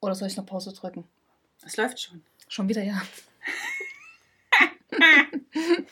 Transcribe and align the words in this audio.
Oder 0.00 0.14
soll 0.14 0.28
ich 0.28 0.36
noch 0.36 0.46
Pause 0.46 0.72
drücken? 0.72 1.04
Es 1.64 1.76
läuft 1.76 2.00
schon. 2.00 2.22
Schon 2.48 2.68
wieder, 2.68 2.82
ja. 2.82 3.00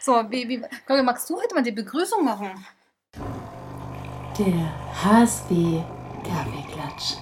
so, 0.00 0.12
wie, 0.30 0.48
wie, 0.48 0.60
Claudia, 0.86 1.02
magst 1.04 1.28
du 1.28 1.36
heute 1.36 1.54
mal 1.54 1.62
die 1.62 1.72
Begrüßung 1.72 2.24
machen? 2.24 2.64
Der 4.38 5.04
HSB 5.04 5.82
Kaffeeklatsch. 6.24 7.16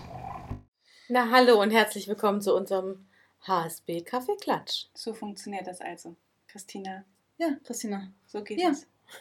Na, 1.08 1.28
hallo 1.30 1.60
und 1.60 1.70
herzlich 1.72 2.06
willkommen 2.06 2.40
zu 2.40 2.54
unserem 2.54 3.08
HSB 3.46 4.02
Kaffeeklatsch. 4.02 4.86
So 4.94 5.12
funktioniert 5.12 5.66
das 5.66 5.80
also. 5.80 6.14
Christina, 6.46 7.04
Ja, 7.36 7.48
Christina. 7.64 8.12
so 8.26 8.42
geht 8.44 8.60
Ja. 8.60 8.70
es. 8.70 8.86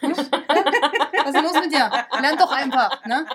Was 1.24 1.34
ist 1.34 1.42
los 1.42 1.60
mit 1.64 1.72
dir? 1.72 1.90
Lern 2.20 2.38
doch 2.38 2.50
einfach, 2.52 3.04
ne? 3.06 3.26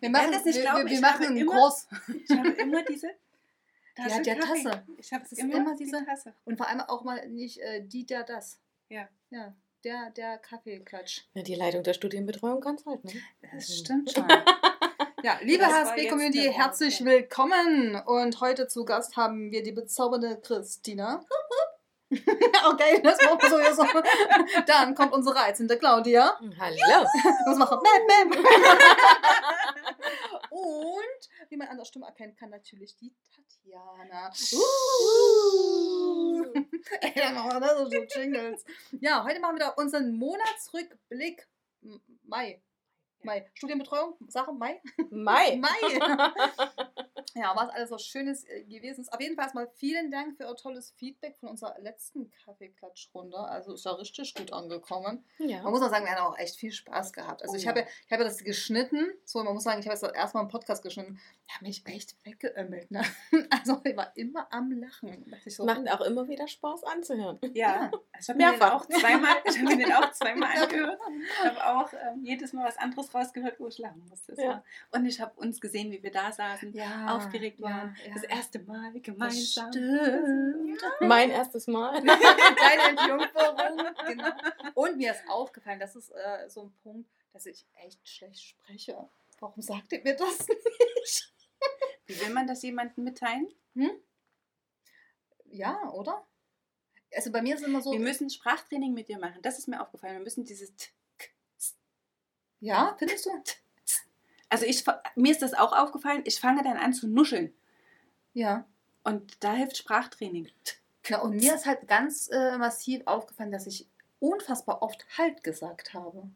Wir 0.00 0.10
machen, 0.10 0.32
das 0.32 0.44
nicht 0.44 0.56
wir, 0.56 0.62
glauben, 0.62 0.78
wir, 0.80 0.86
wir 0.86 0.92
ich 0.92 1.00
machen 1.00 1.14
habe 1.14 1.26
einen 1.26 1.36
immer- 1.38 1.52
Kurs. 1.52 1.86
Ich 2.24 2.36
habe 2.36 2.48
immer 2.48 2.82
diese 2.82 3.10
Tasse 3.96 4.16
Ja, 4.16 4.22
der 4.22 4.36
Kaffee. 4.36 4.62
Tasse. 4.64 4.82
Ich 4.98 5.12
habe 5.12 5.24
immer, 5.36 5.54
immer 5.56 5.76
die 5.76 5.84
diese- 5.84 6.04
Tasse. 6.04 6.32
Und 6.44 6.56
vor 6.56 6.68
allem 6.68 6.80
auch 6.82 7.02
mal 7.02 7.26
nicht 7.28 7.58
äh, 7.60 7.82
die, 7.82 8.04
der, 8.04 8.24
das. 8.24 8.58
Ja. 8.88 9.08
Ja, 9.30 9.54
der, 9.84 10.10
der 10.10 10.38
Kaffeeklatsch. 10.38 11.22
Ja, 11.34 11.42
die 11.42 11.54
Leitung 11.54 11.82
der 11.82 11.94
Studienbetreuung 11.94 12.60
kann 12.60 12.74
es 12.76 12.84
halt, 12.86 13.04
ne? 13.04 13.12
Das 13.52 13.76
stimmt 13.78 14.12
schon. 14.12 14.26
Ja, 15.22 15.38
liebe 15.42 15.66
HSB-Community, 15.66 16.52
herzlich 16.52 17.04
willkommen. 17.04 17.96
Und 18.06 18.40
heute 18.40 18.68
zu 18.68 18.84
Gast 18.84 19.16
haben 19.16 19.50
wir 19.50 19.64
die 19.64 19.72
bezaubernde 19.72 20.36
Christina. 20.40 21.24
okay, 22.70 23.02
das 23.02 23.18
machen 23.20 23.40
wir 23.40 23.50
sowieso. 23.50 23.84
Dann 24.66 24.94
kommt 24.94 25.12
unsere 25.12 25.34
reizende 25.34 25.76
Claudia. 25.76 26.38
Hallo. 26.58 27.06
Das 27.44 27.58
macht 27.58 27.82
Mem, 27.82 28.06
Mem. 28.30 28.44
Und, 30.50 31.28
wie 31.48 31.56
man 31.56 31.68
an 31.68 31.78
der 31.78 31.84
Stimme 31.84 32.06
erkennen 32.06 32.36
kann, 32.36 32.50
natürlich 32.50 32.96
die 32.96 33.12
Tatjana. 33.34 34.30
Uh. 34.52 36.44
Ey, 37.00 37.12
dann 37.16 37.34
machen 37.34 37.50
wir 37.50 37.60
das 37.60 37.90
so 37.90 38.20
Jingles. 38.20 38.64
Ja, 39.00 39.24
heute 39.24 39.40
machen 39.40 39.56
wir 39.56 39.66
wieder 39.66 39.78
unseren 39.78 40.12
Monatsrückblick. 40.16 41.48
Mai. 42.22 42.62
Mai. 43.26 43.44
Studienbetreuung, 43.54 44.14
Sache, 44.28 44.52
Mai? 44.52 44.80
Mai. 45.10 45.56
Mai. 45.60 45.98
Ja, 47.34 47.52
was 47.54 47.68
alles 47.68 47.90
so 47.90 47.98
Schönes 47.98 48.44
äh, 48.44 48.64
gewesen 48.64 49.02
ist. 49.02 49.12
Auf 49.12 49.20
jeden 49.20 49.34
Fall 49.36 49.44
erstmal 49.44 49.68
vielen 49.74 50.10
Dank 50.10 50.38
für 50.38 50.46
euer 50.46 50.56
tolles 50.56 50.92
Feedback 50.92 51.36
von 51.36 51.50
unserer 51.50 51.78
letzten 51.80 52.30
Kaffeeklatschrunde. 52.30 53.36
Also 53.36 53.74
ist 53.74 53.84
ja 53.84 53.92
richtig 53.92 54.32
gut 54.34 54.54
angekommen. 54.54 55.22
Man 55.38 55.48
Ja. 55.50 55.62
muss 55.68 55.82
auch 55.82 55.90
sagen, 55.90 56.06
wir 56.06 56.12
haben 56.12 56.32
auch 56.32 56.38
echt 56.38 56.56
viel 56.56 56.72
Spaß 56.72 57.12
gehabt. 57.12 57.42
Also 57.42 57.52
Oh 57.52 57.56
ich, 57.58 57.64
ja. 57.64 57.70
habe, 57.70 57.86
ich 58.06 58.12
habe 58.12 58.24
das 58.24 58.42
geschnitten. 58.42 59.06
So, 59.26 59.42
man 59.44 59.52
muss 59.52 59.64
sagen, 59.64 59.80
ich 59.80 59.86
habe 59.86 59.98
das 59.98 60.10
erstmal 60.14 60.44
im 60.44 60.48
Podcast 60.48 60.82
geschnitten. 60.82 61.20
Ich 61.46 61.54
habe 61.54 61.66
mich 61.66 61.84
echt 61.86 62.16
weggeömmelt. 62.24 62.90
Ne? 62.90 63.02
Also 63.50 63.80
ich 63.84 63.96
war 63.96 64.16
immer 64.16 64.46
am 64.50 64.70
Lachen. 64.72 65.30
So, 65.46 65.66
Macht 65.66 65.90
auch 65.90 66.00
immer 66.02 66.26
wieder 66.28 66.48
Spaß 66.48 66.84
anzuhören. 66.84 67.38
Ja, 67.52 67.90
ich 68.18 68.28
habe 68.30 68.38
mir 68.38 68.52
den 68.52 68.62
auch 68.62 68.86
zweimal, 68.86 69.36
ich 69.44 69.58
habe 69.58 69.76
mir 69.76 69.84
den 69.84 69.92
auch 69.92 70.10
zweimal 70.12 70.56
angehört. 70.56 71.00
Ich 71.20 71.44
habe 71.44 71.66
auch 71.66 71.92
ähm, 71.92 72.24
jedes 72.24 72.52
Mal 72.54 72.64
was 72.66 72.78
anderes 72.78 73.10
rausgehört, 73.16 73.58
wo 73.58 73.68
ich 73.68 73.78
lachen 73.78 74.06
musste. 74.08 74.34
Ja. 74.40 74.62
Und 74.92 75.06
ich 75.06 75.20
habe 75.20 75.38
uns 75.40 75.60
gesehen, 75.60 75.90
wie 75.90 76.02
wir 76.02 76.10
da 76.10 76.32
saßen, 76.32 76.72
ja, 76.72 77.16
aufgeregt 77.16 77.60
waren. 77.60 77.96
Das 78.12 78.22
erste 78.24 78.58
Mal 78.60 78.92
gemeinsam. 79.00 79.70
Mein 81.00 81.30
erstes 81.30 81.66
Mal. 81.66 82.02
Deine 82.04 82.90
Entjungferung. 82.90 83.94
Genau. 84.06 84.30
Und 84.74 84.96
mir 84.98 85.12
ist 85.12 85.22
aufgefallen, 85.28 85.80
das 85.80 85.96
ist 85.96 86.10
äh, 86.10 86.48
so 86.48 86.64
ein 86.64 86.72
Punkt, 86.82 87.08
dass 87.32 87.46
ich 87.46 87.66
echt 87.84 88.08
schlecht 88.08 88.42
spreche. 88.42 89.08
Warum 89.40 89.62
sagt 89.62 89.92
ihr 89.92 90.02
mir 90.02 90.16
das 90.16 90.46
nicht? 90.48 91.32
Wie 92.06 92.20
will 92.20 92.30
man 92.30 92.46
das 92.46 92.62
jemandem 92.62 93.04
mitteilen? 93.04 93.48
Hm? 93.74 93.90
Ja, 95.50 95.90
oder? 95.90 96.26
Also 97.14 97.30
bei 97.32 97.42
mir 97.42 97.54
ist 97.54 97.62
es 97.62 97.66
immer 97.66 97.82
so. 97.82 97.92
Wir 97.92 98.00
müssen 98.00 98.30
Sprachtraining 98.30 98.92
mit 98.92 99.08
dir 99.08 99.18
machen. 99.18 99.40
Das 99.42 99.58
ist 99.58 99.68
mir 99.68 99.80
aufgefallen. 99.80 100.14
Wir 100.14 100.24
müssen 100.24 100.44
dieses 100.44 100.74
T. 100.76 100.88
ja, 102.60 102.94
findest 102.98 103.26
du? 103.26 103.30
Also 104.48 104.64
ich, 104.64 104.84
mir 105.16 105.32
ist 105.32 105.42
das 105.42 105.54
auch 105.54 105.72
aufgefallen. 105.72 106.22
Ich 106.24 106.38
fange 106.38 106.62
dann 106.62 106.76
an 106.76 106.92
zu 106.92 107.08
nuscheln. 107.08 107.52
Ja. 108.32 108.64
Und 109.02 109.42
da 109.42 109.52
hilft 109.54 109.76
Sprachtraining. 109.76 110.48
Na, 111.08 111.18
und 111.18 111.34
mir 111.36 111.52
ist 111.56 111.66
halt 111.66 111.88
ganz 111.88 112.28
äh, 112.32 112.56
massiv 112.56 113.02
aufgefallen, 113.06 113.50
dass 113.50 113.66
ich 113.66 113.88
unfassbar 114.20 114.82
oft 114.82 115.04
halt 115.18 115.42
gesagt 115.42 115.94
habe. 115.94 116.28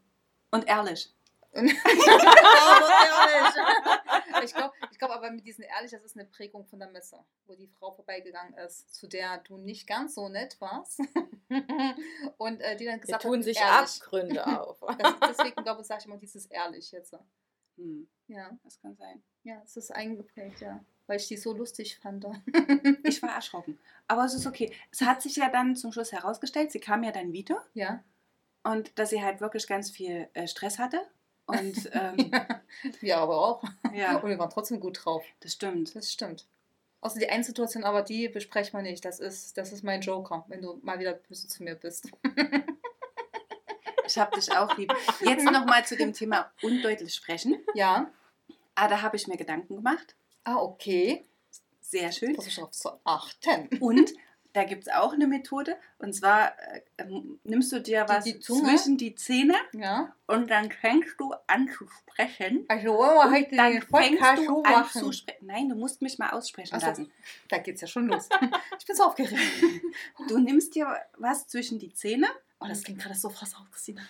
Und 0.51 0.67
ehrlich. 0.67 1.13
Und- 1.53 1.71
aber 1.85 3.31
ehrlich. 3.33 4.00
Ich 4.43 4.53
glaube 4.53 4.73
ich 4.91 4.97
glaub 4.97 5.11
aber 5.11 5.31
mit 5.31 5.45
diesen 5.45 5.63
ehrlich, 5.63 5.91
das 5.91 6.03
ist 6.03 6.17
eine 6.17 6.25
Prägung 6.25 6.65
von 6.65 6.79
der 6.79 6.89
Messe, 6.89 7.17
wo 7.45 7.55
die 7.55 7.67
Frau 7.67 7.91
vorbeigegangen 7.91 8.53
ist, 8.55 8.93
zu 8.93 9.07
der 9.07 9.39
du 9.39 9.57
nicht 9.57 9.87
ganz 9.87 10.15
so 10.15 10.29
nett 10.29 10.59
warst. 10.59 10.99
Und 12.37 12.61
äh, 12.61 12.75
die 12.77 12.85
dann 12.85 12.95
Wir 12.95 13.01
gesagt 13.01 13.23
tun 13.23 13.37
hat, 13.39 13.43
sich 13.43 13.57
ehrlich. 13.57 14.01
Abgründe 14.01 14.45
auf. 14.61 14.79
Das, 14.97 15.15
deswegen 15.29 15.63
glaube 15.63 15.81
ich, 15.81 15.87
sage 15.87 15.99
ich 16.01 16.05
immer 16.07 16.17
dieses 16.17 16.45
ehrlich 16.47 16.91
jetzt. 16.91 17.15
Hm, 17.77 18.07
Ja, 18.27 18.57
das 18.63 18.79
kann 18.81 18.95
sein. 18.95 19.21
ja, 19.43 19.61
es 19.63 19.77
ist 19.77 19.91
eingeprägt, 19.91 20.61
ja. 20.61 20.83
Weil 21.07 21.17
ich 21.17 21.27
die 21.27 21.37
so 21.37 21.53
lustig 21.53 21.97
fand. 21.99 22.25
Ich 23.03 23.21
war 23.21 23.33
erschrocken. 23.35 23.77
Aber 24.07 24.23
es 24.25 24.33
ist 24.33 24.45
okay. 24.47 24.71
Es 24.91 25.01
hat 25.01 25.21
sich 25.21 25.35
ja 25.35 25.49
dann 25.49 25.75
zum 25.75 25.91
Schluss 25.91 26.11
herausgestellt, 26.11 26.71
sie 26.71 26.79
kam 26.79 27.03
ja 27.03 27.11
dann 27.11 27.33
wieder 27.33 27.65
ja. 27.73 28.03
und 28.63 28.97
dass 28.97 29.09
sie 29.09 29.21
halt 29.21 29.41
wirklich 29.41 29.67
ganz 29.67 29.89
viel 29.91 30.29
äh, 30.33 30.47
Stress 30.47 30.79
hatte. 30.79 31.01
Und 31.51 31.89
ähm, 31.93 32.31
Wir 32.99 33.17
aber 33.17 33.37
auch. 33.37 33.63
ja, 33.93 34.17
Und 34.17 34.29
wir 34.29 34.39
waren 34.39 34.49
trotzdem 34.49 34.79
gut 34.79 35.05
drauf. 35.05 35.23
das 35.41 35.53
stimmt. 35.53 35.95
Das 35.95 36.11
stimmt. 36.11 36.45
Außer 37.01 37.19
die 37.19 37.29
eine 37.29 37.43
Situation, 37.43 37.83
aber 37.83 38.03
die 38.03 38.29
besprechen 38.29 38.77
wir 38.77 38.83
nicht. 38.83 39.03
Das 39.03 39.19
ist, 39.19 39.57
das 39.57 39.71
ist 39.71 39.83
mein 39.83 40.01
Joker, 40.01 40.45
wenn 40.47 40.61
du 40.61 40.79
mal 40.83 40.99
wieder 40.99 41.13
böse 41.13 41.47
zu 41.47 41.63
mir 41.63 41.75
bist. 41.75 42.09
Ich 44.05 44.17
habe 44.17 44.35
dich 44.35 44.51
auch 44.51 44.77
lieb. 44.77 44.93
Jetzt 45.21 45.45
nochmal 45.45 45.85
zu 45.85 45.95
dem 45.95 46.13
Thema 46.13 46.51
undeutlich 46.61 47.13
sprechen. 47.15 47.57
Ja. 47.73 48.11
Ah, 48.75 48.87
da 48.87 49.01
habe 49.01 49.15
ich 49.15 49.27
mir 49.27 49.37
Gedanken 49.37 49.77
gemacht. 49.77 50.15
Ah, 50.43 50.57
okay. 50.57 51.25
Sehr 51.79 52.11
schön. 52.11 52.35
Versuch 52.35 52.55
darauf 52.55 52.71
zu 52.71 52.89
achten. 53.03 53.69
Und 53.79 54.11
da 54.53 54.63
gibt 54.65 54.87
es 54.87 54.93
auch 54.93 55.13
eine 55.13 55.27
Methode. 55.27 55.77
Und 55.97 56.13
zwar 56.13 56.53
äh, 56.73 56.81
ähm, 56.97 57.39
nimmst 57.43 57.71
du 57.71 57.79
dir 57.79 58.05
was 58.07 58.23
die 58.25 58.39
Zunge? 58.39 58.69
zwischen 58.69 58.97
die 58.97 59.15
Zähne 59.15 59.55
Ja. 59.73 60.13
und 60.27 60.49
dann 60.51 60.71
fängst 60.71 61.15
du 61.19 61.33
an 61.47 61.67
zu 61.69 61.87
sprechen. 61.87 62.65
Also, 62.67 62.89
wollen 62.95 63.15
wir 63.17 63.31
heute 63.31 63.55
Dann 63.55 63.71
den 63.73 63.87
Podcast 63.87 64.43
du 64.47 64.63
an 64.63 64.71
machen? 64.71 65.01
zu 65.01 65.11
sprechen. 65.11 65.45
Nein, 65.45 65.69
du 65.69 65.75
musst 65.75 66.01
mich 66.01 66.17
mal 66.19 66.29
aussprechen 66.31 66.73
Ach 66.75 66.81
so. 66.81 66.87
lassen. 66.87 67.11
Da 67.49 67.57
geht's 67.59 67.81
ja 67.81 67.87
schon 67.87 68.07
los. 68.07 68.27
Ich 68.79 68.85
bin 68.85 68.95
so 68.95 69.03
aufgeregt. 69.03 69.35
Du 70.27 70.37
nimmst 70.37 70.75
dir 70.75 70.87
was 71.17 71.47
zwischen 71.47 71.79
die 71.79 71.93
Zähne. 71.93 72.27
Oh, 72.59 72.67
das 72.67 72.83
klingt 72.83 73.01
gerade 73.01 73.15
so 73.15 73.29
auf, 73.29 73.71
Christina. 73.71 74.01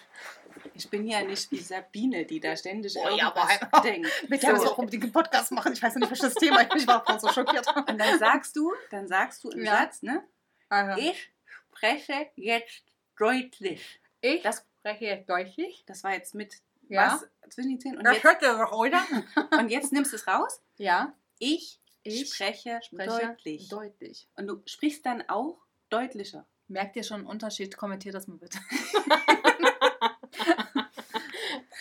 Ich 0.73 0.89
bin 0.89 1.07
ja 1.07 1.23
nicht 1.23 1.49
wie 1.51 1.59
Sabine, 1.59 2.25
die 2.25 2.39
da 2.41 2.55
ständig 2.57 2.95
Oh 2.97 3.03
ja, 3.15 3.27
irgendwas 3.29 3.61
aber- 3.71 3.81
denkt. 3.81 4.09
Ich 4.29 4.41
kann 4.41 4.53
das 4.55 4.63
So. 4.63 4.71
auch 4.73 4.77
unbedingt 4.79 5.03
einen 5.03 5.13
Podcast 5.13 5.51
machen. 5.53 5.71
Ich 5.71 5.81
weiß 5.81 5.93
ja 5.93 5.99
nicht, 6.01 6.09
welches 6.09 6.33
Thema. 6.35 6.61
Ich 6.75 6.85
war 6.85 7.03
so 7.19 7.29
schockiert. 7.29 7.65
Und 7.87 7.97
dann 7.97 8.19
sagst 8.19 8.55
du, 8.57 8.73
dann 8.89 9.07
sagst 9.07 9.43
du 9.45 9.49
im 9.51 9.63
Ja. 9.63 9.77
Satz, 9.77 10.01
ne? 10.03 10.21
Aha. 10.71 10.95
Ich 10.97 11.31
spreche 11.69 12.31
jetzt 12.35 12.83
deutlich. 13.17 13.99
Ich 14.21 14.41
Das, 14.41 14.65
spreche 14.79 15.05
jetzt 15.05 15.29
deutlich. 15.29 15.83
das 15.85 16.03
war 16.03 16.13
jetzt 16.13 16.33
mit 16.33 16.61
Ja. 16.87 17.19
was 17.43 17.53
zwischen 17.53 17.69
die 17.71 17.77
Zähnen. 17.79 17.97
Und 17.97 18.05
Das 18.05 18.15
jetzt, 18.15 18.23
hört 18.23 18.41
ihr 18.41 18.53
doch, 18.57 18.71
oder? 18.71 19.01
und 19.59 19.69
jetzt 19.69 19.91
nimmst 19.91 20.13
du 20.13 20.15
es 20.15 20.27
raus. 20.27 20.61
Ja. 20.77 21.13
Ich, 21.39 21.79
Ich 22.03 22.33
spreche, 22.33 22.79
Spreche 22.83 23.27
deutlich. 23.27 23.67
Deutlich. 23.69 24.27
und 24.35 24.47
du 24.47 24.61
sprichst 24.65 25.05
dann 25.05 25.27
auch 25.29 25.59
deutlicher. 25.89 26.47
Merkt 26.67 26.95
ihr 26.95 27.03
schon 27.03 27.17
einen 27.21 27.27
Unterschied? 27.27 27.75
Kommentiert 27.75 28.15
das 28.15 28.27
mal 28.27 28.37
bitte. 28.37 28.57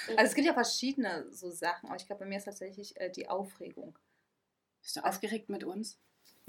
also 0.08 0.22
es 0.24 0.34
gibt 0.34 0.46
ja 0.46 0.52
verschiedene 0.54 1.30
so 1.30 1.50
Sachen, 1.50 1.88
aber 1.88 1.96
ich 1.96 2.06
glaube, 2.06 2.20
bei 2.24 2.26
mir 2.28 2.38
ist 2.38 2.44
tatsächlich 2.44 2.98
äh, 3.00 3.10
die 3.10 3.28
Aufregung. 3.28 3.96
Bist 4.82 4.96
du 4.96 5.00
aufgeregt 5.04 5.48
mit 5.48 5.62
uns? 5.62 5.98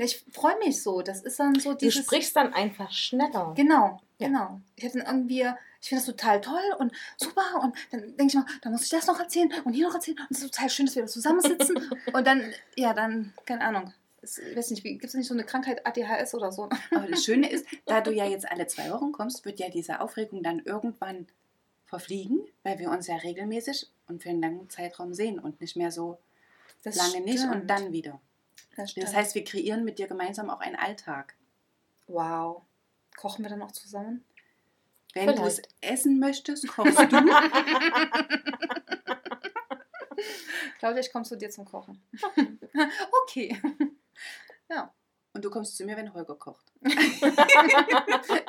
Ja, 0.01 0.06
Ich 0.06 0.25
freue 0.31 0.57
mich 0.59 0.81
so. 0.81 1.01
Das 1.01 1.21
ist 1.21 1.39
dann 1.39 1.56
so 1.59 1.71
Du 1.71 1.77
dieses. 1.77 2.06
sprichst 2.06 2.36
dann 2.36 2.53
einfach 2.53 2.92
schneller. 2.92 3.53
Genau, 3.56 4.01
Ja. 4.18 4.27
genau. 4.27 4.59
Ich 4.75 4.83
hätte 4.83 4.98
dann 5.00 5.07
irgendwie, 5.07 5.45
ich 5.81 5.89
finde 5.89 6.03
das 6.03 6.06
total 6.06 6.42
toll 6.42 6.75
und 6.80 6.92
super 7.18 7.62
und 7.63 7.75
dann 7.92 8.01
denke 8.18 8.25
ich 8.27 8.33
mal, 8.36 8.45
da 8.62 8.69
muss 8.69 8.83
ich 8.83 8.89
das 8.89 9.07
noch 9.07 9.19
erzählen 9.19 9.51
und 9.63 9.74
hier 9.74 9.88
noch 9.88 9.95
erzählen 9.95 10.18
und 10.18 10.31
es 10.31 10.44
ist 10.44 10.53
total 10.53 10.69
schön, 10.69 10.86
dass 10.88 10.95
wir 10.95 11.03
da 11.03 11.07
zusammensitzen 11.07 11.77
und 12.13 12.27
dann, 12.27 12.51
ja, 12.75 12.94
dann, 12.94 13.33
keine 13.45 13.62
Ahnung. 13.63 13.94
Es- 14.24 14.38
Ich 14.38 14.56
weiß 14.56 14.71
nicht, 14.71 14.83
gibt 14.83 15.03
es 15.06 15.13
nicht 15.15 15.27
so 15.27 15.33
eine 15.33 15.44
Krankheit 15.44 15.86
ADHS 15.86 16.33
oder 16.36 16.51
so? 16.51 16.69
Aber 16.95 17.07
das 17.07 17.24
Schöne 17.24 17.50
ist, 17.50 17.65
da 17.86 18.01
du 18.01 18.12
ja 18.12 18.25
jetzt 18.25 18.50
alle 18.51 18.68
zwei 18.68 18.92
Wochen 18.92 19.12
kommst, 19.12 19.45
wird 19.45 19.59
ja 19.59 19.69
diese 19.69 20.00
Aufregung 20.01 20.44
dann 20.44 20.59
irgendwann 20.59 21.27
verfliegen, 21.86 22.39
weil 22.63 22.80
wir 22.80 22.89
uns 22.89 23.07
ja 23.07 23.15
regelmäßig 23.18 23.89
und 24.07 24.24
für 24.24 24.30
einen 24.30 24.42
langen 24.42 24.69
Zeitraum 24.69 25.13
sehen 25.13 25.39
und 25.39 25.59
nicht 25.62 25.75
mehr 25.75 25.92
so 25.92 26.18
Das 26.83 26.95
lange 26.95 27.21
nicht 27.25 27.44
und 27.44 27.50
stimmt. 27.50 27.69
dann 27.69 27.92
wieder. 27.92 28.19
Das, 28.81 28.94
Das 28.95 29.13
heißt, 29.16 29.36
wir 29.36 29.44
kreieren 29.44 29.83
mit 29.83 30.00
dir 30.00 30.07
gemeinsam 30.07 30.50
auch 30.50 30.60
einen 30.60 30.75
Alltag. 30.75 31.36
wow. 32.07 32.63
Kochen 33.18 33.44
wir 33.44 33.50
dann 33.50 33.62
auch 33.62 33.74
zusammen? 33.74 34.24
Wenn 35.13 35.36
du 35.36 35.44
es 35.44 35.62
essen 35.81 36.18
möchtest, 36.19 36.66
kochst 36.74 36.98
du. 36.98 37.07
Claudia, 40.80 41.00
ich 41.01 41.12
komme 41.12 41.25
zu 41.25 41.38
dir 41.38 41.50
zum 41.50 41.66
Kochen. 41.66 42.01
okay. 43.24 43.62
Und 45.33 45.45
du 45.45 45.50
kommst 45.50 45.78
zu 45.78 45.86
mir, 45.86 45.95
wenn 45.98 46.13
Holger 46.13 46.36
kocht. 46.36 46.72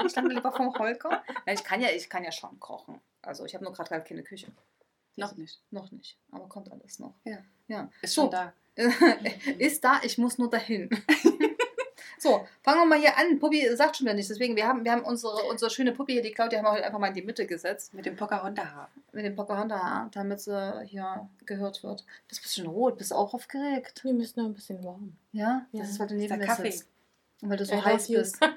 Ich 0.04 0.10
stand 0.10 0.32
lieber 0.32 0.52
vom 0.52 0.74
Holger. 0.78 1.22
Nein, 1.46 1.54
ich 1.54 1.62
kann 1.64 1.80
ja, 1.80 1.88
ich 1.90 2.08
kann 2.10 2.24
ja 2.24 2.32
schon 2.32 2.58
kochen. 2.58 3.00
Also 3.22 3.44
ich 3.44 3.54
habe 3.54 3.64
nur 3.64 3.72
gerade 3.72 4.02
keine 4.02 4.22
Küche. 4.24 4.50
Noch 5.16 5.36
nicht. 5.36 5.62
Noch 5.70 5.90
nicht. 5.92 6.18
Aber 6.32 6.48
kommt 6.48 6.70
alles 6.72 6.98
noch. 6.98 7.14
Ja. 7.24 7.38
Ja. 7.68 7.88
Ist 8.00 8.14
So. 8.14 8.22
schon 8.22 8.30
da. 8.32 8.52
Ist 9.58 9.84
da, 9.84 10.00
ich 10.02 10.18
muss 10.18 10.38
nur 10.38 10.48
dahin. 10.48 10.88
so, 12.18 12.46
fangen 12.62 12.80
wir 12.80 12.86
mal 12.86 12.98
hier 12.98 13.16
an. 13.18 13.38
Puppi 13.38 13.68
sagt 13.76 13.96
schon 13.96 14.06
wieder 14.06 14.14
nichts. 14.14 14.28
Deswegen, 14.28 14.56
wir 14.56 14.66
haben, 14.66 14.84
wir 14.84 14.92
haben 14.92 15.02
unsere, 15.02 15.34
unsere 15.50 15.70
schöne 15.70 15.92
Puppi 15.92 16.12
hier, 16.14 16.22
die 16.22 16.32
Claudia, 16.32 16.58
haben 16.58 16.66
wir 16.66 16.72
heute 16.72 16.84
einfach 16.84 16.98
mal 16.98 17.08
in 17.08 17.14
die 17.14 17.22
Mitte 17.22 17.46
gesetzt. 17.46 17.92
Mit 17.94 18.06
dem 18.06 18.16
Pocahontas-Haar. 18.16 18.90
Mit 19.12 19.24
dem 19.24 19.34
Pocahontas, 19.34 20.08
damit 20.12 20.40
sie 20.40 20.84
hier 20.86 21.28
gehört 21.44 21.82
wird. 21.82 22.00
Du 22.00 22.06
bist 22.28 22.40
ein 22.40 22.44
bisschen 22.44 22.66
rot, 22.66 22.96
bist 22.98 23.12
auch 23.12 23.34
aufgeregt. 23.34 24.04
Wir 24.04 24.14
müssen 24.14 24.40
noch 24.40 24.48
ein 24.48 24.54
bisschen 24.54 24.82
warm. 24.82 25.12
Ja? 25.32 25.66
Ja. 25.72 25.80
Das 25.80 25.90
ist, 25.90 26.00
weil 26.00 26.06
du 26.08 26.14
neben 26.14 26.28
der 26.28 26.38
mir 26.38 26.46
Kaffee. 26.46 26.70
sitzt. 26.70 26.88
Und 27.42 27.50
weil 27.50 27.56
du 27.56 27.66
so 27.66 27.74
I 27.74 27.80
heiß 27.80 28.08
bist. 28.08 28.38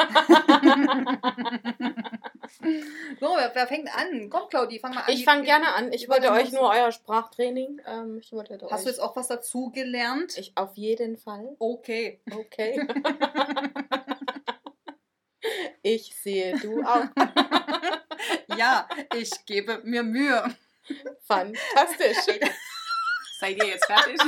so, 3.19 3.27
wer, 3.35 3.51
wer 3.53 3.67
fängt 3.67 3.89
an? 3.95 4.29
Komm, 4.29 4.49
Claudi, 4.49 4.79
fang 4.79 4.93
mal 4.93 5.01
an. 5.01 5.13
Ich 5.13 5.25
fange 5.25 5.43
gerne 5.43 5.73
an. 5.73 5.91
Ich 5.93 6.09
wollte 6.09 6.31
euch 6.31 6.51
nur 6.51 6.69
euer 6.69 6.91
Sprachtraining. 6.91 7.81
Ähm, 7.85 8.19
ich 8.21 8.31
wollte 8.31 8.59
Hast 8.69 8.71
du 8.71 8.75
euch, 8.75 8.85
jetzt 8.85 8.99
auch 8.99 9.15
was 9.15 9.27
dazu 9.27 9.71
gelernt? 9.71 10.37
ich 10.37 10.55
auf 10.55 10.75
jeden 10.75 11.17
Fall. 11.17 11.55
Okay. 11.59 12.21
Okay. 12.31 12.87
ich 15.83 16.15
sehe 16.15 16.57
du 16.59 16.83
auch. 16.83 17.05
Ja, 18.57 18.87
ich 19.15 19.45
gebe 19.45 19.81
mir 19.83 20.01
Mühe. 20.01 20.43
Fantastisch. 21.23 22.17
Seid 23.39 23.57
ihr 23.57 23.67
jetzt 23.67 23.85
fertig? 23.85 24.19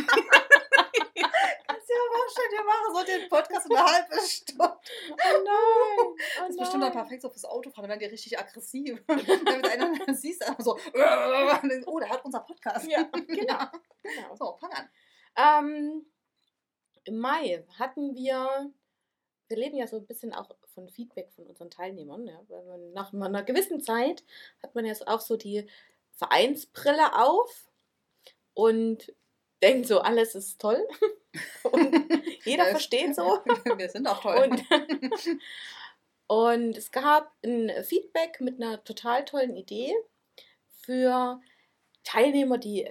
Mal 1.95 2.19
vorstellen, 2.19 2.51
wir 2.51 2.63
machen 2.63 2.95
so 2.95 3.03
den 3.05 3.29
Podcast 3.29 3.71
eine 3.71 3.85
halbe 3.85 4.27
Stunde. 4.27 4.63
Oh 4.63 5.43
nein. 5.43 5.97
Oh 5.99 6.15
Das 6.39 6.49
ist 6.49 6.59
bestimmt 6.59 6.83
nein. 6.83 6.91
perfekt 6.91 7.21
so 7.21 7.29
fürs 7.29 7.45
Autofahren, 7.45 7.89
dann 7.89 7.99
werden 7.99 8.09
die 8.09 8.13
richtig 8.13 8.37
aggressiv. 8.37 9.03
Damit 9.07 9.67
einer 9.67 9.97
dann 10.05 10.15
siehst, 10.15 10.43
einfach 10.47 10.63
so, 10.63 10.75
oh, 11.85 11.99
der 11.99 12.09
hat 12.09 12.25
unser 12.25 12.41
Podcast. 12.41 12.87
Ja, 12.87 13.03
genau. 13.27 13.65
genau. 14.03 14.35
So, 14.35 14.57
fang 14.57 14.71
an. 14.71 14.89
Ähm, 15.37 16.05
Im 17.05 17.17
Mai 17.19 17.65
hatten 17.79 18.15
wir, 18.15 18.71
wir 19.47 19.57
leben 19.57 19.77
ja 19.77 19.87
so 19.87 19.97
ein 19.97 20.07
bisschen 20.07 20.33
auch 20.33 20.49
von 20.73 20.89
Feedback 20.89 21.31
von 21.31 21.45
unseren 21.47 21.69
Teilnehmern. 21.69 22.25
Ja, 22.27 22.41
weil 22.49 22.63
man 22.65 22.93
nach 22.93 23.13
einer 23.13 23.43
gewissen 23.43 23.81
Zeit 23.81 24.23
hat 24.61 24.75
man 24.75 24.85
jetzt 24.85 25.07
auch 25.07 25.21
so 25.21 25.37
die 25.37 25.67
Vereinsbrille 26.11 27.15
auf 27.15 27.69
und 28.53 29.13
denkt 29.61 29.87
so, 29.87 29.99
alles 29.99 30.35
ist 30.35 30.59
toll. 30.59 30.85
Und 31.63 32.23
jeder 32.43 32.65
versteht 32.65 33.15
so. 33.15 33.39
Wir 33.77 33.89
sind 33.89 34.07
auch 34.07 34.21
toll. 34.21 34.49
Und, 34.49 34.63
und 36.27 36.77
es 36.77 36.91
gab 36.91 37.31
ein 37.43 37.71
Feedback 37.83 38.41
mit 38.41 38.61
einer 38.61 38.83
total 38.83 39.25
tollen 39.25 39.55
Idee 39.55 39.93
für 40.81 41.39
Teilnehmer, 42.03 42.57
die 42.57 42.89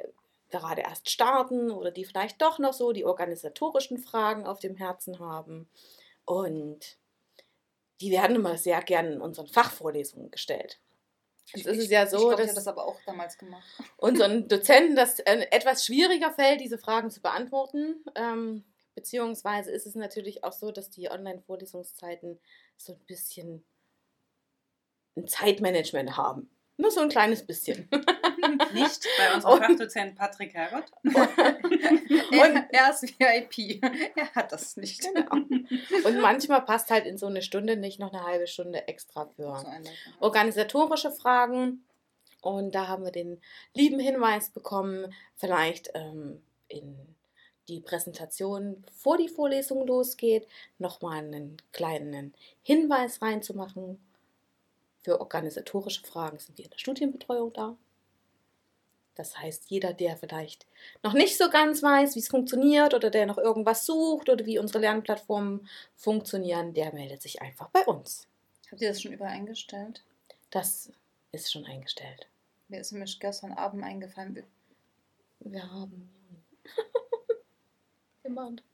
gerade 0.51 0.83
erst 0.83 1.11
starten 1.11 1.71
oder 1.71 1.91
die 1.91 2.05
vielleicht 2.05 2.41
doch 2.41 2.59
noch 2.59 2.73
so 2.73 2.93
die 2.93 3.05
organisatorischen 3.05 3.99
Fragen 3.99 4.47
auf 4.47 4.61
dem 4.61 4.77
Herzen 4.77 5.19
haben. 5.19 5.69
Und 6.25 6.99
die 8.01 8.11
werden 8.11 8.37
immer 8.37 8.57
sehr 8.59 8.83
gern 8.83 9.07
in 9.15 9.21
unseren 9.21 9.49
Fachvorlesungen 9.49 10.31
gestellt. 10.31 10.81
Jetzt 11.55 11.67
ist 11.67 11.79
es 11.79 11.91
ja 11.91 12.05
ich 12.05 12.11
so, 12.11 12.19
glaub, 12.19 12.33
ich 12.33 12.37
dass 12.39 12.49
habe 12.49 12.55
das 12.57 12.69
aber 12.69 12.87
auch 12.87 13.01
damals 13.07 13.39
gemacht. 13.39 13.65
unseren 13.99 14.49
Dozenten 14.49 14.97
das 14.97 15.21
äh, 15.21 15.47
etwas 15.51 15.85
schwieriger 15.85 16.33
fällt, 16.33 16.61
diese 16.61 16.79
Fragen 16.79 17.11
zu 17.11 17.21
beantworten. 17.23 18.05
Ähm, 18.15 18.65
beziehungsweise 18.95 19.71
ist 19.71 19.87
es 19.87 19.95
natürlich 19.95 20.43
auch 20.45 20.53
so, 20.53 20.73
dass 20.73 20.91
die 20.91 21.11
Online-Vorlesungszeiten 21.11 22.41
so 22.77 22.95
ein 22.95 23.01
bisschen 23.07 23.65
ein 25.17 25.29
Zeitmanagement 25.29 26.17
haben. 26.17 26.51
Nur 26.77 26.91
so 26.91 27.01
ein 27.01 27.09
kleines 27.09 27.47
bisschen. 27.47 27.89
Nicht 28.73 29.07
bei 29.19 29.35
unserem 29.35 29.55
Und- 29.55 29.61
Fachdozent 29.65 30.15
Patrick 30.17 30.55
Hergott. 30.55 30.85
Und 31.05 32.65
er 32.71 32.91
ist 32.91 33.19
VIP. 33.19 33.83
Er 34.17 34.35
hat 34.35 34.53
das 34.53 34.77
nicht. 34.77 35.03
Genau. 35.03 35.31
Und 35.35 36.21
manchmal 36.21 36.63
passt 36.63 36.91
halt 36.91 37.07
in 37.07 37.19
so 37.19 37.27
eine 37.27 37.43
Stunde 37.43 37.77
nicht 37.77 37.99
noch 37.99 38.13
eine 38.13 38.25
halbe 38.25 38.47
Stunde 38.47 38.87
extra 38.89 39.27
für 39.37 39.57
So 39.59 39.67
organisatorische 40.21 41.11
Fragen. 41.11 41.85
Und 42.43 42.75
da 42.75 42.87
haben 42.89 43.05
wir 43.05 43.11
den 43.13 43.41
lieben 43.75 43.99
Hinweis 43.99 44.51
bekommen, 44.51 45.13
vielleicht 45.37 45.91
ähm, 45.95 46.41
in 46.69 46.97
die 47.69 47.81
Präsentation, 47.81 48.83
bevor 48.83 49.17
die 49.17 49.29
Vorlesung 49.29 49.85
losgeht, 49.87 50.47
nochmal 50.79 51.19
einen 51.19 51.57
kleinen 51.73 52.35
Hinweis 52.63 53.21
reinzumachen. 53.23 53.99
Für 55.03 55.21
organisatorische 55.21 56.03
Fragen 56.05 56.39
sind 56.39 56.59
wir 56.59 56.65
in 56.67 56.71
der 56.71 56.79
Studienbetreuung 56.79 57.53
da. 57.53 57.77
Das 59.17 59.39
heißt, 59.39 59.65
jeder, 59.71 59.93
der 59.95 60.17
vielleicht 60.17 60.67
noch 61.03 61.15
nicht 61.15 61.37
so 61.39 61.49
ganz 61.51 61.83
weiß, 61.83 62.15
wie 62.15 62.21
es 62.21 62.29
funktioniert 62.29 62.93
oder 62.95 63.11
der 63.11 63.27
noch 63.27 63.39
irgendwas 63.39 63.85
sucht 63.87 64.29
oder 64.29 64.45
wie 64.47 64.59
unsere 64.59 64.79
Lernplattformen 64.79 65.67
funktionieren, 65.97 66.75
der 66.75 66.93
meldet 66.93 67.23
sich 67.23 67.41
einfach 67.43 67.69
bei 67.71 67.83
uns. 67.87 68.29
Habt 68.71 68.83
ihr 68.83 68.89
das 68.91 69.01
schon 69.03 69.13
überall 69.13 69.33
eingestellt? 69.33 70.03
Das 70.51 70.93
ist 71.33 71.51
schon 71.51 71.65
eingestellt. 71.67 72.27
Mir 72.69 72.81
ist 72.81 72.93
nämlich 72.93 73.19
gestern 73.19 73.53
Abend 73.53 73.83
eingefallen. 73.85 74.35
wir- 74.37 74.45
Wir 75.41 75.71
haben. 75.71 76.11
Jemand. 78.23 78.63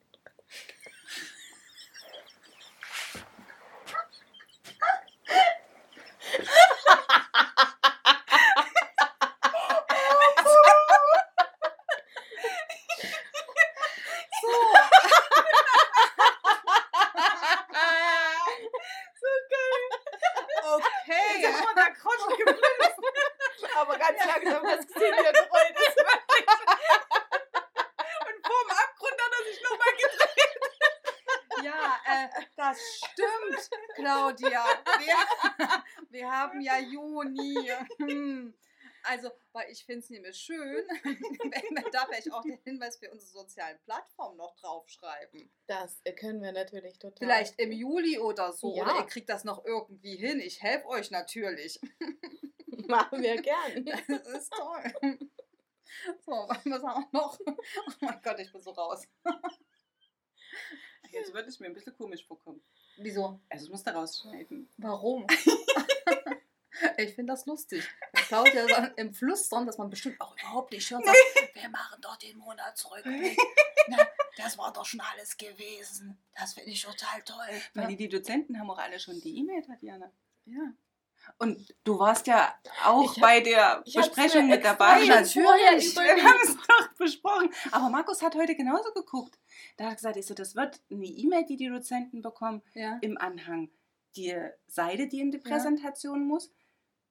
Okay. 20.64 21.46
Aber 23.76 23.98
ganz 23.98 24.18
langsam 24.24 24.64
hast 24.66 24.88
du 24.88 24.94
gesehen, 24.94 25.14
wie 25.18 25.24
er 25.24 25.32
gerollt 25.32 25.76
ist. 25.76 25.98
Und 28.28 28.46
vorm 28.46 28.70
Abgrund 28.70 29.18
hat 29.20 29.32
er 29.38 29.44
sich 29.52 29.62
nochmal 29.62 29.94
gedreht. 29.96 30.60
Ja, 31.64 32.00
äh, 32.06 32.28
das 32.56 32.78
stimmt, 32.96 33.70
Claudia. 33.96 34.64
Wir, 34.98 35.16
wir 36.10 36.30
haben 36.30 36.60
ja 36.60 36.78
Juni. 36.78 37.70
Hm. 37.98 38.54
Also, 39.12 39.30
weil 39.52 39.70
ich 39.70 39.84
finde 39.84 39.98
es 39.98 40.08
nämlich 40.08 40.38
schön, 40.38 40.56
wenn 41.04 41.76
wir 41.76 41.90
da 41.90 42.06
vielleicht 42.06 42.32
auch 42.32 42.40
den 42.40 42.58
Hinweis 42.64 42.96
für 42.96 43.10
unsere 43.10 43.30
sozialen 43.30 43.78
Plattformen 43.84 44.38
noch 44.38 44.56
draufschreiben. 44.56 45.52
Das 45.66 46.00
können 46.18 46.40
wir 46.40 46.52
natürlich 46.52 46.98
total. 46.98 47.18
Vielleicht 47.18 47.60
im 47.60 47.72
Juli 47.72 48.18
oder 48.18 48.54
so. 48.54 48.74
Ja. 48.74 48.84
Oder 48.84 48.96
ihr 49.00 49.06
kriegt 49.06 49.28
das 49.28 49.44
noch 49.44 49.66
irgendwie 49.66 50.16
hin. 50.16 50.40
Ich 50.40 50.62
helfe 50.62 50.88
euch 50.88 51.10
natürlich. 51.10 51.78
Machen 52.88 53.22
wir 53.22 53.42
gern. 53.42 53.84
Das 54.08 54.26
ist 54.28 54.50
toll. 54.50 55.18
So, 56.24 56.32
was 56.32 56.82
haben 56.82 57.04
wir 57.04 57.08
noch? 57.12 57.38
Oh 57.44 57.54
mein 58.00 58.20
Gott, 58.22 58.40
ich 58.40 58.50
bin 58.50 58.62
so 58.62 58.70
raus. 58.70 59.06
Jetzt 61.10 61.34
würde 61.34 61.50
es 61.50 61.60
mir 61.60 61.66
ein 61.66 61.74
bisschen 61.74 61.94
komisch 61.94 62.26
vorkommen. 62.26 62.62
Wieso? 62.96 63.40
Also, 63.50 63.66
ich 63.66 63.70
muss 63.70 63.82
da 63.82 63.92
rausschneiden. 63.92 64.70
Warum? 64.78 65.26
Ich 66.96 67.14
finde 67.14 67.32
das 67.34 67.46
lustig. 67.46 67.86
Claudia 68.14 68.66
sagt 68.66 68.98
im 68.98 69.12
Flüstern, 69.12 69.66
dass 69.66 69.78
man 69.78 69.90
bestimmt 69.90 70.20
auch 70.20 70.34
überhaupt 70.38 70.72
nicht 70.72 70.90
hört, 70.90 71.04
sagt, 71.04 71.16
wir 71.54 71.68
machen 71.68 72.00
doch 72.00 72.16
den 72.16 72.38
Monatsrückblick. 72.38 73.38
Na, 73.88 73.98
das 74.38 74.56
war 74.58 74.72
doch 74.72 74.84
schon 74.86 75.00
alles 75.00 75.36
gewesen. 75.36 76.16
Das 76.34 76.54
finde 76.54 76.70
ich 76.70 76.82
total 76.82 77.22
toll. 77.24 77.60
Weil 77.74 77.88
die, 77.88 77.96
die 77.96 78.08
Dozenten 78.08 78.58
haben 78.58 78.70
auch 78.70 78.78
alle 78.78 78.98
schon 78.98 79.20
die 79.20 79.36
E-Mail, 79.38 79.62
Tatjana. 79.62 80.10
Ja. 80.46 80.72
Und 81.38 81.72
du 81.84 81.98
warst 81.98 82.26
ja 82.26 82.52
auch 82.84 83.14
hab- 83.16 83.20
bei 83.20 83.40
der 83.40 83.82
Besprechung 83.84 84.48
mit 84.48 84.64
dabei. 84.64 84.98
vorher 85.04 85.24
Wir 85.78 86.24
haben 86.24 86.38
es 86.42 86.56
doch 86.56 86.92
besprochen. 86.96 87.50
Aber 87.70 87.90
Markus 87.90 88.22
hat 88.22 88.34
heute 88.34 88.56
genauso 88.56 88.92
geguckt. 88.92 89.38
Da 89.76 89.84
hat 89.84 89.92
er 89.92 89.96
gesagt, 89.96 90.16
ich 90.16 90.26
so, 90.26 90.34
das 90.34 90.56
wird 90.56 90.80
eine 90.90 91.04
E-Mail, 91.06 91.44
die 91.44 91.56
die 91.56 91.68
Dozenten 91.68 92.22
bekommen, 92.22 92.62
Ja. 92.74 92.98
im 93.02 93.18
Anhang. 93.18 93.70
Die 94.16 94.34
Seite, 94.66 95.06
die 95.06 95.20
in 95.20 95.30
die 95.30 95.38
Ja. 95.38 95.44
Präsentation 95.50 96.26
muss. 96.26 96.50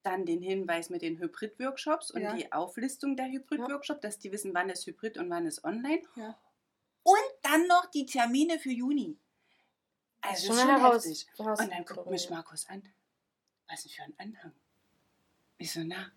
Dann 0.04 0.26
den 0.26 0.42
Hinweis 0.42 0.90
mit 0.90 1.02
den 1.04 1.20
Hybrid-Workshops 1.20 2.10
und 2.12 2.22
Ja. 2.22 2.34
die 2.36 2.52
Auflistung 2.52 3.16
der 3.16 3.28
Hybrid-Workshops, 3.28 4.02
dass 4.02 4.18
die 4.20 4.32
wissen, 4.32 4.54
wann 4.54 4.70
ist 4.70 4.86
Hybrid 4.88 5.18
und 5.18 5.30
wann 5.30 5.46
ist 5.46 5.64
online. 5.64 6.02
Ja. 6.16 6.38
Und 7.04 7.18
dann 7.44 7.68
noch 7.68 7.86
die 7.92 8.06
Termine 8.06 8.58
für 8.60 8.72
Juni. 8.72 9.18
Also 10.22 10.34
ist 10.36 10.42
ist 10.42 10.48
schon 10.48 10.58
schon 10.58 10.68
Heraus- 10.70 11.06
heftig. 11.06 11.28
Herausforderung. 11.38 11.66
Und 11.66 11.72
dann 11.88 11.96
guckt 11.96 12.10
mich 12.12 12.30
Markus 12.30 12.68
an. 12.70 12.84
Was 13.70 13.84
denn 13.84 13.92
für 13.92 14.04
ein 14.04 14.14
Anhang? 14.18 14.52
Ich 15.58 15.72
so, 15.72 15.82
na, 15.84 16.12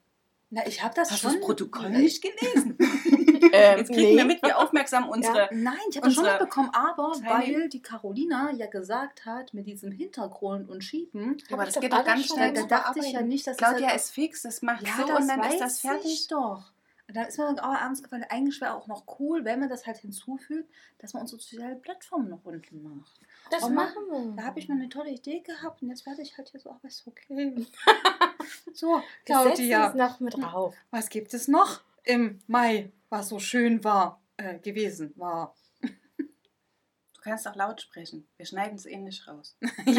Na, 0.50 0.66
ich 0.66 0.82
habe 0.82 0.94
das 0.94 1.10
hast 1.10 1.22
du 1.24 1.28
schon. 1.28 1.38
das 1.38 1.44
Protokoll 1.46 1.90
nicht 1.90 2.22
gelesen? 2.22 2.76
Ähm, 3.52 3.78
Jetzt 3.78 3.92
kriegen 3.92 4.16
wir 4.16 4.24
mit, 4.24 4.42
wie 4.42 4.52
aufmerksam 4.52 5.08
unsere. 5.08 5.48
Nein, 5.52 5.74
ich 5.90 5.96
habe 5.96 6.06
das 6.06 6.14
schon 6.14 6.24
mitbekommen, 6.24 6.70
aber 6.72 7.12
Teilnehmer- 7.12 7.28
weil 7.62 7.68
die 7.68 7.82
Carolina 7.82 8.50
ja 8.52 8.66
gesagt 8.66 9.24
hat, 9.26 9.52
mit 9.54 9.66
diesem 9.66 9.92
Hintergrund 9.92 10.68
und 10.68 10.82
Schieben, 10.82 11.36
Aber 11.50 11.62
Hab 11.62 11.66
das 11.66 11.80
geht 11.80 11.92
doch 11.92 12.04
ganz 12.04 12.26
da, 12.28 12.34
schnell. 12.34 12.52
da 12.54 12.62
dachte 12.62 13.00
ich 13.00 13.12
ja 13.12 13.20
nicht, 13.22 13.46
dass 13.46 13.56
Claudia 13.56 13.92
das 13.92 14.04
ist 14.06 14.10
fix, 14.14 14.42
das 14.42 14.62
macht 14.62 14.86
ja, 14.86 14.94
so 14.96 15.06
das 15.06 15.20
und 15.20 15.28
dann 15.28 15.40
weiß 15.40 15.54
ist 15.54 15.60
das 15.60 15.80
fertig. 15.80 16.12
Ich 16.12 16.28
doch. 16.28 16.64
Und 17.06 17.14
dann 17.18 17.26
ist 17.26 17.36
mir 17.36 17.46
auch 17.50 17.62
abends 17.62 18.02
gefallen, 18.02 18.24
eigentlich 18.30 18.58
wäre 18.62 18.72
auch 18.74 18.86
noch 18.86 19.04
cool, 19.18 19.44
wenn 19.44 19.60
man 19.60 19.68
das 19.68 19.86
halt 19.86 19.98
hinzufügt, 19.98 20.70
dass 21.00 21.12
man 21.12 21.20
unsere 21.22 21.38
soziale 21.38 21.76
Plattform 21.76 22.28
noch 22.30 22.40
unten 22.44 22.82
macht. 22.82 23.20
Das 23.50 23.62
Oh, 23.64 23.68
machen 23.68 24.02
wir. 24.10 24.36
Da 24.36 24.44
habe 24.44 24.58
ich 24.58 24.68
mal 24.70 24.76
eine 24.76 24.88
tolle 24.88 25.10
Idee 25.10 25.40
gehabt 25.40 25.82
und 25.82 25.90
jetzt 25.90 26.06
werde 26.06 26.22
ich 26.22 26.38
halt 26.38 26.48
hier 26.48 26.60
so, 26.60 26.70
aber 26.70 26.88
ist 26.88 27.06
okay. 27.06 27.66
so, 28.72 29.02
Claudia, 29.26 29.88
es 29.90 29.94
noch 29.94 30.20
mit 30.20 30.34
drauf. 30.34 30.74
was 30.90 31.08
gibt 31.10 31.34
es 31.34 31.46
noch 31.46 31.82
im 32.04 32.40
Mai, 32.46 32.90
was 33.14 33.28
so 33.28 33.38
schön 33.38 33.84
war, 33.84 34.20
äh, 34.36 34.58
gewesen 34.58 35.12
war? 35.16 35.54
Du 35.80 37.20
kannst 37.22 37.46
auch 37.46 37.54
laut 37.54 37.80
sprechen. 37.80 38.28
Wir 38.36 38.44
schneiden 38.44 38.74
es 38.74 38.86
eh 38.86 38.96
nicht 38.96 39.26
raus. 39.28 39.56
Ich 39.62 39.96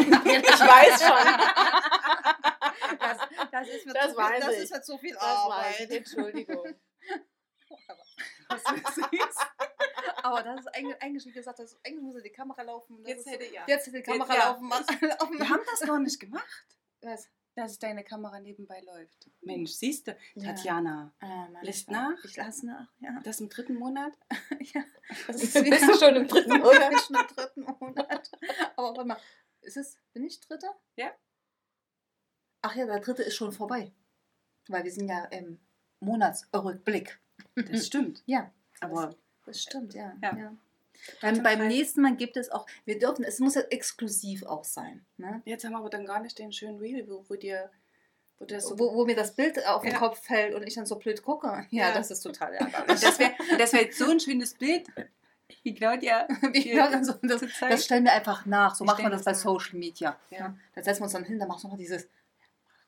weiß 0.60 1.02
schon. 1.02 1.26
Das, 2.98 3.18
das 3.50 3.68
ist 3.68 3.86
mir, 3.86 3.94
Das 3.94 4.12
zu, 4.12 4.16
viel, 4.20 4.40
das 4.40 4.52
ich. 4.52 4.62
ist 4.62 4.70
mir 4.70 4.82
zu 4.82 4.98
viel 4.98 5.16
Arbeit. 5.16 5.90
Entschuldigung. 5.90 6.66
Aber 10.22 10.42
das 10.42 10.60
ist 10.60 10.68
eigentlich, 10.74 11.02
eigentlich 11.02 11.24
wie 11.26 11.32
gesagt, 11.32 11.58
das, 11.58 11.78
eigentlich 11.84 12.02
muss 12.02 12.16
ja 12.16 12.22
die 12.22 12.30
Kamera 12.30 12.62
laufen. 12.62 13.02
Jetzt 13.06 13.26
ist, 13.26 13.32
hätte 13.32 13.52
ja. 13.52 13.64
jetzt 13.66 13.86
hätte 13.86 13.96
die 13.96 14.02
Kamera 14.02 14.34
ja. 14.34 14.50
laufen. 14.50 14.68
laufen. 14.68 15.38
Wir 15.38 15.48
haben 15.48 15.62
das 15.70 15.80
noch 15.88 15.98
nicht 15.98 16.20
gemacht, 16.20 16.66
Was? 17.00 17.28
Dass 17.56 17.78
deine 17.78 18.04
Kamera 18.04 18.38
nebenbei 18.38 18.80
läuft. 18.82 19.30
Mensch, 19.40 19.72
siehst 19.72 20.06
du, 20.06 20.16
Ja. 20.34 20.52
Tatjana, 20.52 21.12
Ah, 21.20 21.48
Mann, 21.48 21.64
Lässt 21.64 21.90
nach? 21.90 22.22
Ich 22.24 22.36
lasse 22.36 22.66
nach, 22.66 22.92
ja. 23.00 23.18
das 23.24 23.40
im 23.40 23.48
dritten 23.48 23.74
Monat? 23.74 24.12
ja. 24.60 24.84
Das 25.26 25.42
ist 25.42 25.54
Bist 25.64 25.88
du 25.88 25.94
schon 25.98 26.16
im 26.16 26.28
dritten 26.28 26.58
Monat? 26.58 26.92
Ich 26.92 27.08
bin 27.08 27.16
schon 27.16 27.16
im 27.16 27.26
dritten 27.34 27.62
Monat. 27.62 28.30
Aber 28.76 28.88
warte 28.88 29.04
mal, 29.04 29.18
ist 29.62 29.76
es, 29.76 29.98
bin 30.12 30.24
ich 30.24 30.38
Dritter? 30.40 30.76
Ja. 30.96 31.10
Ach 32.62 32.74
ja, 32.76 32.86
der 32.86 33.00
dritte 33.00 33.22
ist 33.22 33.34
schon 33.36 33.52
vorbei. 33.52 33.92
Weil 34.68 34.84
wir 34.84 34.92
sind 34.92 35.08
ja 35.08 35.24
im 35.26 35.58
Monatsrückblick. 36.00 37.18
Das 37.54 37.86
stimmt. 37.86 38.22
Ja, 38.26 38.52
Aber 38.80 39.14
das 39.44 39.62
stimmt, 39.62 39.94
ja. 39.94 40.16
Ja. 40.22 40.36
ja. 40.36 40.56
Beim, 41.20 41.42
beim 41.42 41.66
nächsten 41.68 42.02
Mal 42.02 42.16
gibt 42.16 42.36
es 42.36 42.50
auch, 42.50 42.66
wir 42.84 42.98
dürfen, 42.98 43.24
es 43.24 43.38
muss 43.40 43.54
ja 43.54 43.62
exklusiv 43.62 44.44
auch 44.44 44.64
sein. 44.64 45.04
Ne? 45.16 45.42
jetzt 45.44 45.64
haben 45.64 45.72
wir 45.72 45.78
aber 45.78 45.90
dann 45.90 46.06
gar 46.06 46.20
nicht 46.20 46.38
den 46.38 46.52
schönen 46.52 46.78
Reel, 46.78 47.06
wo, 47.08 47.24
wo 47.28 47.34
dir 47.34 47.70
wo 48.38 48.46
so 48.60 48.78
Wo, 48.78 48.94
wo 48.94 49.04
mir 49.06 49.16
das 49.16 49.34
Bild 49.34 49.64
auf 49.66 49.82
den 49.82 49.92
Ja. 49.92 49.98
Kopf 49.98 50.20
fällt 50.22 50.54
und 50.54 50.62
ich 50.66 50.74
dann 50.74 50.86
so 50.86 50.96
blöd 50.96 51.22
gucke. 51.22 51.66
Ja, 51.70 51.88
Ja. 51.88 51.94
das 51.94 52.10
ist 52.10 52.20
total 52.20 52.52
ärgerlich. 52.54 53.00
das 53.00 53.18
wäre 53.18 53.32
das 53.58 53.72
wär 53.72 53.82
jetzt 53.82 53.98
so 53.98 54.10
ein 54.10 54.20
schönes 54.20 54.54
Bild, 54.54 54.86
wie 55.62 55.74
Claudia. 55.74 56.26
Wie 56.52 56.64
wir 56.64 56.90
dann 56.90 57.04
so, 57.04 57.14
das, 57.22 57.40
das 57.60 57.84
stellen 57.84 58.04
wir 58.04 58.12
einfach 58.12 58.46
nach. 58.46 58.74
So 58.74 58.84
Wir 58.84 58.86
machen 58.86 59.04
wir 59.04 59.10
das 59.10 59.24
bei 59.24 59.30
das 59.32 59.44
nach. 59.44 59.52
Social 59.52 59.78
Media. 59.78 60.18
Ja. 60.30 60.38
Ja. 60.38 60.56
Da 60.74 60.82
setzen 60.82 61.00
wir 61.00 61.04
uns 61.04 61.12
dann 61.12 61.24
hin, 61.24 61.38
da 61.38 61.46
machst 61.46 61.64
du 61.64 61.68
noch 61.68 61.76
dieses, 61.76 62.08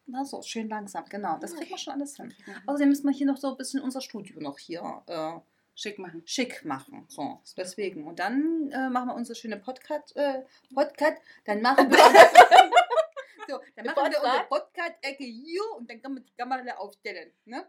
na, 0.07 0.25
so 0.25 0.43
schön 0.43 0.69
langsam. 0.69 1.05
Genau, 1.09 1.39
das 1.39 1.55
kriegt 1.55 1.71
man 1.71 1.79
schon 1.79 1.95
alles 1.95 2.17
hin. 2.17 2.35
Außerdem 2.67 2.89
müssen 2.89 3.07
wir 3.07 3.13
hier 3.15 3.27
noch 3.27 3.37
so 3.37 3.51
ein 3.51 3.57
bisschen 3.57 3.81
unser 3.81 4.01
Studio 4.01 4.41
noch 4.41 4.59
hier 4.59 5.03
äh, 5.07 5.33
Schick 5.81 5.97
machen. 6.01 6.23
schick 6.27 6.65
machen. 6.65 7.05
So, 7.09 7.41
deswegen. 7.57 8.05
Und 8.05 8.19
dann 8.19 8.69
äh, 8.73 8.91
machen 8.91 9.09
wir 9.11 9.15
unsere 9.15 9.37
schöne 9.37 9.59
Podcast, 9.59 10.17
äh, 10.17 10.43
Podcast, 10.75 11.23
dann 11.45 11.63
machen 11.63 11.89
wir 11.89 11.99
so, 13.49 13.61
dann 13.77 13.87
machen 13.87 14.11
wir 14.11 14.19
unsere 14.21 14.45
Podcast-Ecke 14.49 15.23
hier 15.25 15.63
und 15.77 15.89
dann 15.89 16.03
kann 16.03 16.15
man 16.15 16.25
die 16.25 16.35
Kamera 16.35 16.63
aufstellen. 16.79 17.33
Ne? 17.45 17.65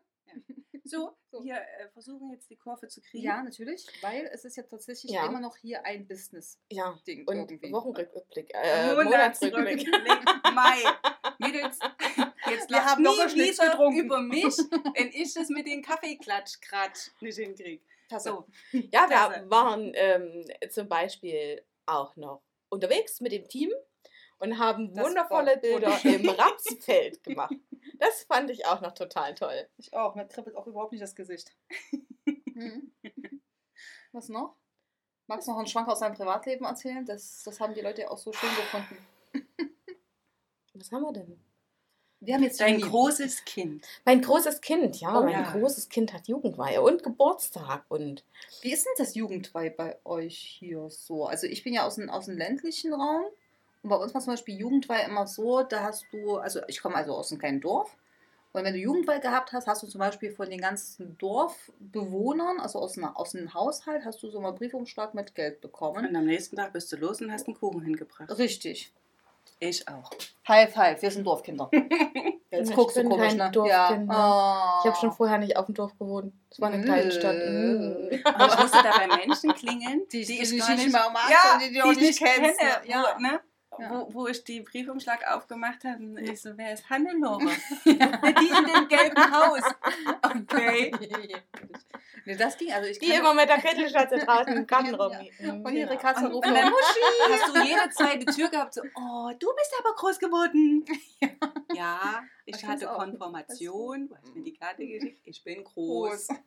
So, 0.85 1.15
So. 1.31 1.43
wir 1.43 1.57
äh, 1.57 1.87
versuchen 1.93 2.31
jetzt 2.31 2.49
die 2.49 2.55
Kurve 2.55 2.87
zu 2.87 2.99
kriegen. 3.01 3.23
Ja, 3.25 3.43
natürlich, 3.43 3.85
weil 4.01 4.27
es 4.33 4.43
ist 4.43 4.57
ja 4.57 4.63
tatsächlich 4.63 5.11
Ja. 5.11 5.27
immer 5.27 5.39
noch 5.39 5.55
hier 5.57 5.85
ein 5.85 6.07
Business-Ding 6.07 6.77
Ja. 6.79 6.89
Und 6.89 7.07
irgendwie. 7.51 7.71
Wochenrückblick. 7.71 8.51
Äh, 8.55 8.95
Monatsrückblick. 8.95 9.87
Mai. 10.55 10.79
Mädels, 11.37 11.77
jetzt 12.49 12.69
Wir 12.71 12.83
haben 12.83 13.03
nie 13.03 13.07
noch 13.07 13.35
nichts 13.35 13.59
wieder 13.59 13.69
getrunken. 13.69 13.99
über 13.99 14.19
mich, 14.19 14.57
wenn 14.95 15.09
ich 15.09 15.35
es 15.35 15.49
mit 15.49 15.67
den 15.67 15.83
Kaffeeklatsch-Kratsch 15.83 17.11
nicht 17.21 17.37
hinkriege. 17.37 17.83
So. 18.17 18.47
Ja, 18.71 19.07
wir 19.09 19.15
Klasse. 19.15 19.49
waren 19.49 19.91
ähm, 19.95 20.45
zum 20.69 20.87
Beispiel 20.87 21.63
auch 21.85 22.15
noch 22.15 22.41
unterwegs 22.69 23.19
mit 23.21 23.31
dem 23.31 23.47
Team 23.47 23.71
und 24.39 24.57
haben 24.57 24.93
Das 24.93 25.05
wundervolle 25.05 25.57
Bilder 25.57 25.97
im 26.03 26.27
Rapsfeld 26.29 27.23
gemacht. 27.23 27.53
Das 27.99 28.23
fand 28.23 28.49
ich 28.49 28.65
auch 28.65 28.81
noch 28.81 28.93
total 28.93 29.35
toll. 29.35 29.67
Ich 29.77 29.93
auch, 29.93 30.15
mir 30.15 30.27
kribbelt 30.27 30.55
auch 30.55 30.67
überhaupt 30.67 30.91
nicht 30.91 31.01
das 31.01 31.15
Gesicht. 31.15 31.55
Mhm. 32.25 32.91
Was 34.11 34.29
noch? 34.29 34.55
Magst 35.27 35.47
du 35.47 35.51
noch 35.51 35.59
einen 35.59 35.67
Schwank 35.67 35.87
aus 35.87 35.99
deinem 35.99 36.15
Privatleben 36.15 36.65
erzählen? 36.65 37.05
Das, 37.05 37.43
das 37.43 37.59
haben 37.59 37.75
die 37.75 37.81
Leute 37.81 38.01
ja 38.01 38.09
auch 38.09 38.17
so 38.17 38.33
schön 38.33 38.49
gefunden. 38.55 38.97
Was 40.73 40.91
haben 40.91 41.03
wir 41.03 41.13
denn? 41.13 41.39
Wir 42.21 42.35
haben 42.35 42.43
jetzt 42.43 42.59
Dein 42.59 42.81
großes 42.81 43.45
Kind. 43.45 43.87
Mein 44.05 44.21
großes 44.21 44.61
Kind, 44.61 44.99
ja, 44.99 45.17
Oh 45.17 45.23
mein 45.23 45.33
ja. 45.33 45.51
großes 45.51 45.89
Kind 45.89 46.13
hat 46.13 46.27
Jugendweihe 46.27 46.81
und 46.81 47.03
Geburtstag 47.03 47.85
und 47.87 48.23
Wie 48.61 48.73
ist 48.73 48.85
denn 48.85 48.93
das 48.97 49.15
Jugendweih 49.15 49.69
bei 49.69 49.97
euch 50.03 50.37
hier 50.37 50.89
so? 50.89 51.25
Also 51.25 51.47
ich 51.47 51.63
bin 51.63 51.73
ja 51.73 51.85
aus 51.85 51.95
dem, 51.95 52.09
aus 52.09 52.25
dem 52.25 52.37
ländlichen 52.37 52.93
Raum 52.93 53.23
und 53.83 53.89
bei 53.89 53.95
uns 53.95 54.13
war 54.13 54.21
zum 54.21 54.33
Beispiel 54.33 54.57
Jugendweih 54.57 55.05
immer 55.05 55.27
so, 55.27 55.63
da 55.63 55.83
hast 55.83 56.05
du, 56.11 56.37
also 56.37 56.59
ich 56.67 56.81
komme 56.81 56.95
also 56.95 57.15
aus 57.15 57.31
einem 57.31 57.39
kleinen 57.39 57.61
Dorf 57.61 57.95
und 58.51 58.63
wenn 58.63 58.73
du 58.73 58.79
Jugendweih 58.79 59.19
gehabt 59.19 59.53
hast, 59.53 59.67
hast 59.67 59.83
du 59.83 59.87
zum 59.87 59.99
Beispiel 59.99 60.31
von 60.31 60.49
den 60.49 60.59
ganzen 60.59 61.17
Dorfbewohnern, 61.19 62.59
also 62.59 62.79
aus, 62.79 62.97
einer, 62.97 63.17
aus 63.17 63.35
einem 63.35 63.53
Haushalt, 63.53 64.05
hast 64.05 64.23
du 64.23 64.29
so 64.29 64.41
mal 64.41 64.51
Briefumschlag 64.51 65.13
mit 65.13 65.35
Geld 65.35 65.61
bekommen. 65.61 66.07
Und 66.07 66.15
am 66.15 66.25
nächsten 66.25 66.55
Tag 66.55 66.73
bist 66.73 66.91
du 66.91 66.95
los 66.95 67.21
und 67.21 67.31
hast 67.31 67.47
einen 67.47 67.55
Kuchen 67.55 67.81
hingebracht. 67.81 68.35
Richtig. 68.39 68.91
Ich 69.61 69.85
auch. 69.87 70.09
High 70.47 70.73
five, 70.73 71.01
wir 71.01 71.11
sind 71.11 71.25
Dorfkinder. 71.27 71.69
Jetzt 72.51 72.69
Ich 72.71 72.75
guckst 72.75 72.95
du 72.97 73.01
bin 73.01 73.09
komisch, 73.09 73.27
kein 73.27 73.37
ne? 73.37 73.51
Dorfkind, 73.51 74.09
Ja. 74.09 74.79
ich 74.81 74.87
habe 74.87 74.97
schon 74.99 75.11
vorher 75.11 75.37
nicht 75.37 75.55
auf 75.57 75.65
dem 75.67 75.75
Dorf 75.75 75.97
gewohnt. 75.99 76.33
Es 76.49 76.59
war 76.59 76.71
eine 76.71 76.83
kleine 76.83 77.11
Stadt. 77.11 77.35
Mm. 77.35 78.07
Aber 78.23 78.47
ich 78.53 78.59
musste 78.59 78.81
da 78.81 78.91
bei 78.97 79.07
Menschen 79.17 79.53
klingeln, 79.53 80.01
Die, 80.11 80.23
die, 80.25 80.41
ich 80.41 80.49
die, 80.49 80.57
gar 80.57 80.69
ich 80.71 80.75
nicht 80.77 80.91
mehr 80.91 81.09
mag, 81.11 81.29
ja, 81.29 81.53
und 81.53 81.61
die, 81.61 81.71
die, 81.73 81.81
auch 81.81 81.91
ich 81.91 81.99
nicht 81.99 82.19
kennst. 82.19 82.57
kenne, 82.59 82.81
ne? 82.83 82.89
Ja. 82.89 83.17
ne? 83.19 83.39
Ja. 83.79 83.89
Wo, 83.91 84.13
wo 84.13 84.27
ich 84.27 84.43
die 84.43 84.61
Briefumschlag 84.61 85.25
aufgemacht 85.31 85.83
habe, 85.83 86.03
und 86.03 86.17
ich 86.17 86.41
so, 86.41 86.51
wer 86.55 86.73
ist 86.73 86.89
Hannelore? 86.89 87.49
Die 87.85 87.89
in 87.89 88.65
dem 88.65 88.87
gelben 88.87 89.31
Haus. 89.31 89.61
Okay. 90.21 90.91
nee, 92.25 92.35
das 92.35 92.57
ging, 92.57 92.71
also 92.73 92.89
ich 92.89 92.99
Die 92.99 93.11
immer 93.11 93.33
mit 93.33 93.47
der 93.47 93.59
Kittelschatze 93.59 94.17
draußen 94.17 94.53
im 94.53 94.67
Garten 94.67 94.95
rum. 94.95 95.13
Ja. 95.39 95.53
Mm, 95.53 95.65
Und 95.65 95.73
ihre 95.73 95.89
genau. 95.89 96.01
Katze 96.01 96.25
Und, 96.25 96.33
ruft 96.33 96.47
und 96.47 96.53
dann 96.53 96.71
hast 96.73 97.55
du 97.55 97.61
jede 97.63 97.89
zweite 97.91 98.25
Tür 98.25 98.49
gehabt, 98.49 98.73
so, 98.73 98.81
oh, 98.81 99.31
du 99.39 99.47
bist 99.55 99.73
aber 99.79 99.95
groß 99.95 100.19
geworden. 100.19 100.85
Ja, 101.71 102.23
ich 102.49 102.57
Ich 102.57 102.65
hatte. 102.67 102.85
Konfirmation, 102.87 104.07
du 104.07 104.15
hast 104.15 104.35
mir 104.35 104.43
die 104.43 104.53
Karte 104.53 104.85
geschickt, 104.85 105.21
ich 105.25 105.43
bin 105.43 105.63
groß. 105.63 106.27
groß. 106.27 106.37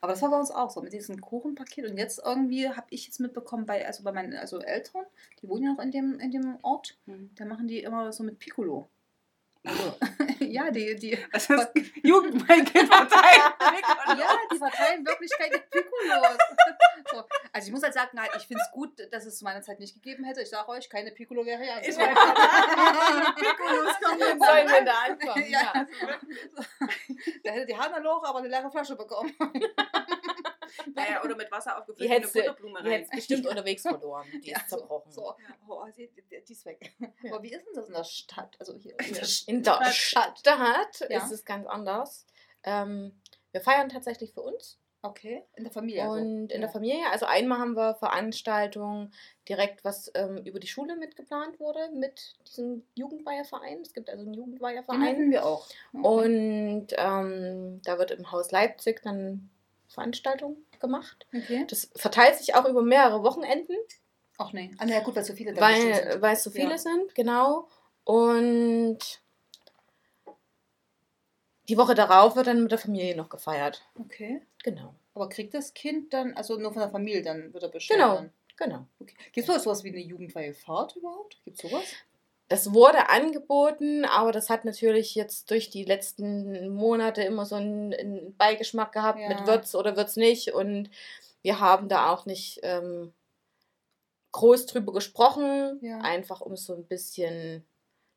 Aber 0.00 0.12
das 0.12 0.22
war 0.22 0.30
bei 0.30 0.38
uns 0.38 0.50
auch 0.50 0.70
so, 0.70 0.82
mit 0.82 0.92
diesem 0.92 1.20
Kuchenpaket. 1.20 1.90
Und 1.90 1.96
jetzt 1.96 2.20
irgendwie 2.24 2.68
habe 2.68 2.86
ich 2.90 3.06
jetzt 3.06 3.20
mitbekommen, 3.20 3.66
bei, 3.66 3.86
also 3.86 4.04
bei 4.04 4.12
meinen 4.12 4.34
also 4.34 4.58
Eltern, 4.58 5.04
die 5.40 5.48
wohnen 5.48 5.62
ja 5.64 5.72
noch 5.72 5.82
in 5.82 5.90
dem, 5.90 6.20
in 6.20 6.30
dem 6.30 6.58
Ort, 6.62 6.98
Hm. 7.06 7.30
da 7.34 7.44
machen 7.44 7.66
die 7.68 7.80
immer 7.80 8.12
so 8.12 8.22
mit 8.22 8.38
Piccolo. 8.38 8.88
Also, 9.66 9.98
ja, 10.44 10.70
die, 10.70 10.94
die, 10.94 11.18
Was 11.32 11.50
ist 11.50 11.72
Jugendbeikind 12.02 12.70
verteilt? 12.94 13.42
ja, 14.16 14.38
die 14.52 14.58
verteilen 14.58 15.04
wirklich 15.04 15.30
keine 15.36 15.58
Piccolos. 15.58 16.38
So, 17.10 17.24
also 17.52 17.66
ich 17.66 17.72
muss 17.72 17.82
halt 17.82 17.94
sagen, 17.94 18.10
nein, 18.12 18.28
ich 18.36 18.46
finde 18.46 18.62
es 18.64 18.70
gut, 18.72 18.92
dass 19.12 19.26
es 19.26 19.38
zu 19.38 19.44
meiner 19.44 19.62
Zeit 19.62 19.80
nicht 19.80 19.94
gegeben 19.94 20.24
hätte. 20.24 20.42
Ich 20.42 20.50
sage 20.50 20.68
euch, 20.68 20.88
keine 20.88 21.10
Piccolo 21.10 21.44
wäre 21.44 21.64
ja. 21.64 21.78
Ich 21.82 21.94
sagen, 21.94 22.14
Piccolos 22.14 23.94
kommen 24.02 24.20
Sollen 24.20 24.68
wir 24.68 24.84
da 24.84 24.98
anfangen? 25.06 25.50
Ja. 25.50 25.72
Ja. 25.74 25.86
Da 27.44 27.50
hätte 27.50 27.66
die 27.66 27.76
Hannelore 27.76 28.26
aber 28.26 28.38
eine 28.38 28.48
leere 28.48 28.70
Flasche 28.70 28.96
bekommen. 28.96 29.34
Naja, 30.94 31.22
oder 31.24 31.36
mit 31.36 31.50
Wasser 31.50 31.70
Die 31.70 31.80
aufgefüllt 31.80 32.10
und 32.10 32.16
eine 32.16 32.26
Butterblume 32.32 32.82
die 32.82 32.88
rein. 32.88 32.92
hättest 32.98 33.12
bestimmt 33.12 33.46
unterwegs 33.46 33.82
verloren. 33.82 34.26
Die 34.44 34.50
Ja, 34.50 34.58
ist 34.58 34.68
zerbrochen. 34.70 35.12
So, 35.12 35.34
oh, 35.68 35.84
die, 35.96 36.08
die, 36.08 36.22
die 36.44 36.52
ist 36.52 36.64
weg. 36.66 36.94
Ja. 36.98 37.08
Aber 37.32 37.42
wie 37.42 37.52
ist 37.52 37.64
denn 37.66 37.74
das 37.74 37.88
in 37.88 37.94
der 37.94 38.04
Stadt? 38.04 38.56
Also 38.58 38.74
hier. 38.76 38.96
In 39.00 39.14
der 39.14 39.24
Stadt. 39.24 39.48
In 39.48 39.62
der 39.62 39.92
Stadt 39.92 40.42
Ja. 41.10 41.24
ist 41.24 41.30
es 41.32 41.44
ganz 41.44 41.66
anders. 41.66 42.26
Ähm, 42.62 43.20
wir 43.52 43.60
feiern 43.60 43.88
tatsächlich 43.88 44.32
für 44.34 44.42
uns 44.42 44.78
Okay, 45.02 45.44
in 45.54 45.62
der 45.62 45.72
Familie. 45.72 46.02
also. 46.02 46.14
und 46.14 46.46
in 46.46 46.48
ja. 46.50 46.58
der 46.58 46.68
Familie. 46.68 47.04
Also 47.12 47.26
einmal 47.26 47.58
haben 47.58 47.76
wir 47.76 47.94
Veranstaltungen 47.94 49.12
direkt, 49.48 49.84
was 49.84 50.10
ähm, 50.14 50.38
über 50.38 50.58
die 50.58 50.66
Schule 50.66 50.96
mitgeplant 50.96 51.60
wurde 51.60 51.90
mit 51.94 52.34
diesem 52.48 52.82
Jugendweiherverein. 52.96 53.82
Es 53.82 53.92
gibt 53.92 54.10
also 54.10 54.22
einen 54.22 54.32
Den 54.32 54.40
Jugendweiherverein. 54.40 55.02
hatten 55.06 55.30
wir 55.30 55.46
auch. 55.46 55.68
Und 55.92 56.88
ähm, 56.96 57.80
da 57.84 57.98
wird 57.98 58.10
im 58.10 58.32
Haus 58.32 58.50
Leipzig 58.50 59.00
dann 59.02 59.48
Veranstaltung 59.96 60.58
gemacht. 60.78 61.26
Okay. 61.34 61.64
Das 61.68 61.90
verteilt 61.96 62.36
sich 62.36 62.54
auch 62.54 62.66
über 62.66 62.82
mehrere 62.82 63.22
Wochenenden, 63.24 63.76
Ach 64.38 64.52
nee. 64.52 64.70
Ah, 64.78 64.84
na 64.84 64.92
ja, 64.96 65.00
gut, 65.00 65.16
weil 65.16 65.24
so 65.24 65.32
viele 65.32 65.54
da 65.54 65.66
bestimmt 65.66 65.94
weil, 65.94 66.10
sind. 66.12 66.22
weil 66.22 66.34
es 66.34 66.42
so 66.44 66.50
viele 66.50 66.70
Ja. 66.72 66.78
sind, 66.78 67.14
genau. 67.14 67.68
Und 68.04 68.98
die 71.68 71.78
Woche 71.78 71.94
darauf 71.94 72.36
wird 72.36 72.46
dann 72.46 72.62
mit 72.62 72.70
der 72.70 72.78
Familie 72.78 73.16
noch 73.16 73.30
gefeiert. 73.30 73.82
Okay. 73.98 74.42
Genau. 74.62 74.94
Aber 75.14 75.28
kriegt 75.28 75.54
das 75.54 75.72
Kind 75.72 76.12
dann, 76.12 76.34
also 76.34 76.56
nur 76.58 76.72
von 76.72 76.80
der 76.82 76.90
Familie, 76.90 77.22
dann 77.22 77.52
wird 77.54 77.62
er 77.62 77.70
bestellt? 77.70 77.98
Genau, 77.98 78.26
genau. 78.56 78.86
Okay. 79.00 79.14
Gibt 79.32 79.48
es 79.48 79.62
sowas 79.62 79.82
wie 79.84 79.88
eine 79.88 80.00
jugendfreie 80.00 80.52
Fahrt 80.52 80.94
überhaupt? 80.96 81.40
Gibt 81.44 81.56
es 81.56 81.70
sowas? 81.70 81.86
Das 82.48 82.72
wurde 82.72 83.08
angeboten, 83.08 84.04
aber 84.04 84.30
das 84.30 84.50
hat 84.50 84.64
natürlich 84.64 85.14
jetzt 85.16 85.50
durch 85.50 85.68
die 85.68 85.84
letzten 85.84 86.68
Monate 86.68 87.22
immer 87.22 87.44
so 87.44 87.56
einen, 87.56 87.92
einen 87.92 88.36
Beigeschmack 88.36 88.92
gehabt 88.92 89.18
Ja. 89.18 89.28
mit 89.28 89.46
wird's 89.46 89.74
oder 89.74 89.96
wird's 89.96 90.16
nicht. 90.16 90.52
Und 90.54 90.90
wir 91.42 91.58
haben 91.58 91.88
da 91.88 92.12
auch 92.12 92.24
nicht 92.24 92.60
ähm, 92.62 93.12
groß 94.32 94.66
drüber 94.66 94.92
gesprochen, 94.92 95.78
Ja. 95.82 95.98
einfach 96.02 96.40
um 96.40 96.56
so 96.56 96.74
ein 96.74 96.86
bisschen, 96.86 97.66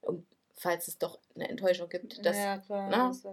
um, 0.01 0.27
falls 0.53 0.87
es 0.87 0.99
doch 0.99 1.19
eine 1.33 1.49
Enttäuschung 1.49 1.89
gibt, 1.89 2.23
das 2.23 2.37
ja, 2.37 2.57
klar. 2.59 2.87
na? 2.91 3.07
Das 3.07 3.25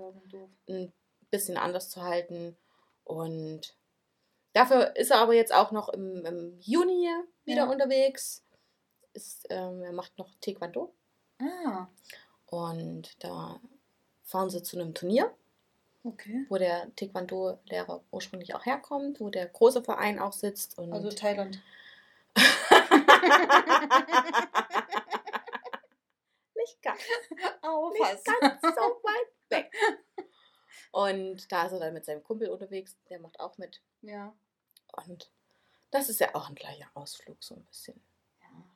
ein 0.69 0.93
bisschen 1.31 1.59
anders 1.59 1.91
zu 1.91 2.03
halten. 2.03 2.57
Und 3.05 3.76
dafür 4.55 4.97
ist 4.97 5.11
er 5.11 5.19
aber 5.19 5.35
jetzt 5.35 5.53
auch 5.53 5.73
noch 5.73 5.91
im, 5.91 6.25
im 6.25 6.59
Juni 6.61 7.11
wieder 7.45 7.69
unterwegs. 7.69 8.46
Ist, 9.17 9.47
ähm, 9.49 9.83
er 9.83 9.93
macht 9.93 10.19
noch 10.19 10.29
Taekwondo. 10.43 10.93
Ah, 11.41 11.87
Und 12.47 13.23
da 13.25 13.59
fahren 14.25 14.51
sie 14.51 14.63
zu 14.63 14.79
einem 14.79 14.93
Turnier, 14.93 15.35
okay. 16.05 16.45
wo 16.51 16.59
der 16.59 16.95
Taekwondo-Lehrer 16.97 18.03
ursprünglich 18.11 18.55
auch 18.55 18.67
herkommt, 18.67 19.19
wo 19.21 19.31
der 19.31 19.47
große 19.47 19.83
Verein 19.83 20.19
auch 20.19 20.35
sitzt. 20.35 20.77
Und 20.79 20.93
Also 20.93 21.09
Thailand. 21.11 21.63
nicht 26.57 26.83
ganz, 26.83 27.01
Oh, 27.63 27.91
nicht 27.93 28.25
ganz 28.25 28.61
so 28.61 28.69
weit 29.03 29.33
weg. 29.51 29.73
Und 30.93 31.51
da 31.53 31.67
ist 31.67 31.73
er 31.73 31.81
dann 31.81 31.95
mit 31.95 32.05
seinem 32.05 32.23
Kumpel 32.23 32.49
unterwegs, 32.51 32.97
der 33.09 33.19
macht 33.21 33.41
auch 33.41 33.57
mit. 33.59 33.81
Ja. 34.03 34.35
Und 35.07 35.31
das 35.91 36.09
ist 36.09 36.21
ja 36.21 36.35
auch 36.35 36.49
ein 36.49 36.55
gleicher 36.55 36.89
Ausflug, 36.95 37.43
so 37.43 37.55
ein 37.55 37.65
bisschen. 37.65 38.01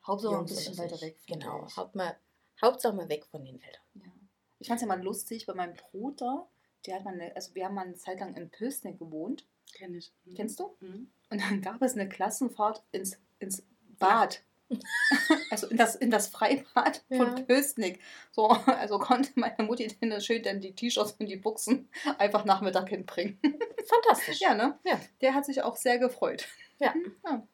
Hauptsache 0.06 0.38
ein 0.38 0.44
bisschen 0.46 0.78
weiter 0.78 1.00
weg. 1.00 1.18
Genau. 1.26 1.66
Haupt 1.76 1.94
mal, 1.94 2.16
Hauptsache 2.60 2.94
mal 2.94 3.08
weg 3.08 3.26
von 3.26 3.44
den 3.44 3.60
Eltern. 3.60 3.82
Ja. 3.94 4.02
Ich 4.58 4.68
fand 4.68 4.78
es 4.78 4.82
ja 4.82 4.88
mal 4.88 5.02
lustig 5.02 5.46
bei 5.46 5.54
meinem 5.54 5.74
Bruder. 5.74 6.48
Der 6.86 6.96
hat 6.96 7.04
mal 7.04 7.14
eine, 7.14 7.34
also 7.36 7.54
wir 7.54 7.64
haben 7.66 7.74
mal 7.74 7.84
eine 7.86 7.96
Zeit 7.96 8.20
lang 8.20 8.34
in 8.34 8.50
Pösneck 8.50 8.98
gewohnt. 8.98 9.46
Kenn 9.72 9.94
ich. 9.94 10.12
Mhm. 10.24 10.34
Kennst 10.34 10.60
du? 10.60 10.76
Mhm. 10.80 11.10
Und 11.30 11.40
dann 11.40 11.62
gab 11.62 11.80
es 11.82 11.94
eine 11.94 12.08
Klassenfahrt 12.08 12.82
ins, 12.92 13.18
ins 13.38 13.62
Bad. 13.98 14.42
Also 15.50 15.66
in 15.66 15.76
das, 15.76 15.96
in 15.96 16.12
das 16.12 16.28
Freibad 16.28 17.02
Ja. 17.08 17.16
von 17.16 17.44
Pösneck. 17.44 17.98
So, 18.30 18.46
also 18.48 19.00
konnte 19.00 19.32
meine 19.34 19.64
Mutti 19.64 19.88
dann 20.00 20.10
da 20.10 20.20
schön 20.20 20.44
dann 20.44 20.60
die 20.60 20.72
T-Shirts 20.76 21.16
und 21.18 21.26
die 21.26 21.36
Buchsen 21.36 21.88
einfach 22.18 22.44
Nachmittag 22.44 22.88
hinbringen. 22.88 23.40
Fantastisch. 23.84 24.40
Ja, 24.40 24.54
ne? 24.54 24.78
Ja. 24.84 25.00
Der 25.22 25.34
hat 25.34 25.44
sich 25.44 25.62
auch 25.62 25.74
sehr 25.74 25.98
gefreut. 25.98 26.46
Ja. 26.78 26.94
ja. 27.24 27.46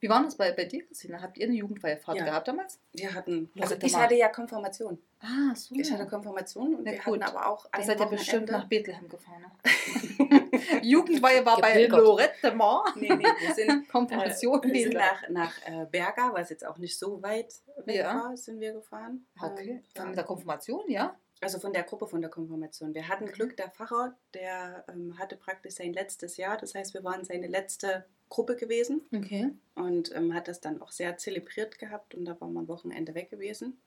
Wie 0.00 0.08
war 0.08 0.22
das 0.22 0.36
bei, 0.36 0.52
bei 0.52 0.64
dir, 0.64 0.84
Christina? 0.86 1.20
Habt 1.22 1.38
ihr 1.38 1.46
eine 1.46 1.54
Jugendweihfahrt 1.54 2.18
Ja. 2.18 2.24
gehabt 2.24 2.48
damals? 2.48 2.78
Wir 2.92 3.14
hatten, 3.14 3.50
Also 3.60 3.76
ich 3.82 3.94
hatte 3.94 4.14
ja 4.14 4.28
Konfirmation. 4.28 4.98
Ah, 5.20 5.54
so. 5.54 5.74
Ich 5.74 5.90
hatte 5.90 6.06
Konfirmation 6.06 6.74
und 6.74 6.84
Na 6.84 6.92
wir 6.92 6.98
gut. 6.98 7.22
hatten 7.22 7.36
aber 7.36 7.46
auch 7.46 7.64
Da 7.64 7.78
ein 7.78 7.84
seid 7.86 8.00
ihr 8.00 8.06
bestimmt 8.06 8.50
nach 8.50 8.68
Bethlehem 8.68 9.08
gefahren. 9.08 9.42
Ne? 9.42 10.50
Jugendweihe 10.82 11.44
war 11.44 11.60
bei. 11.60 11.86
Lorette 11.86 12.52
Mar. 12.54 12.84
Nee, 12.96 13.08
nee, 13.14 13.24
wir 13.24 13.54
sind, 13.54 13.88
Konfirmation 13.90 14.62
äh, 14.62 14.72
wir 14.72 14.82
sind 14.82 14.94
nach, 14.94 15.28
nach 15.30 15.52
äh, 15.66 15.86
Berga, 15.90 16.30
was 16.32 16.50
jetzt 16.50 16.66
auch 16.66 16.78
nicht 16.78 16.98
so 16.98 17.22
weit 17.22 17.54
weg 17.84 17.96
Ja. 17.96 18.14
war, 18.24 18.36
sind 18.36 18.60
wir 18.60 18.72
gefahren. 18.74 19.26
Okay. 19.40 19.82
Von 19.94 20.08
ja. 20.08 20.12
der 20.14 20.24
Konfirmation, 20.24 20.82
ja? 20.88 21.16
Also 21.40 21.58
von 21.58 21.72
der 21.72 21.82
Gruppe 21.82 22.06
von 22.06 22.20
der 22.22 22.30
Konfirmation. 22.30 22.94
Wir 22.94 23.08
hatten 23.08 23.26
Glück, 23.26 23.56
der 23.56 23.68
Pfarrer, 23.68 24.16
der 24.32 24.84
ähm, 24.88 25.18
hatte 25.18 25.36
praktisch 25.36 25.74
sein 25.74 25.92
letztes 25.92 26.36
Jahr. 26.38 26.56
Das 26.56 26.74
heißt, 26.74 26.94
wir 26.94 27.04
waren 27.04 27.24
seine 27.24 27.46
letzte 27.46 28.06
Gruppe 28.30 28.56
gewesen 28.56 29.02
Okay. 29.14 29.50
und 29.74 30.14
ähm, 30.16 30.34
hat 30.34 30.48
das 30.48 30.60
dann 30.60 30.80
auch 30.80 30.90
sehr 30.90 31.16
zelebriert 31.18 31.78
gehabt 31.78 32.14
und 32.14 32.24
da 32.24 32.40
waren 32.40 32.52
wir 32.54 32.60
am 32.60 32.68
Wochenende 32.68 33.14
weg 33.14 33.30
gewesen. 33.30 33.78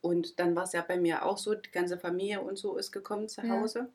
Und 0.00 0.38
dann 0.40 0.56
war 0.56 0.64
es 0.64 0.72
ja 0.72 0.82
bei 0.82 0.96
mir 0.96 1.24
auch 1.24 1.36
so, 1.38 1.54
die 1.54 1.70
ganze 1.70 1.98
Familie 1.98 2.40
und 2.40 2.56
so 2.58 2.76
ist 2.76 2.92
gekommen 2.92 3.28
zu 3.28 3.42
Ja. 3.42 3.60
Hause. 3.60 3.88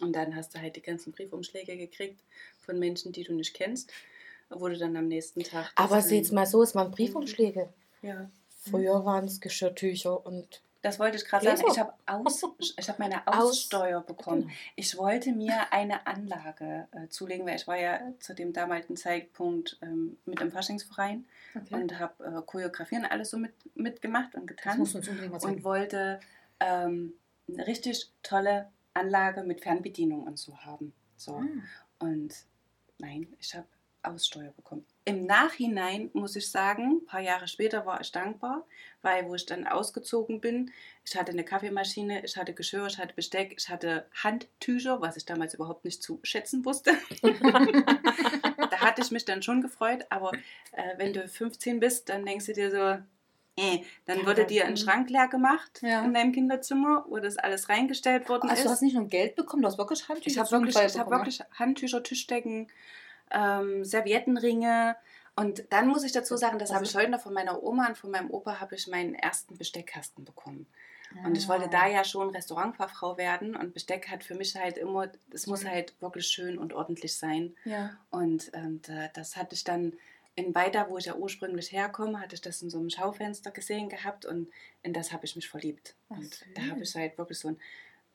Und 0.00 0.14
dann 0.14 0.34
hast 0.34 0.54
du 0.54 0.60
halt 0.60 0.76
die 0.76 0.82
ganzen 0.82 1.12
Briefumschläge 1.12 1.76
gekriegt 1.76 2.20
von 2.60 2.78
Menschen, 2.78 3.12
die 3.12 3.22
du 3.24 3.32
nicht 3.34 3.54
kennst. 3.54 3.92
Wurde 4.48 4.78
dann 4.78 4.96
am 4.96 5.08
nächsten 5.08 5.42
Tag. 5.42 5.72
Aber 5.74 6.00
seht's 6.02 6.30
mal 6.32 6.46
so, 6.46 6.62
es 6.62 6.74
waren 6.74 6.90
Briefumschläge. 6.92 7.68
Ja, 8.02 8.30
Früher 8.48 9.04
waren 9.04 9.24
es 9.26 9.40
Geschirrtücher 9.40 10.24
und 10.26 10.60
das 10.86 11.00
wollte 11.00 11.16
ich 11.16 11.24
gerade 11.24 11.44
sagen. 11.44 11.68
Ich 11.68 11.78
habe 11.78 11.92
aus, 12.06 12.42
ich 12.78 12.88
hab 12.88 12.98
meine 12.98 13.26
Aus- 13.26 13.50
Aussteuer 13.50 14.00
bekommen. 14.00 14.42
Genau. 14.42 14.52
Ich 14.76 14.96
wollte 14.96 15.32
mir 15.32 15.72
eine 15.72 16.06
Anlage 16.06 16.86
äh, 16.92 17.08
zulegen, 17.08 17.44
weil 17.44 17.56
ich 17.56 17.66
war 17.66 17.76
ja 17.76 18.00
zu 18.20 18.34
dem 18.34 18.52
damaligen 18.52 18.96
Zeitpunkt 18.96 19.78
ähm, 19.82 20.16
mit 20.24 20.40
im 20.40 20.52
Faschingsverein 20.52 21.26
okay. 21.56 21.74
und 21.74 21.98
habe 21.98 22.24
äh, 22.24 22.42
Choreografien 22.42 23.04
alles 23.04 23.30
so 23.30 23.38
mit, 23.38 23.52
mitgemacht 23.74 24.34
und 24.36 24.46
getanzt 24.46 24.94
und 24.94 25.64
wollte 25.64 26.20
ähm, 26.60 27.14
eine 27.48 27.66
richtig 27.66 28.12
tolle 28.22 28.68
Anlage 28.94 29.42
mit 29.42 29.60
Fernbedienung 29.62 30.22
und 30.22 30.38
so 30.38 30.56
haben. 30.58 30.92
So. 31.16 31.36
Ah. 31.36 31.44
Und 31.98 32.32
nein, 32.98 33.26
ich 33.40 33.54
habe 33.54 33.66
Aussteuer 34.06 34.52
bekommen. 34.52 34.84
Im 35.04 35.24
Nachhinein 35.26 36.10
muss 36.14 36.34
ich 36.36 36.50
sagen, 36.50 36.98
ein 37.02 37.06
paar 37.06 37.20
Jahre 37.20 37.46
später 37.48 37.86
war 37.86 38.00
ich 38.00 38.10
dankbar, 38.12 38.66
weil 39.02 39.26
wo 39.28 39.34
ich 39.34 39.46
dann 39.46 39.66
ausgezogen 39.66 40.40
bin, 40.40 40.72
ich 41.04 41.16
hatte 41.16 41.32
eine 41.32 41.44
Kaffeemaschine, 41.44 42.24
ich 42.24 42.36
hatte 42.36 42.54
Geschirr, 42.54 42.86
ich 42.86 42.98
hatte 42.98 43.14
Besteck, 43.14 43.54
ich 43.56 43.68
hatte 43.68 44.06
Handtücher, 44.14 45.00
was 45.00 45.16
ich 45.16 45.24
damals 45.24 45.54
überhaupt 45.54 45.84
nicht 45.84 46.02
zu 46.02 46.18
schätzen 46.24 46.64
wusste. 46.64 46.92
da 48.70 48.80
hatte 48.80 49.02
ich 49.02 49.10
mich 49.10 49.24
dann 49.24 49.42
schon 49.42 49.62
gefreut, 49.62 50.06
aber 50.10 50.32
äh, 50.72 50.98
wenn 50.98 51.12
du 51.12 51.26
15 51.28 51.80
bist, 51.80 52.08
dann 52.08 52.24
denkst 52.26 52.46
du 52.46 52.52
dir 52.52 52.70
so, 52.70 53.02
äh, 53.58 53.84
dann 54.04 54.18
Ja, 54.20 54.26
wurde 54.26 54.44
dir 54.44 54.66
ein 54.66 54.76
Schrank 54.76 55.08
leer 55.10 55.28
gemacht 55.28 55.82
Ja. 55.82 56.04
in 56.04 56.12
deinem 56.14 56.32
Kinderzimmer, 56.32 57.04
wo 57.08 57.18
das 57.18 57.36
alles 57.38 57.68
reingestellt 57.68 58.28
worden 58.28 58.48
Also 58.48 58.62
ist. 58.62 58.64
du 58.66 58.70
hast 58.70 58.82
nicht 58.82 58.94
nur 58.94 59.06
Geld 59.06 59.36
bekommen, 59.36 59.62
du 59.62 59.68
hast 59.68 59.78
wirklich 59.78 60.08
Handtücher 60.08 60.30
Ich 60.30 60.38
habe 60.38 60.50
wirklich, 60.50 60.76
ich 60.76 60.82
hab 60.82 60.92
bekommen, 61.06 61.18
wirklich 61.20 61.40
Handtücher, 61.52 62.02
Tischdecken, 62.02 62.68
ähm, 63.30 63.84
Serviettenringe. 63.84 64.96
Und 65.34 65.64
dann 65.70 65.88
muss 65.88 66.04
ich 66.04 66.12
dazu 66.12 66.36
sagen, 66.36 66.58
das 66.58 66.72
habe 66.72 66.84
ich 66.84 66.94
heute 66.94 67.10
noch 67.10 67.20
von 67.20 67.34
meiner 67.34 67.62
Oma 67.62 67.88
und 67.88 67.98
von 67.98 68.10
meinem 68.10 68.30
Opa 68.30 68.58
habe 68.60 68.74
ich 68.74 68.86
meinen 68.86 69.14
ersten 69.14 69.56
Besteckkasten 69.58 70.24
bekommen. 70.24 70.66
Und 71.24 71.36
ich 71.38 71.46
wollte 71.48 71.68
da 71.68 71.82
Ah. 71.82 71.88
ja 71.88 72.04
schon 72.04 72.30
Restaurantfachfrau 72.30 73.16
werden 73.16 73.54
und 73.54 73.72
Besteck 73.72 74.08
hat 74.08 74.24
für 74.24 74.34
mich 74.34 74.56
halt 74.56 74.76
immer, 74.76 75.08
es 75.30 75.46
muss 75.46 75.64
halt 75.64 75.94
wirklich 76.00 76.26
schön 76.26 76.58
und 76.58 76.72
ordentlich 76.72 77.16
sein. 77.16 77.54
Ja. 77.64 77.96
Und 78.10 78.50
ähm, 78.54 78.80
da, 78.82 79.08
das 79.14 79.36
hatte 79.36 79.54
ich 79.54 79.62
dann 79.62 79.92
in 80.34 80.54
Weida, 80.54 80.90
wo 80.90 80.98
ich 80.98 81.06
ja 81.06 81.14
ursprünglich 81.14 81.70
herkomme, 81.72 82.20
hatte 82.20 82.34
ich 82.34 82.40
das 82.42 82.60
in 82.60 82.70
so 82.70 82.78
einem 82.78 82.90
Schaufenster 82.90 83.50
gesehen 83.52 83.88
gehabt 83.88 84.26
und 84.26 84.48
in 84.82 84.92
das 84.92 85.12
habe 85.12 85.24
ich 85.24 85.36
mich 85.36 85.48
verliebt. 85.48 85.94
Ach, 86.10 86.16
und 86.18 86.44
da 86.54 86.62
habe 86.70 86.82
ich 86.82 86.94
halt 86.94 87.16
wirklich 87.16 87.38
so 87.38 87.48
einen 87.48 87.60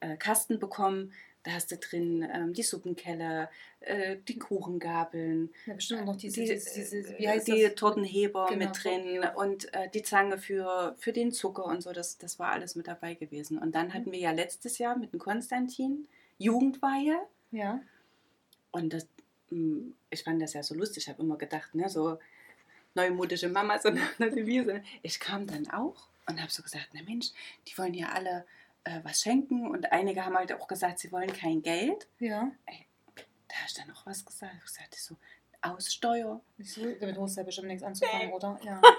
äh, 0.02 0.18
Kasten 0.18 0.60
bekommen. 0.60 1.14
Da 1.44 1.52
hast 1.52 1.72
du 1.72 1.78
drin 1.78 2.28
ähm, 2.34 2.54
die 2.54 2.62
Suppenkelle, 2.64 3.50
äh, 3.80 4.18
die 4.28 4.38
Kuchengabeln, 4.38 5.50
ja, 5.66 5.74
bestimmt 5.74 6.06
noch 6.06 6.16
diese, 6.16 6.42
die, 6.42 6.48
diese, 6.50 6.74
diese, 6.76 7.18
wie 7.18 7.24
äh, 7.26 7.30
heißt 7.30 7.48
die 7.48 7.64
das? 7.64 7.76
Tortenheber 7.76 8.46
Genau, 8.48 8.66
mit 8.68 8.84
drin 8.84 9.26
und 9.36 9.74
äh, 9.74 9.90
die 9.90 10.04
Zange 10.04 10.38
für, 10.38 10.96
für 11.00 11.12
den 11.14 11.32
Zucker 11.32 11.66
und 11.66 11.82
so. 11.82 11.92
Das, 11.94 12.18
das 12.20 12.38
war 12.38 12.52
alles 12.52 12.76
mit 12.76 12.88
dabei 12.88 13.16
gewesen. 13.16 13.58
Und 13.58 13.68
Mhm. 13.70 13.72
dann 13.72 13.94
hatten 13.94 14.12
wir 14.12 14.20
ja 14.20 14.32
letztes 14.32 14.78
Jahr 14.78 14.96
mit 14.98 15.14
dem 15.14 15.20
Konstantin 15.20 16.08
Jugendweihe. 16.38 17.20
Ja. 17.52 17.82
Und 18.72 18.94
das, 18.94 19.08
mh, 19.50 19.94
ich 20.12 20.24
fand 20.24 20.42
das 20.42 20.54
ja 20.54 20.62
so 20.64 20.76
lustig. 20.76 21.04
Ich 21.04 21.10
habe 21.10 21.22
immer 21.24 21.38
gedacht, 21.38 21.74
ne, 21.76 21.90
so 21.90 22.20
neumodische 22.94 23.50
Mamas 23.50 23.86
und 23.86 23.98
eine 24.20 24.32
Devise. 24.32 24.84
Ich 25.02 25.20
kam 25.20 25.48
dann 25.48 25.70
auch 25.72 26.08
und 26.28 26.40
habe 26.40 26.52
so 26.52 26.62
gesagt, 26.62 26.90
na 26.94 27.02
Mensch, 27.02 27.32
die 27.68 27.78
wollen 27.78 27.94
ja 27.94 28.10
alle 28.10 28.46
äh, 28.84 29.00
was 29.04 29.22
schenken. 29.22 29.68
Und 29.70 29.92
einige 29.92 30.26
haben 30.26 30.36
halt 30.38 30.54
auch 30.54 30.68
gesagt, 30.68 31.00
sie 31.00 31.12
wollen 31.12 31.32
kein 31.34 31.62
Geld. 31.62 32.08
Ja. 32.20 32.52
Da 32.66 33.56
habe 33.56 33.66
ich 33.68 33.74
dann 33.74 33.88
noch 33.88 34.06
was 34.06 34.26
gesagt. 34.26 34.54
Ich 34.66 34.72
sagte 34.72 34.98
so, 35.00 35.18
Aussteuer. 35.62 36.42
Damit 37.00 37.18
muss 37.18 37.36
ja 37.36 37.44
bestimmt 37.44 37.68
nichts 37.68 37.84
anzufangen, 37.84 38.32
oder? 38.32 38.60
Ja. 38.64 38.82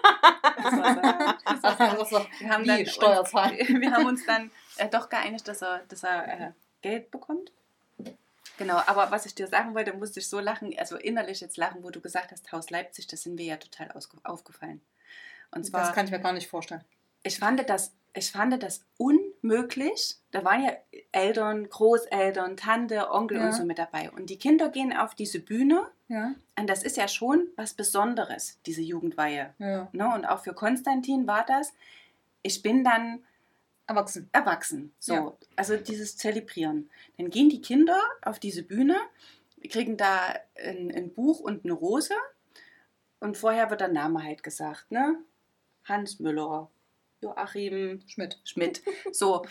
Das 0.55 1.62
war 1.62 2.07
so- 2.07 2.27
Wir 2.38 2.49
haben 2.51 2.64
dann 2.66 2.87
Steuer 2.87 3.21
uns, 3.21 3.31
zahlen? 3.31 3.81
wir 3.81 3.90
haben 3.90 4.07
uns 4.07 4.25
dann 4.27 4.51
äh, 4.77 4.88
doch 4.88 5.09
geeinigt, 5.09 5.49
dass 5.49 5.62
er, 5.62 5.81
dass 5.88 6.05
er 6.05 6.29
äh, 6.49 6.53
Geld 6.83 7.11
bekommt. 7.11 7.51
Genau, 8.59 8.77
aber 8.87 9.11
was 9.11 9.27
ich 9.27 9.35
dir 9.35 9.47
sagen 9.49 9.75
wollte, 9.75 9.92
musste 9.95 10.21
ich 10.21 10.29
so 10.29 10.38
lachen, 10.40 10.73
also 10.79 10.97
innerlich 10.97 11.40
jetzt 11.40 11.57
lachen, 11.57 11.83
wo 11.83 11.90
du 11.90 12.01
gesagt 12.01 12.31
hast, 12.33 12.53
Haus 12.53 12.71
Leipzig, 12.71 13.07
das 13.09 13.23
sind 13.23 13.35
mir 13.37 13.47
ja 13.47 13.57
total 13.57 13.90
aufgefallen. 14.25 14.81
Und 15.51 15.64
zwar, 15.64 15.81
das 15.87 15.95
kann 15.95 16.05
ich 16.07 16.12
mir 16.12 16.21
gar 16.21 16.33
nicht 16.33 16.49
vorstellen. 16.49 16.85
ich 17.23 17.38
fand 17.38 17.68
das, 17.68 17.92
ich 18.14 18.31
fand 18.31 18.62
das 18.62 18.85
unmöglich. 18.98 20.16
Da 20.31 20.44
waren 20.44 20.64
ja 20.64 20.72
Eltern, 21.12 21.68
Großeltern, 21.68 22.57
Tante, 22.57 23.11
Onkel 23.11 23.38
Ja. 23.38 23.46
und 23.46 23.53
so 23.53 23.64
mit 23.64 23.79
dabei. 23.79 24.11
Und 24.11 24.29
die 24.31 24.38
Kinder 24.38 24.68
gehen 24.68 24.92
auf 24.94 25.14
diese 25.14 25.40
Bühne 25.40 25.87
Ja. 26.09 26.35
und 26.59 26.68
das 26.68 26.83
ist 26.83 26.96
ja 26.96 27.09
schon 27.09 27.48
was 27.57 27.75
Besonderes, 27.75 28.59
diese 28.66 28.83
Jugendweihe. 28.83 29.55
Ja. 29.59 29.88
Ne? 29.92 30.12
Und 30.14 30.27
auch 30.27 30.42
für 30.44 30.53
Konstantin 30.55 31.27
war 31.27 31.44
das, 31.46 31.72
ich 32.42 32.62
bin 32.62 32.85
dann 32.85 33.22
Erwachsen. 33.87 34.29
erwachsen. 34.33 34.92
So, 34.98 35.37
also 35.57 35.77
dieses 35.77 36.16
Zelebrieren. 36.16 36.88
Dann 37.18 37.31
gehen 37.31 37.48
die 37.51 37.61
Kinder 37.61 37.98
auf 38.22 38.38
diese 38.38 38.62
Bühne, 38.62 38.96
kriegen 39.70 39.96
da 39.96 40.35
ein, 40.62 40.92
ein 40.94 41.12
Buch 41.12 41.40
und 41.40 41.64
eine 41.64 41.72
Rose 41.75 42.14
und 43.20 43.37
vorher 43.37 43.70
wird 43.70 43.81
der 43.81 43.88
Name 43.88 44.22
halt 44.22 44.42
gesagt, 44.42 44.90
ne? 44.90 45.16
Hans 45.85 46.20
Müller, 46.20 46.70
Joachim 47.22 48.02
Schmidt. 48.06 48.38
Schmidt. 48.44 48.82
So. 49.12 49.42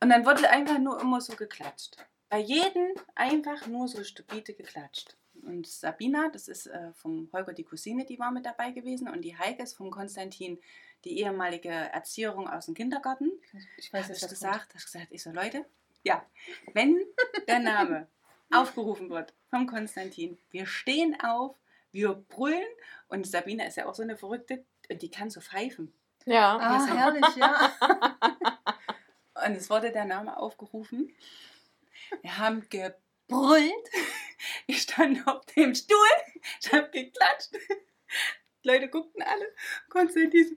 Und 0.00 0.10
dann 0.10 0.24
wurde 0.24 0.48
einfach 0.48 0.78
nur 0.78 1.00
immer 1.00 1.20
so 1.20 1.34
geklatscht. 1.34 1.96
Bei 2.28 2.38
jedem 2.38 2.94
einfach 3.14 3.66
nur 3.66 3.88
so 3.88 4.04
stupide 4.04 4.54
geklatscht. 4.54 5.16
Und 5.42 5.66
Sabina, 5.66 6.28
das 6.28 6.48
ist 6.48 6.66
äh, 6.66 6.92
vom 6.92 7.28
Holger 7.32 7.52
die 7.52 7.64
Cousine, 7.64 8.04
die 8.04 8.18
war 8.18 8.30
mit 8.30 8.46
dabei 8.46 8.70
gewesen. 8.70 9.08
Und 9.08 9.22
die 9.22 9.36
Heike 9.36 9.62
ist 9.62 9.76
vom 9.76 9.90
Konstantin, 9.90 10.58
die 11.04 11.18
ehemalige 11.18 11.70
Erzieherin 11.70 12.46
aus 12.46 12.66
dem 12.66 12.74
Kindergarten. 12.74 13.32
Ich 13.78 13.92
Weiß 13.92 14.10
was 14.10 14.28
gesagt, 14.28 14.74
hast 14.74 14.84
gesagt, 14.84 15.08
ich 15.10 15.22
so, 15.22 15.30
Leute, 15.30 15.64
ja, 16.02 16.24
wenn 16.74 16.98
der 17.48 17.58
Name 17.58 18.06
aufgerufen 18.50 19.10
wird 19.10 19.32
vom 19.48 19.66
Konstantin, 19.66 20.38
wir 20.50 20.66
stehen 20.66 21.18
auf, 21.20 21.56
wir 21.92 22.14
brüllen 22.14 22.62
und 23.08 23.26
Sabina 23.26 23.64
ist 23.64 23.76
ja 23.76 23.86
auch 23.86 23.94
so 23.94 24.02
eine 24.02 24.16
Verrückte 24.16 24.64
und 24.90 25.02
die 25.02 25.10
kann 25.10 25.30
so 25.30 25.40
pfeifen. 25.40 25.92
Ja. 26.30 26.56
Ah, 26.58 26.86
herrlich, 26.86 27.36
ja. 27.36 27.72
Und 29.44 29.56
es 29.56 29.68
wurde 29.68 29.90
der 29.90 30.04
Name 30.04 30.36
aufgerufen. 30.36 31.12
Wir 32.22 32.38
haben 32.38 32.68
gebrüllt. 32.68 33.90
Ich 34.68 34.82
stand 34.82 35.26
auf 35.26 35.44
dem 35.46 35.74
Stuhl. 35.74 35.96
Ich 36.60 36.72
habe 36.72 36.88
geklatscht. 36.90 37.50
Die 37.52 38.68
Leute 38.68 38.88
guckten 38.88 39.22
alle. 39.22 39.52
Konstantin 39.88 40.56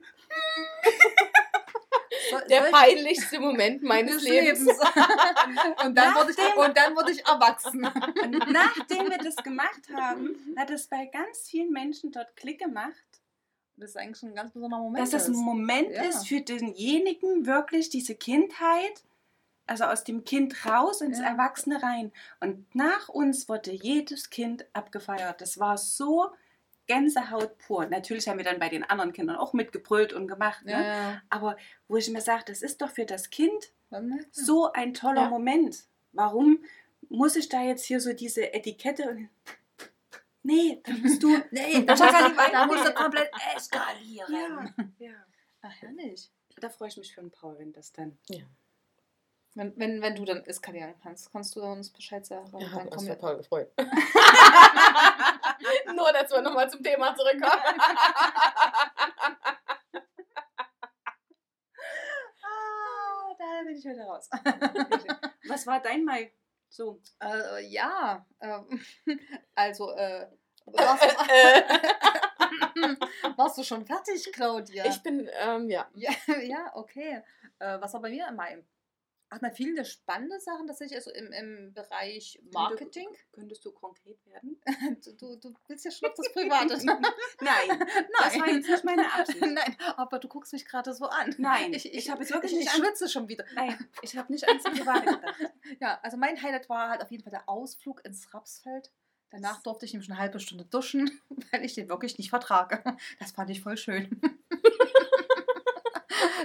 so, 2.30 2.38
Der 2.48 2.70
peinlichste 2.70 3.40
Moment 3.40 3.82
meines 3.82 4.22
Lebens. 4.22 4.60
Lebens. 4.60 4.78
und, 5.84 5.96
dann 5.96 6.14
wurde 6.14 6.30
ich, 6.30 6.56
und 6.56 6.76
dann 6.76 6.94
wurde 6.94 7.10
ich 7.10 7.26
erwachsen. 7.26 7.84
Und 7.84 8.50
nachdem 8.52 9.10
wir 9.10 9.18
das 9.18 9.36
gemacht 9.36 9.88
haben, 9.92 10.54
hat 10.56 10.70
es 10.70 10.86
bei 10.86 11.06
ganz 11.06 11.48
vielen 11.50 11.72
Menschen 11.72 12.12
dort 12.12 12.36
Klick 12.36 12.60
gemacht, 12.60 12.94
Das 13.76 13.90
ist 13.90 13.96
eigentlich 13.96 14.18
schon 14.18 14.30
ein 14.30 14.34
ganz 14.34 14.52
besonderer 14.52 14.80
Moment. 14.80 15.02
dass 15.02 15.10
das 15.10 15.26
ein 15.26 15.32
ist. 15.34 15.40
Moment 15.40 15.90
Ja. 15.90 16.02
ist 16.04 16.28
für 16.28 16.40
denjenigen 16.40 17.46
wirklich 17.46 17.90
diese 17.90 18.14
Kindheit, 18.14 19.02
also 19.66 19.84
aus 19.84 20.04
dem 20.04 20.24
Kind 20.24 20.64
raus 20.66 21.00
ins 21.00 21.18
Ja. 21.18 21.26
Erwachsene 21.26 21.82
rein. 21.82 22.12
Und 22.40 22.72
nach 22.74 23.08
uns 23.08 23.48
wurde 23.48 23.72
jedes 23.72 24.30
Kind 24.30 24.64
abgefeiert. 24.74 25.40
Das 25.40 25.58
war 25.58 25.76
so 25.78 26.30
Gänsehaut 26.86 27.56
pur. 27.58 27.86
Natürlich 27.86 28.28
haben 28.28 28.36
wir 28.38 28.44
dann 28.44 28.58
bei 28.60 28.68
den 28.68 28.84
anderen 28.84 29.12
Kindern 29.14 29.36
auch 29.36 29.54
mitgebrüllt 29.54 30.12
und 30.12 30.28
gemacht. 30.28 30.64
Ne? 30.66 30.72
Ja. 30.72 31.22
Aber 31.30 31.56
wo 31.88 31.96
ich 31.96 32.10
mir 32.10 32.20
sage, 32.20 32.44
das 32.46 32.60
ist 32.62 32.82
doch 32.82 32.90
für 32.90 33.06
das 33.06 33.30
Kind 33.30 33.72
Dann- 33.90 34.24
so 34.30 34.70
ein 34.72 34.92
toller. 34.94 35.30
Moment. 35.30 35.84
Warum 36.12 36.62
muss 37.08 37.36
ich 37.36 37.48
da 37.48 37.62
jetzt 37.62 37.84
hier 37.86 38.00
so 38.00 38.12
diese 38.12 38.52
Etikette 38.52 39.08
und 39.10 39.28
Nee, 40.46 40.80
dann 40.84 41.00
bist 41.02 41.22
du. 41.22 41.28
Nee, 41.50 41.84
da, 41.84 41.94
da- 41.96 42.48
da 42.52 42.66
musst 42.66 42.86
du 42.86 42.92
komplett 42.92 43.30
eskalieren. 43.56 44.74
Ja. 44.98 45.06
ja. 45.08 45.12
Ach, 45.62 45.72
herrlich. 45.80 46.30
Da 46.60 46.68
freue 46.68 46.88
ich 46.88 46.96
mich 46.98 47.14
für 47.14 47.20
den 47.22 47.30
Paul, 47.30 47.58
wenn 47.58 47.72
das 47.72 47.90
dann. 47.92 48.18
Wenn, 49.54 49.72
wenn, 49.78 50.02
wenn 50.02 50.14
du 50.16 50.24
dann 50.24 50.44
eskalieren 50.44 50.94
kannst, 51.02 51.32
kannst 51.32 51.56
du 51.56 51.62
uns 51.62 51.88
Bescheid 51.90 52.26
sagen. 52.26 52.46
Ja, 52.58 52.68
dann 52.68 52.86
das 52.90 52.96
kommen 52.96 53.08
wir. 53.08 53.18
toll 53.18 53.36
gefreut. 53.38 53.70
Nur, 55.94 56.12
dass 56.12 56.30
wir 56.30 56.42
nochmal 56.42 56.68
zum 56.70 56.82
Thema 56.82 57.14
zurückkommen. 57.16 57.62
Ah, 62.42 63.34
da 63.38 63.62
bin 63.64 63.76
ich 63.76 63.84
wieder 63.84 64.04
raus. 64.04 64.28
Was 65.48 65.66
war 65.66 65.80
dein 65.80 66.04
Mai? 66.04 66.32
So. 66.68 67.00
äh, 67.22 67.64
ja, 67.66 68.26
ähm, 68.40 68.80
also, 69.54 69.92
äh, 69.92 70.26
warst, 70.66 71.02
warst 73.36 73.58
du 73.58 73.64
schon 73.64 73.84
fertig, 73.86 74.32
Claudia? 74.32 74.86
ich 74.86 75.02
bin, 75.02 75.28
ähm, 75.40 75.68
ja. 75.68 75.88
Ja, 75.94 76.10
ja 76.42 76.70
okay. 76.74 77.22
Äh, 77.58 77.80
was 77.80 77.92
war 77.94 78.00
bei 78.00 78.10
mir 78.10 78.28
im 78.28 78.36
Mai? 78.36 78.64
Ach, 79.30 79.38
na, 79.40 79.50
viele 79.50 79.84
spannende 79.84 80.38
Sachen 80.38 80.68
tatsächlich, 80.68 80.96
also 80.96 81.10
im, 81.10 81.32
im 81.32 81.74
Bereich 81.74 82.40
Marketing. 82.52 83.08
Könntest 83.32 83.64
du 83.64 83.72
konkret 83.72 84.24
werden? 84.26 84.60
Du, 85.04 85.12
du, 85.12 85.36
du 85.36 85.52
willst 85.66 85.84
ja 85.84 85.90
schon 85.90 86.08
auf 86.08 86.14
das 86.14 86.32
Private. 86.32 86.78
Nein, 86.84 87.84
das 88.20 88.38
war 88.38 88.48
jetzt 88.48 88.68
nicht 88.68 88.84
meine 88.84 89.12
Absicht. 89.12 89.40
Nein, 89.40 89.76
aber 89.96 90.20
du 90.20 90.28
guckst 90.28 90.52
mich 90.52 90.64
gerade 90.64 90.94
so 90.94 91.06
an. 91.06 91.34
Nein, 91.38 91.72
ich, 91.72 91.86
ich, 91.86 91.94
ich 91.94 92.10
habe 92.10 92.22
jetzt 92.22 92.32
wirklich 92.32 92.52
ich, 92.52 92.58
nicht 92.58 92.68
ich 92.68 92.74
schwitze 92.74 93.08
schon 93.08 93.28
wieder. 93.28 93.44
Nein, 93.54 93.88
ich 94.02 94.16
habe 94.16 94.30
nicht 94.30 94.46
ans 94.46 94.62
Private 94.62 95.16
gedacht. 95.16 95.52
Ja, 95.80 95.98
also 96.02 96.16
mein 96.16 96.40
Highlight 96.40 96.68
war 96.68 96.90
halt 96.90 97.02
auf 97.02 97.10
jeden 97.10 97.24
Fall 97.24 97.32
der 97.32 97.48
Ausflug 97.48 98.04
ins 98.04 98.32
Rapsfeld. 98.32 98.92
Danach 99.34 99.60
durfte 99.64 99.84
ich 99.84 99.92
nämlich 99.92 100.08
eine 100.08 100.20
halbe 100.20 100.38
Stunde 100.38 100.64
duschen, 100.64 101.10
weil 101.50 101.64
ich 101.64 101.74
den 101.74 101.88
wirklich 101.88 102.18
nicht 102.18 102.30
vertrage. 102.30 102.84
Das 103.18 103.32
fand 103.32 103.50
ich 103.50 103.62
voll 103.62 103.76
schön. 103.76 104.08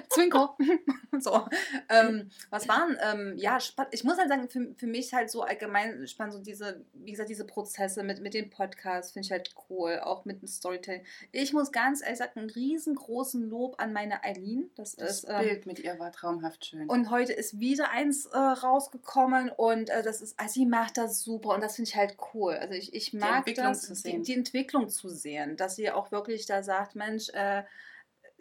Zwinker. 0.09 0.57
so. 1.19 1.45
Ähm, 1.89 2.29
was 2.49 2.67
waren? 2.67 2.97
Ähm, 3.01 3.33
ja, 3.37 3.59
spannend. 3.59 3.93
Ich 3.93 4.03
muss 4.03 4.17
halt 4.17 4.29
sagen, 4.29 4.49
für, 4.49 4.73
für 4.75 4.87
mich 4.87 5.13
halt 5.13 5.29
so 5.29 5.43
allgemein 5.43 6.07
spannend, 6.07 6.33
so 6.33 6.39
diese, 6.39 6.83
wie 6.93 7.11
gesagt, 7.11 7.29
diese 7.29 7.45
Prozesse 7.45 8.03
mit, 8.03 8.21
mit 8.21 8.33
den 8.33 8.49
Podcasts 8.49 9.11
finde 9.11 9.25
ich 9.25 9.31
halt 9.31 9.53
cool, 9.69 9.99
auch 9.99 10.25
mit 10.25 10.41
dem 10.41 10.47
Storytelling. 10.47 11.03
Ich 11.31 11.53
muss 11.53 11.71
ganz 11.71 12.01
ehrlich 12.01 12.17
sagen, 12.17 12.39
einen 12.39 12.49
riesengroßen 12.49 13.49
Lob 13.49 13.75
an 13.79 13.93
meine 13.93 14.23
Eileen. 14.23 14.71
Das, 14.75 14.95
Das 14.95 15.23
ist. 15.23 15.29
Ähm, 15.29 15.39
Bild 15.39 15.65
mit 15.65 15.79
ihr 15.79 15.99
war 15.99 16.11
traumhaft 16.11 16.65
schön. 16.65 16.89
und 16.89 17.09
heute 17.09 17.33
ist 17.33 17.59
wieder 17.59 17.91
eins 17.91 18.25
äh, 18.25 18.37
rausgekommen 18.37 19.49
und 19.49 19.89
äh, 19.89 20.03
das 20.03 20.21
ist, 20.21 20.39
also 20.39 20.53
sie 20.53 20.65
macht 20.65 20.97
das 20.97 21.21
super 21.21 21.49
und 21.49 21.61
das 21.61 21.75
finde 21.75 21.89
ich 21.89 21.95
halt 21.95 22.17
cool. 22.33 22.53
Also 22.53 22.73
ich, 22.73 22.93
ich 22.93 23.13
mag 23.13 23.39
Entwicklung 23.39 23.67
das, 23.67 23.81
zu 23.81 23.93
die, 23.93 23.99
sehen. 23.99 24.23
die 24.23 24.33
Entwicklung 24.33 24.89
zu 24.89 25.09
sehen, 25.09 25.57
dass 25.57 25.75
sie 25.75 25.91
auch 25.91 26.11
wirklich 26.11 26.45
da 26.45 26.63
sagt, 26.63 26.95
Mensch, 26.95 27.29
äh, 27.29 27.63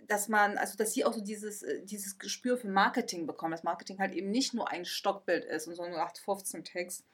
dass 0.08 0.28
man, 0.28 0.58
also 0.58 0.76
dass 0.76 0.92
sie 0.94 1.04
auch 1.04 1.12
so 1.12 1.20
dieses, 1.20 1.62
äh, 1.62 1.82
dieses 1.84 2.18
Gespür 2.18 2.56
für 2.56 2.68
Marketing 2.68 3.26
bekommt, 3.26 3.52
dass 3.52 3.62
Marketing 3.62 3.98
halt 3.98 4.14
eben 4.14 4.30
nicht 4.30 4.54
nur 4.54 4.70
ein 4.70 4.84
Stockbild 4.84 5.44
ist 5.44 5.68
und 5.68 5.74
so 5.74 5.82
ein 5.82 5.94
815 5.94 6.64
Text. 6.64 7.04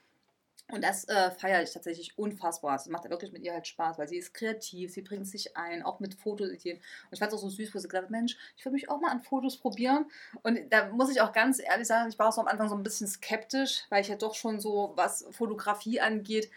Und 0.72 0.82
das 0.82 1.06
äh, 1.08 1.30
feiere 1.30 1.62
ich 1.62 1.72
tatsächlich 1.72 2.16
unfassbar. 2.16 2.72
Also, 2.72 2.90
macht 2.90 3.08
wirklich 3.10 3.32
mit 3.32 3.42
ihr 3.42 3.52
halt 3.52 3.66
Spaß, 3.66 3.98
weil 3.98 4.08
sie 4.08 4.16
ist 4.16 4.32
kreativ, 4.32 4.92
sie 4.92 5.02
bringt 5.02 5.28
sich 5.28 5.58
ein, 5.58 5.82
auch 5.82 6.00
mit 6.00 6.14
Fotoideen. 6.14 6.78
Und 6.78 7.12
ich 7.12 7.18
fand 7.18 7.32
es 7.32 7.38
auch 7.38 7.42
so 7.42 7.50
süß, 7.50 7.74
wo 7.74 7.78
sie 7.78 7.88
gesagt 7.88 8.04
hat, 8.04 8.10
Mensch, 8.10 8.38
ich 8.56 8.64
würde 8.64 8.74
mich 8.74 8.88
auch 8.88 8.98
mal 8.98 9.10
an 9.10 9.20
Fotos 9.20 9.58
probieren. 9.58 10.06
Und 10.42 10.58
da 10.70 10.88
muss 10.88 11.10
ich 11.10 11.20
auch 11.20 11.32
ganz 11.32 11.60
ehrlich 11.60 11.86
sagen, 11.86 12.08
ich 12.08 12.18
war 12.18 12.28
auch 12.28 12.32
so 12.32 12.40
am 12.40 12.46
Anfang 12.46 12.70
so 12.70 12.76
ein 12.76 12.82
bisschen 12.82 13.06
skeptisch, 13.06 13.84
weil 13.90 14.00
ich 14.00 14.08
ja 14.08 14.16
doch 14.16 14.34
schon 14.34 14.58
so, 14.58 14.92
was 14.96 15.26
Fotografie 15.32 16.00
angeht, 16.00 16.50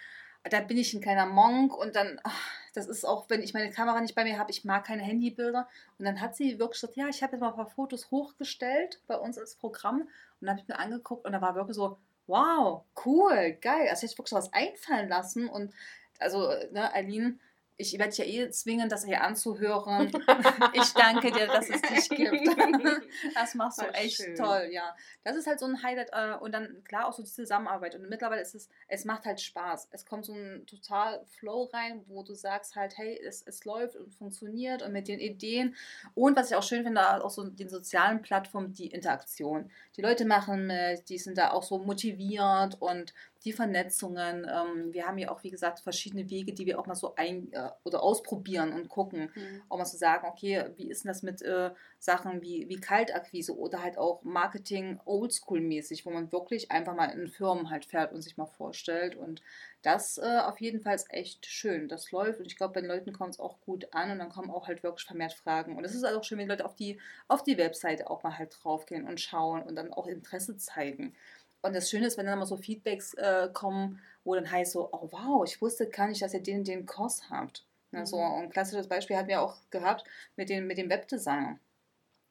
da 0.49 0.61
bin 0.61 0.77
ich 0.77 0.93
ein 0.93 1.01
kleiner 1.01 1.25
Monk 1.25 1.75
und 1.75 1.97
dann, 1.97 2.21
ach, 2.23 2.49
das 2.77 2.85
ist 2.85 3.05
auch, 3.05 3.27
wenn 3.27 3.41
ich 3.41 3.55
meine 3.55 3.71
Kamera 3.71 3.99
nicht 4.01 4.13
bei 4.13 4.23
mir 4.23 4.37
habe, 4.37 4.51
ich 4.51 4.63
mag 4.63 4.85
keine 4.85 5.01
Handybilder. 5.01 5.67
Und 5.97 6.05
dann 6.05 6.21
hat 6.21 6.35
sie 6.35 6.59
wirklich 6.59 6.79
gesagt, 6.79 6.95
ja, 6.95 7.07
ich 7.07 7.23
habe 7.23 7.33
jetzt 7.33 7.41
mal 7.41 7.49
ein 7.49 7.55
paar 7.55 7.65
Fotos 7.65 8.11
hochgestellt 8.11 9.01
bei 9.07 9.17
uns 9.17 9.39
als 9.39 9.55
Programm. 9.55 10.01
Und 10.01 10.09
dann 10.41 10.51
habe 10.51 10.59
ich 10.59 10.67
mir 10.67 10.77
angeguckt 10.77 11.25
und 11.25 11.31
da 11.31 11.41
war 11.41 11.55
wirklich 11.55 11.75
so, 11.75 11.97
wow, 12.27 12.83
cool, 13.03 13.57
geil. 13.61 13.87
Also 13.89 14.05
ich 14.05 14.15
wirklich 14.15 14.33
was 14.33 14.53
einfallen 14.53 15.09
lassen. 15.09 15.49
Und 15.49 15.73
also, 16.19 16.49
ne, 16.71 16.93
Eileen, 16.93 17.39
ich 17.77 17.93
werde 17.93 18.09
dich 18.09 18.17
ja 18.17 18.25
eh 18.25 18.49
zwingen, 18.49 18.89
das 18.89 19.05
hier 19.05 19.21
anzuhören. 19.21 20.07
ich 20.73 20.93
danke 20.93 21.31
dir, 21.31 21.45
dass 21.45 21.69
es 21.69 21.81
dich 21.81 22.09
gibt. 22.09 22.47
das 23.35 23.53
machst 23.53 23.79
du 23.79 23.85
Voll 23.85 23.93
echt 23.95 24.17
schön. 24.17 24.35
toll, 24.35 24.69
ja. 24.71 24.95
Das 25.23 25.35
ist 25.35 25.45
halt 25.45 25.59
so 25.59 25.67
ein 25.67 25.83
Highlight. 25.83 26.09
Äh, 26.11 26.37
und 26.39 26.53
dann, 26.53 26.83
klar, 26.83 27.07
auch 27.07 27.13
so 27.13 27.21
die 27.21 27.29
Zusammenarbeit. 27.29 27.95
Und 27.95 28.09
mittlerweile 28.09 28.41
ist 28.41 28.55
es, 28.55 28.69
es 28.87 29.05
macht 29.05 29.25
halt 29.25 29.39
Spaß. 29.39 29.89
Es 29.91 30.05
kommt 30.05 30.25
so 30.25 30.33
ein 30.33 30.65
total 30.65 31.23
Flow 31.25 31.69
rein, 31.71 32.03
wo 32.07 32.23
du 32.23 32.33
sagst 32.33 32.75
halt, 32.75 32.97
hey, 32.97 33.19
es, 33.23 33.43
es 33.45 33.63
läuft 33.63 33.95
und 33.95 34.11
funktioniert 34.11 34.81
und 34.81 34.91
mit 34.91 35.07
den 35.07 35.19
Ideen. 35.19 35.75
Und 36.15 36.35
was 36.35 36.49
ich 36.49 36.55
auch 36.55 36.63
schön 36.63 36.83
finde, 36.83 37.23
auch 37.23 37.29
so 37.29 37.43
den 37.43 37.69
sozialen 37.69 38.23
Plattformen, 38.23 38.73
die 38.73 38.87
Interaktion. 38.87 39.69
Die 39.95 40.01
Leute 40.01 40.25
machen 40.25 40.65
mit, 40.67 41.09
die 41.09 41.19
sind 41.19 41.37
da 41.37 41.51
auch 41.51 41.63
so 41.63 41.77
motiviert 41.77 42.77
und 42.79 43.13
die 43.45 43.53
Vernetzungen. 43.53 44.45
Ähm, 44.49 44.93
wir 44.93 45.05
haben 45.07 45.17
ja 45.17 45.29
auch, 45.31 45.43
wie 45.43 45.49
gesagt, 45.51 45.79
verschiedene 45.79 46.29
Wege, 46.29 46.53
die 46.53 46.65
wir 46.65 46.79
auch 46.79 46.85
mal 46.87 46.95
so 46.95 47.15
ein- 47.15 47.51
äh, 47.53 47.69
oder 47.83 48.03
ausprobieren 48.03 48.73
und 48.73 48.89
gucken 48.89 49.31
Mhm. 49.35 49.61
auch 49.69 49.77
mal 49.77 49.85
zu 49.85 49.97
sagen, 49.97 50.27
okay, 50.27 50.65
wie 50.75 50.89
ist 50.89 51.03
denn 51.03 51.09
das 51.09 51.23
mit 51.23 51.41
äh, 51.41 51.71
Sachen 51.99 52.41
wie, 52.41 52.67
wie 52.69 52.77
Kaltakquise 52.79 53.57
oder 53.57 53.81
halt 53.83 53.97
auch 53.97 54.23
Marketing 54.23 54.99
oldschool-mäßig, 55.05 56.05
wo 56.05 56.11
man 56.11 56.31
wirklich 56.31 56.71
einfach 56.71 56.95
mal 56.95 57.05
in 57.07 57.27
Firmen 57.27 57.69
halt 57.69 57.85
fährt 57.85 58.13
und 58.13 58.21
sich 58.21 58.37
mal 58.37 58.45
vorstellt. 58.45 59.15
Und 59.15 59.41
das 59.81 60.17
äh, 60.17 60.39
auf 60.43 60.59
jeden 60.59 60.81
Fall 60.81 60.95
ist 60.95 61.11
echt 61.11 61.45
schön. 61.45 61.87
Das 61.87 62.11
läuft 62.11 62.39
und 62.39 62.45
ich 62.47 62.57
glaube, 62.57 62.73
bei 62.73 62.81
den 62.81 62.89
Leuten 62.89 63.13
kommt 63.13 63.31
es 63.35 63.39
auch 63.39 63.59
gut 63.61 63.93
an 63.93 64.11
und 64.11 64.19
dann 64.19 64.29
kommen 64.29 64.49
auch 64.51 64.67
halt 64.67 64.83
wirklich 64.83 65.05
vermehrt 65.05 65.33
Fragen. 65.33 65.77
Und 65.77 65.83
es 65.85 65.95
ist 65.95 66.03
halt 66.03 66.15
auch 66.15 66.23
schön, 66.23 66.37
wenn 66.37 66.45
die 66.47 66.51
Leute 66.51 66.65
auf 66.65 66.75
die, 66.75 66.99
auf 67.27 67.43
die 67.43 67.57
Webseite 67.57 68.09
auch 68.09 68.23
mal 68.23 68.37
halt 68.37 68.55
draufgehen 68.61 69.07
und 69.07 69.19
schauen 69.21 69.63
und 69.63 69.75
dann 69.75 69.93
auch 69.93 70.07
Interesse 70.07 70.57
zeigen. 70.57 71.15
Und 71.61 71.75
das 71.75 71.89
Schöne 71.89 72.07
ist, 72.07 72.17
wenn 72.17 72.25
dann 72.25 72.39
mal 72.39 72.45
so 72.45 72.57
Feedbacks 72.57 73.13
äh, 73.15 73.49
kommen, 73.53 73.99
wo 74.23 74.35
dann 74.35 74.49
heißt 74.49 74.73
so, 74.73 74.89
oh 74.91 75.09
wow, 75.11 75.43
ich 75.45 75.61
wusste 75.61 75.89
gar 75.89 76.07
nicht, 76.07 76.21
dass 76.21 76.33
ihr 76.33 76.41
den, 76.43 76.63
den 76.63 76.85
Kurs 76.85 77.29
habt. 77.29 77.65
Ne, 77.91 78.05
so, 78.05 78.17
Mhm. 78.17 78.33
und 78.33 78.43
ein 78.43 78.49
klassisches 78.49 78.87
Beispiel 78.87 79.15
hatten 79.17 79.29
wir 79.29 79.41
auch 79.41 79.57
gehabt 79.69 80.03
mit, 80.35 80.49
den, 80.49 80.67
mit 80.67 80.77
dem 80.77 80.89
Webdesigner. 80.89 81.59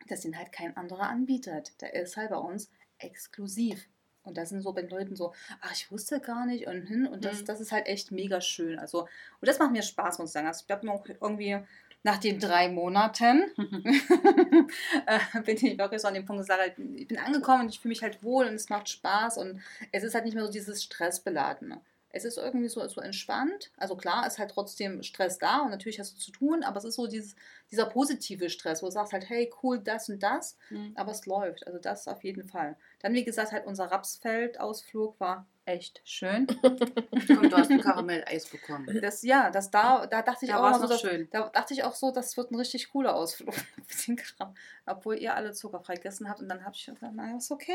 Dass 0.09 0.21
den 0.21 0.39
halt 0.39 0.53
kein 0.53 0.77
anderer 0.77 1.09
anbietet. 1.09 1.81
Der 1.81 1.95
ist 1.95 2.17
halt 2.17 2.31
bei 2.31 2.37
uns 2.37 2.71
exklusiv. 2.99 3.89
Und 4.23 4.37
da 4.37 4.45
sind 4.45 4.61
so 4.61 4.73
bei 4.73 4.83
den 4.83 4.91
Leuten 4.91 5.17
so, 5.17 5.33
ach, 5.61 5.73
ich 5.73 5.91
wusste 5.91 6.21
gar 6.21 6.47
nicht 6.47 6.67
und 6.67 6.83
hin. 6.87 7.07
Und 7.07 7.25
das, 7.25 7.41
Mhm. 7.43 7.45
das 7.47 7.61
ist 7.61 7.73
halt 7.73 7.87
echt 7.87 8.11
mega 8.13 8.41
schön. 8.41 8.79
Also, 8.79 9.03
und 9.03 9.49
das 9.49 9.59
macht 9.59 9.73
mir 9.73 9.83
Spaß, 9.83 10.19
muss 10.19 10.31
ich 10.31 10.33
sagen. 10.33 10.47
Also 10.47 10.61
ich 10.63 10.67
glaube 10.67 10.91
auch 10.91 11.05
irgendwie 11.07 11.59
nach 12.07 12.19
den 12.19 12.39
drei 12.39 12.69
Monaten 12.69 13.51
äh, 15.07 15.41
bin 15.43 15.57
ich 15.57 15.77
wirklich 15.77 16.01
so 16.01 16.09
an 16.09 16.15
dem 16.15 16.25
Punkt 16.25 16.43
gesagt, 16.43 16.79
ich 16.79 17.09
bin 17.09 17.19
angekommen 17.19 17.63
und 17.63 17.69
ich 17.69 17.81
fühle 17.81 17.91
mich 17.91 18.03
halt 18.03 18.23
wohl 18.23 18.47
und 18.47 18.55
es 18.55 18.69
macht 18.69 18.89
Spaß 18.89 19.39
und 19.39 19.61
es 19.91 20.05
ist 20.05 20.15
halt 20.15 20.25
nicht 20.25 20.35
mehr 20.35 20.45
so 20.47 20.51
dieses 20.53 20.85
Stressbeladene. 20.85 21.81
Es 22.11 22.25
ist 22.25 22.39
irgendwie 22.39 22.69
so, 22.69 22.87
so 22.87 23.01
entspannt. 23.01 23.73
Also 23.77 23.97
klar, 23.97 24.25
ist 24.27 24.39
halt 24.39 24.53
trotzdem 24.53 25.03
Stress 25.03 25.39
da 25.39 25.59
und 25.63 25.71
natürlich 25.71 25.99
hast 25.99 26.15
du 26.15 26.19
zu 26.19 26.31
tun, 26.31 26.63
aber 26.63 26.79
es 26.79 26.85
ist 26.85 26.95
so 26.95 27.09
dieses, 27.09 27.35
dieser 27.71 27.87
positive 27.87 28.49
Stress, 28.51 28.83
wo 28.83 28.87
du 28.87 28.93
sagst 28.93 29.13
halt, 29.13 29.29
hey, 29.29 29.53
cool, 29.63 29.81
das 29.81 30.09
und 30.09 30.23
das, 30.23 30.57
Mhm. 30.71 30.93
aber 30.95 31.11
es 31.11 31.27
läuft. 31.27 31.67
Also 31.67 31.81
das 31.81 32.07
auf 32.09 32.23
jeden 32.23 32.45
Fall. 32.49 32.77
Dann, 33.01 33.15
wie 33.15 33.25
gesagt, 33.25 33.51
halt 33.53 33.67
unser 33.67 33.91
Rapsfeld-Ausflug 33.91 35.19
war 35.19 35.47
echt 35.67 36.01
schön. 36.05 36.47
Und 36.63 37.29
du 37.29 37.57
hast 37.57 37.71
ein 37.71 37.81
Karamelleis 37.81 38.47
bekommen. 38.47 39.01
Das, 39.03 39.23
ja, 39.23 39.51
das 39.51 39.71
da, 39.71 40.07
da 40.07 40.23
dachte 40.23 40.45
ich 40.45 40.51
Da 40.51 40.59
auch 40.59 40.63
war 40.63 40.71
es 40.71 40.77
immer 40.79 40.87
so, 40.87 40.93
dass, 40.95 41.01
schön. 41.01 41.29
da 41.31 41.49
dachte 41.49 41.75
ich 41.75 41.85
auch 41.85 41.95
so, 41.95 42.13
das 42.13 42.37
wird 42.37 42.51
ein 42.51 42.55
richtig 42.55 42.91
cooler 42.91 43.15
Ausflug. 43.15 43.55
Obwohl 44.87 45.17
ihr 45.17 45.35
alle 45.35 45.53
zuckerfrei 45.53 45.95
gegessen 45.95 46.29
habt. 46.29 46.41
Und 46.41 46.49
dann 46.49 46.65
habe 46.65 46.75
ich 46.75 46.87
gesagt, 46.87 47.13
na, 47.15 47.37
ist 47.37 47.51
okay. 47.51 47.73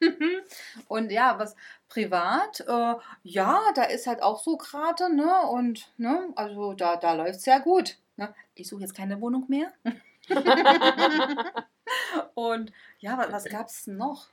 und 0.88 1.10
ja, 1.10 1.38
was 1.38 1.56
privat, 1.88 2.60
äh, 2.60 2.94
ja, 3.24 3.60
da 3.74 3.82
ist 3.84 4.06
halt 4.06 4.22
auch 4.22 4.42
so 4.42 4.56
gerade, 4.56 5.14
ne? 5.14 5.40
Und, 5.48 5.92
ne, 5.98 6.32
also 6.36 6.74
da, 6.74 6.96
da 6.96 7.14
läuft 7.14 7.38
es 7.38 7.42
sehr 7.42 7.60
gut. 7.60 7.98
Ne? 8.16 8.32
Ich 8.54 8.68
suche 8.68 8.82
jetzt 8.82 8.94
keine 8.94 9.20
Wohnung 9.20 9.46
mehr. 9.48 9.72
und 12.34 12.72
ja, 13.00 13.18
was, 13.18 13.32
was 13.32 13.44
gab 13.46 13.66
es 13.66 13.86
noch? 13.86 14.28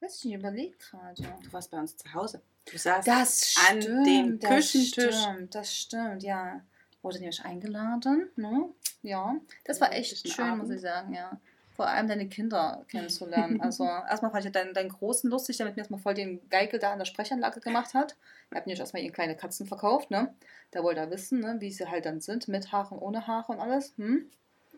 Weiß 0.00 0.18
ich 0.18 0.24
nicht, 0.24 0.34
überlegt 0.34 0.78
gerade. 0.80 1.22
Du 1.22 1.52
warst 1.52 1.70
bei 1.70 1.78
uns 1.78 1.96
zu 1.96 2.12
Hause. 2.14 2.40
Du 2.70 2.78
saßt 2.78 3.06
Das 3.06 3.54
an 3.70 3.82
stimmt, 3.82 4.06
dem 4.06 4.38
das 4.40 4.50
Küchentisch. 4.50 5.16
Stimmt, 5.16 5.54
das 5.54 5.76
stimmt, 5.76 6.22
ja. 6.22 6.60
Wurde 7.02 7.18
nämlich 7.18 7.44
eingeladen, 7.44 8.30
ne? 8.36 8.68
Ja, 9.02 9.36
das 9.64 9.80
war 9.80 9.92
echt 9.92 10.18
schön, 10.28 10.48
muss 10.50 10.60
Abend. 10.66 10.74
ich 10.74 10.80
sagen, 10.80 11.14
ja. 11.14 11.38
Vor 11.74 11.86
allem 11.88 12.08
deine 12.08 12.28
Kinder 12.28 12.84
kennenzulernen. 12.88 13.60
Also 13.62 13.84
erstmal 13.84 14.30
fand 14.30 14.44
ich 14.44 14.52
deinen, 14.52 14.74
deinen 14.74 14.90
Großen 14.90 15.30
lustig, 15.30 15.56
der 15.56 15.66
mit 15.66 15.76
mir 15.76 15.80
erstmal 15.80 16.00
voll 16.00 16.14
den 16.14 16.46
Geikel 16.50 16.78
da 16.78 16.92
an 16.92 16.98
der 16.98 17.06
Sprechanlage 17.06 17.60
gemacht 17.60 17.94
hat. 17.94 18.16
Er 18.50 18.58
hat 18.58 18.66
nämlich 18.66 18.80
erstmal 18.80 19.02
ihnen 19.02 19.14
kleine 19.14 19.34
Katzen 19.36 19.66
verkauft, 19.66 20.10
ne? 20.10 20.34
Der 20.74 20.82
wollte 20.82 21.00
da 21.00 21.10
wissen, 21.10 21.40
ne, 21.40 21.56
wie 21.60 21.72
sie 21.72 21.88
halt 21.88 22.04
dann 22.04 22.20
sind, 22.20 22.48
mit 22.48 22.70
Haare 22.70 22.94
und 22.94 23.00
ohne 23.00 23.26
Haare 23.26 23.52
und 23.52 23.60
alles. 23.60 23.94
Hm? 23.96 24.30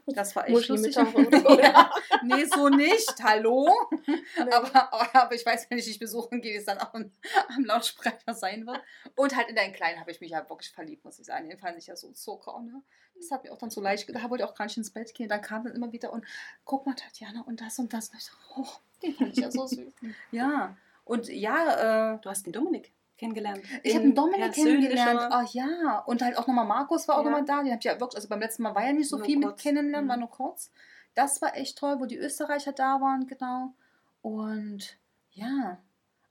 Das 0.07 0.35
war 0.35 0.45
echt 0.45 0.53
Muschi 0.53 0.73
lustig. 0.73 0.97
mit 0.97 1.07
Haare 1.07 1.27
oder 1.29 1.63
ja, 1.63 1.91
nee, 2.25 2.45
so 2.45 2.69
nicht. 2.69 3.15
Hallo? 3.23 3.71
Nee. 4.07 4.53
Aber, 4.53 5.15
aber 5.15 5.35
ich 5.35 5.47
weiß, 5.47 5.71
wenn 5.71 5.79
ich 5.79 5.85
dich 5.85 5.99
besuchen 5.99 6.41
gehe, 6.43 6.55
wie 6.55 6.59
es 6.59 6.65
dann 6.65 6.79
auch 6.79 6.93
am, 6.95 7.13
am 7.57 7.65
Lautsprecher 7.65 8.35
sein 8.35 8.67
wird. 8.67 8.81
Und 9.15 9.37
halt 9.37 9.49
in 9.49 9.55
deinen 9.55 9.73
Kleinen 9.73 10.01
habe 10.01 10.11
ich 10.11 10.21
mich 10.21 10.31
ja 10.31 10.49
wirklich 10.49 10.71
verliebt, 10.73 11.05
muss 11.05 11.19
ich 11.19 11.27
sagen. 11.27 11.49
Den 11.49 11.59
fand 11.59 11.79
ich 11.79 11.87
ja 11.87 11.95
so 11.97 12.11
Zucker. 12.11 12.59
Ne? 12.61 12.83
Das 13.15 13.31
hat 13.31 13.45
mir 13.45 13.53
auch 13.53 13.59
dann 13.59 13.71
so 13.71 13.81
leicht 13.81 14.09
Da 14.13 14.29
wollte 14.29 14.43
ich 14.45 14.51
auch 14.51 14.55
gar 14.55 14.65
nicht 14.65 14.77
ins 14.77 14.91
Bett 14.91 15.15
gehen. 15.15 15.29
Dann 15.29 15.41
kam 15.41 15.65
dann 15.65 15.75
immer 15.75 15.93
wieder 15.93 16.13
und 16.13 16.25
guck 16.65 16.85
mal, 16.85 16.95
Tatjana, 16.95 17.43
und 17.43 17.61
das 17.61 17.79
und 17.79 17.93
das. 17.93 18.09
Und 18.09 18.17
ich 18.19 18.25
so, 18.25 18.33
oh, 18.57 18.67
den 19.03 19.15
fand 19.15 19.33
ich 19.33 19.39
ja 19.43 19.51
so 19.51 19.67
süß. 19.69 19.93
ja. 20.33 20.77
Und 21.05 21.29
ja, 21.29 22.15
äh, 22.15 22.19
Du 22.21 22.29
hast 22.31 22.47
den 22.47 22.53
Dominik 22.53 22.93
kennengelernt. 23.23 23.61
ich 23.83 23.95
habe 23.95 24.05
In 24.05 24.11
einen 24.11 24.15
Dominik 24.15 24.53
kennengelernt. 24.53 25.33
Oh 25.33 25.47
ja. 25.53 25.99
Und 26.07 26.23
halt 26.23 26.37
auch 26.37 26.47
nochmal 26.47 26.67
Markus 26.67 27.07
war 27.09 27.19
auch 27.19 27.25
Ja. 27.25 27.29
immer 27.31 27.43
da. 27.43 27.63
Den 27.63 27.71
habe 27.71 27.79
ich 27.79 27.85
ja 27.85 27.99
wirklich, 28.01 28.17
also 28.17 28.29
beim 28.29 28.41
letzten 28.41 28.63
Mal 28.63 28.75
war 28.75 28.85
ja 28.85 28.93
nicht 28.93 29.09
so 29.09 29.17
Nur 29.17 29.27
viel 29.27 29.37
mit 29.39 29.49
kurz. 29.49 29.63
kennenlernen, 29.63 30.09
war 30.09 30.17
Mhm. 30.17 30.21
nur 30.23 30.31
kurz. 30.31 30.71
Das 31.15 31.41
war 31.43 31.57
echt 31.57 31.79
toll, 31.79 31.97
wo 32.01 32.07
die 32.07 32.17
Österreicher 32.19 32.73
da 32.73 33.01
waren, 33.01 33.27
genau. 33.27 33.75
Und 34.23 34.99
ja, 35.33 35.79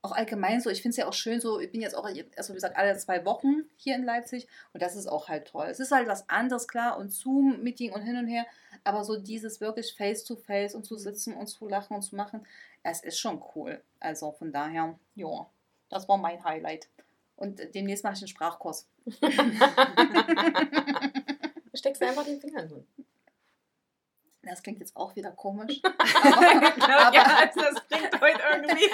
auch 0.04 0.14
allgemein 0.14 0.62
so, 0.62 0.70
ich 0.72 0.82
finde 0.82 0.92
es 0.92 0.98
ja 0.98 1.08
auch 1.08 1.14
schön, 1.14 1.40
so, 1.40 1.60
ich 1.60 1.72
bin 1.72 1.82
jetzt 1.82 1.96
auch, 1.96 2.06
also 2.06 2.54
wie 2.54 2.56
gesagt, 2.56 2.76
alle 2.76 2.98
zwei 2.98 3.24
Wochen 3.26 3.66
hier 3.78 3.96
in 3.96 4.04
Leipzig 4.04 4.48
und 4.74 4.82
das 4.82 4.96
ist 4.96 5.06
auch 5.08 5.28
halt 5.30 5.48
toll. 5.50 5.68
Es 5.70 5.80
ist 5.80 5.92
halt 5.92 6.08
was 6.08 6.28
anderes, 6.30 6.68
klar, 6.68 6.98
und 6.98 7.12
Zoom-Meeting 7.12 7.92
und 7.94 8.02
hin 8.02 8.18
und 8.18 8.26
her, 8.28 8.46
aber 8.84 9.04
so 9.04 9.20
dieses 9.20 9.62
wirklich 9.62 9.94
Face-to-Face 9.96 10.74
und 10.74 10.86
zu 10.86 10.96
sitzen 10.98 11.36
und 11.36 11.46
zu 11.48 11.68
lachen 11.68 11.94
und 11.96 12.02
zu 12.02 12.16
machen, 12.16 12.46
es 12.82 13.04
ist 13.04 13.20
schon 13.20 13.44
cool. 13.56 13.84
Also 14.00 14.32
von 14.32 14.52
daher, 14.52 14.98
ja, 15.14 15.46
das 15.92 16.10
war 16.10 16.18
mein 16.18 16.44
Highlight. 16.44 16.90
Und 17.36 17.60
demnächst 17.76 18.04
mache 18.04 18.16
ich 18.16 18.22
einen 18.22 18.28
Sprachkurs. 18.30 18.88
Steckst 21.74 22.02
du 22.02 22.08
einfach 22.08 22.26
den 22.26 22.40
Finger 22.40 22.64
in 22.64 22.70
den 22.70 22.78
Mund. 22.78 22.88
Das 24.44 24.64
klingt 24.64 24.80
jetzt 24.80 24.96
auch 24.96 25.16
wieder 25.16 25.32
komisch. 25.32 25.80
aber, 25.84 27.14
ja, 27.14 27.46
das 27.46 27.76
bringt 27.90 28.22
heute 28.22 28.42
irgendwie. 28.54 28.90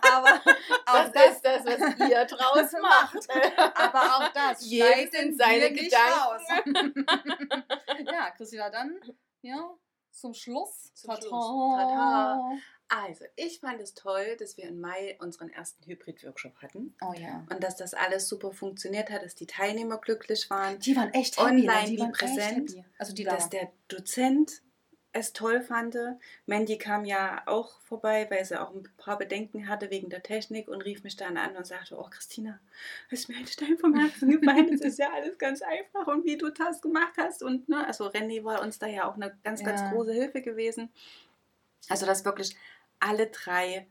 aber 0.00 0.28
auch 0.86 1.10
Das, 1.10 1.12
das, 1.12 1.30
ist 1.30 1.44
das, 1.44 1.64
was 1.64 2.08
ihr 2.08 2.24
draus 2.26 2.72
macht. 2.80 3.28
aber 3.74 4.00
auch 4.00 4.28
das 4.32 4.64
Jedes 4.64 4.88
schneiden 4.88 5.10
sind 5.10 5.38
seine 5.38 5.72
Gedanken. 5.72 6.12
raus. 6.20 6.42
ja, 8.12 8.30
Christina, 8.30 8.70
dann 8.70 9.00
ja, 9.40 9.74
zum 10.12 10.34
Schluss. 10.34 10.92
Zum 10.94 11.10
Tata. 11.10 11.22
Schluss. 11.22 11.76
Tata. 11.76 12.50
Also, 12.94 13.24
ich 13.36 13.60
fand 13.60 13.80
es 13.80 13.94
toll, 13.94 14.36
dass 14.38 14.58
wir 14.58 14.64
im 14.64 14.78
Mai 14.80 15.16
unseren 15.18 15.48
ersten 15.48 15.82
Hybrid-Workshop 15.86 16.56
hatten 16.60 16.94
Oh 17.00 17.14
ja. 17.14 17.46
und 17.50 17.62
dass 17.64 17.76
das 17.76 17.94
alles 17.94 18.28
super 18.28 18.52
funktioniert 18.52 19.08
hat, 19.10 19.22
dass 19.24 19.34
die 19.34 19.46
Teilnehmer 19.46 19.96
glücklich 19.98 20.50
waren, 20.50 20.78
Die 20.78 20.94
waren 20.94 21.12
echt 21.14 21.38
happy. 21.38 21.48
Online 21.48 21.66
ne? 21.82 21.86
die 21.86 21.96
wie 21.96 22.00
waren 22.00 22.12
präsent. 22.12 22.74
Also 22.98 23.14
die 23.14 23.24
dass 23.24 23.48
da. 23.48 23.58
der 23.60 23.72
Dozent 23.88 24.60
es 25.14 25.32
toll 25.34 25.60
fand. 25.60 25.96
Mandy 26.46 26.78
kam 26.78 27.04
ja 27.04 27.42
auch 27.46 27.80
vorbei, 27.82 28.26
weil 28.30 28.44
sie 28.44 28.58
auch 28.60 28.74
ein 28.74 28.82
paar 28.96 29.18
Bedenken 29.18 29.68
hatte 29.68 29.90
wegen 29.90 30.08
der 30.08 30.22
Technik 30.22 30.68
und 30.68 30.80
rief 30.82 31.02
mich 31.04 31.16
dann 31.16 31.36
an 31.36 31.54
und 31.56 31.66
sagte, 31.66 31.98
oh 31.98 32.08
Christina, 32.10 32.60
ist 33.10 33.28
mir 33.28 33.36
ein 33.36 33.46
Stein 33.46 33.76
vom 33.78 33.94
Herzen 33.94 34.30
gefallen, 34.40 34.70
das 34.70 34.80
ist 34.80 34.98
ja 34.98 35.12
alles 35.12 35.36
ganz 35.38 35.60
einfach 35.62 36.06
und 36.06 36.24
wie 36.24 36.38
du 36.38 36.50
das 36.50 36.80
gemacht 36.80 37.12
hast. 37.18 37.42
Und 37.42 37.68
ne, 37.68 37.86
also 37.86 38.06
René 38.08 38.42
war 38.44 38.62
uns 38.62 38.78
da 38.78 38.86
ja 38.86 39.06
auch 39.08 39.14
eine 39.16 39.36
ganz, 39.44 39.62
ganz 39.62 39.80
Ja. 39.82 39.90
große 39.92 40.12
Hilfe 40.12 40.40
gewesen. 40.42 40.90
Also 41.88 42.06
dass 42.06 42.24
wirklich 42.24 42.56
alle 43.02 43.26
drei 43.26 43.86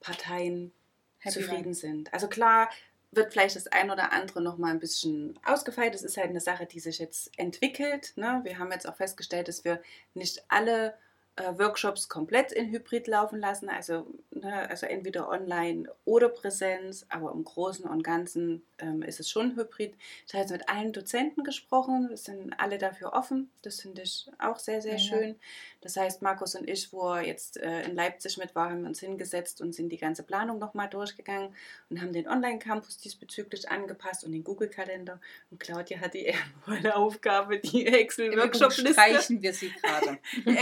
Parteien 0.00 0.72
Happy 1.18 1.40
zufrieden 1.40 1.74
sind. 1.74 2.12
Also 2.12 2.28
klar 2.28 2.70
wird 3.12 3.32
vielleicht 3.32 3.56
das 3.56 3.66
ein 3.66 3.90
oder 3.90 4.12
andere 4.12 4.40
noch 4.40 4.56
mal 4.56 4.70
ein 4.70 4.78
bisschen 4.78 5.38
ausgefeilt. 5.44 5.94
Das 5.94 6.02
ist 6.02 6.16
halt 6.16 6.30
eine 6.30 6.40
Sache, 6.40 6.66
die 6.66 6.80
sich 6.80 6.98
jetzt 6.98 7.36
entwickelt. 7.38 8.12
Ne? 8.16 8.40
Wir 8.44 8.58
haben 8.58 8.70
jetzt 8.70 8.88
auch 8.88 8.96
festgestellt, 8.96 9.48
dass 9.48 9.64
wir 9.64 9.82
nicht 10.14 10.44
alle 10.48 10.94
Workshops 11.36 12.08
komplett 12.08 12.52
in 12.52 12.70
Hybrid 12.70 13.06
laufen 13.06 13.38
lassen, 13.38 13.68
also, 13.68 14.06
ne, 14.30 14.68
also 14.68 14.86
entweder 14.86 15.28
online 15.28 15.90
oder 16.04 16.28
Präsenz, 16.28 17.06
aber 17.08 17.32
im 17.32 17.44
Großen 17.44 17.86
und 17.86 18.02
Ganzen 18.02 18.62
ähm, 18.78 19.02
ist 19.02 19.20
es 19.20 19.30
schon 19.30 19.56
Hybrid. 19.56 19.94
Ich 20.26 20.34
habe 20.34 20.42
jetzt 20.42 20.50
mit 20.50 20.68
allen 20.68 20.92
Dozenten 20.92 21.44
gesprochen, 21.44 22.10
es 22.12 22.24
sind 22.24 22.52
alle 22.58 22.78
dafür 22.78 23.12
offen. 23.12 23.50
Das 23.62 23.80
finde 23.80 24.02
ich 24.02 24.30
auch 24.38 24.58
sehr, 24.58 24.82
sehr 24.82 24.96
Ja, 24.96 24.98
ja. 24.98 25.04
schön. 25.04 25.36
Das 25.80 25.96
heißt, 25.96 26.20
Markus 26.20 26.54
und 26.54 26.68
ich, 26.68 26.92
wo 26.92 27.14
er 27.14 27.22
jetzt 27.22 27.56
äh, 27.56 27.82
in 27.82 27.94
Leipzig 27.94 28.36
mit 28.36 28.54
war, 28.54 28.70
haben 28.70 28.82
wir 28.82 28.88
uns 28.88 29.00
hingesetzt 29.00 29.60
und 29.60 29.74
sind 29.74 29.88
die 29.90 29.96
ganze 29.96 30.22
Planung 30.22 30.58
nochmal 30.58 30.88
durchgegangen 30.88 31.54
und 31.88 32.00
haben 32.02 32.12
den 32.12 32.28
Online-Campus 32.28 32.98
diesbezüglich 32.98 33.70
angepasst 33.70 34.24
und 34.24 34.32
den 34.32 34.44
Google-Kalender. 34.44 35.20
Und 35.50 35.58
Claudia 35.58 36.00
hat 36.00 36.14
die 36.14 36.24
ehrenvolle 36.26 36.96
Aufgabe, 36.96 37.58
die 37.58 37.86
Excel-Workshop-Liste 37.86 38.92
streichen 38.92 39.42
wir 39.42 39.54
sie 39.54 39.70
gerade. 39.70 40.18
die 40.46 40.56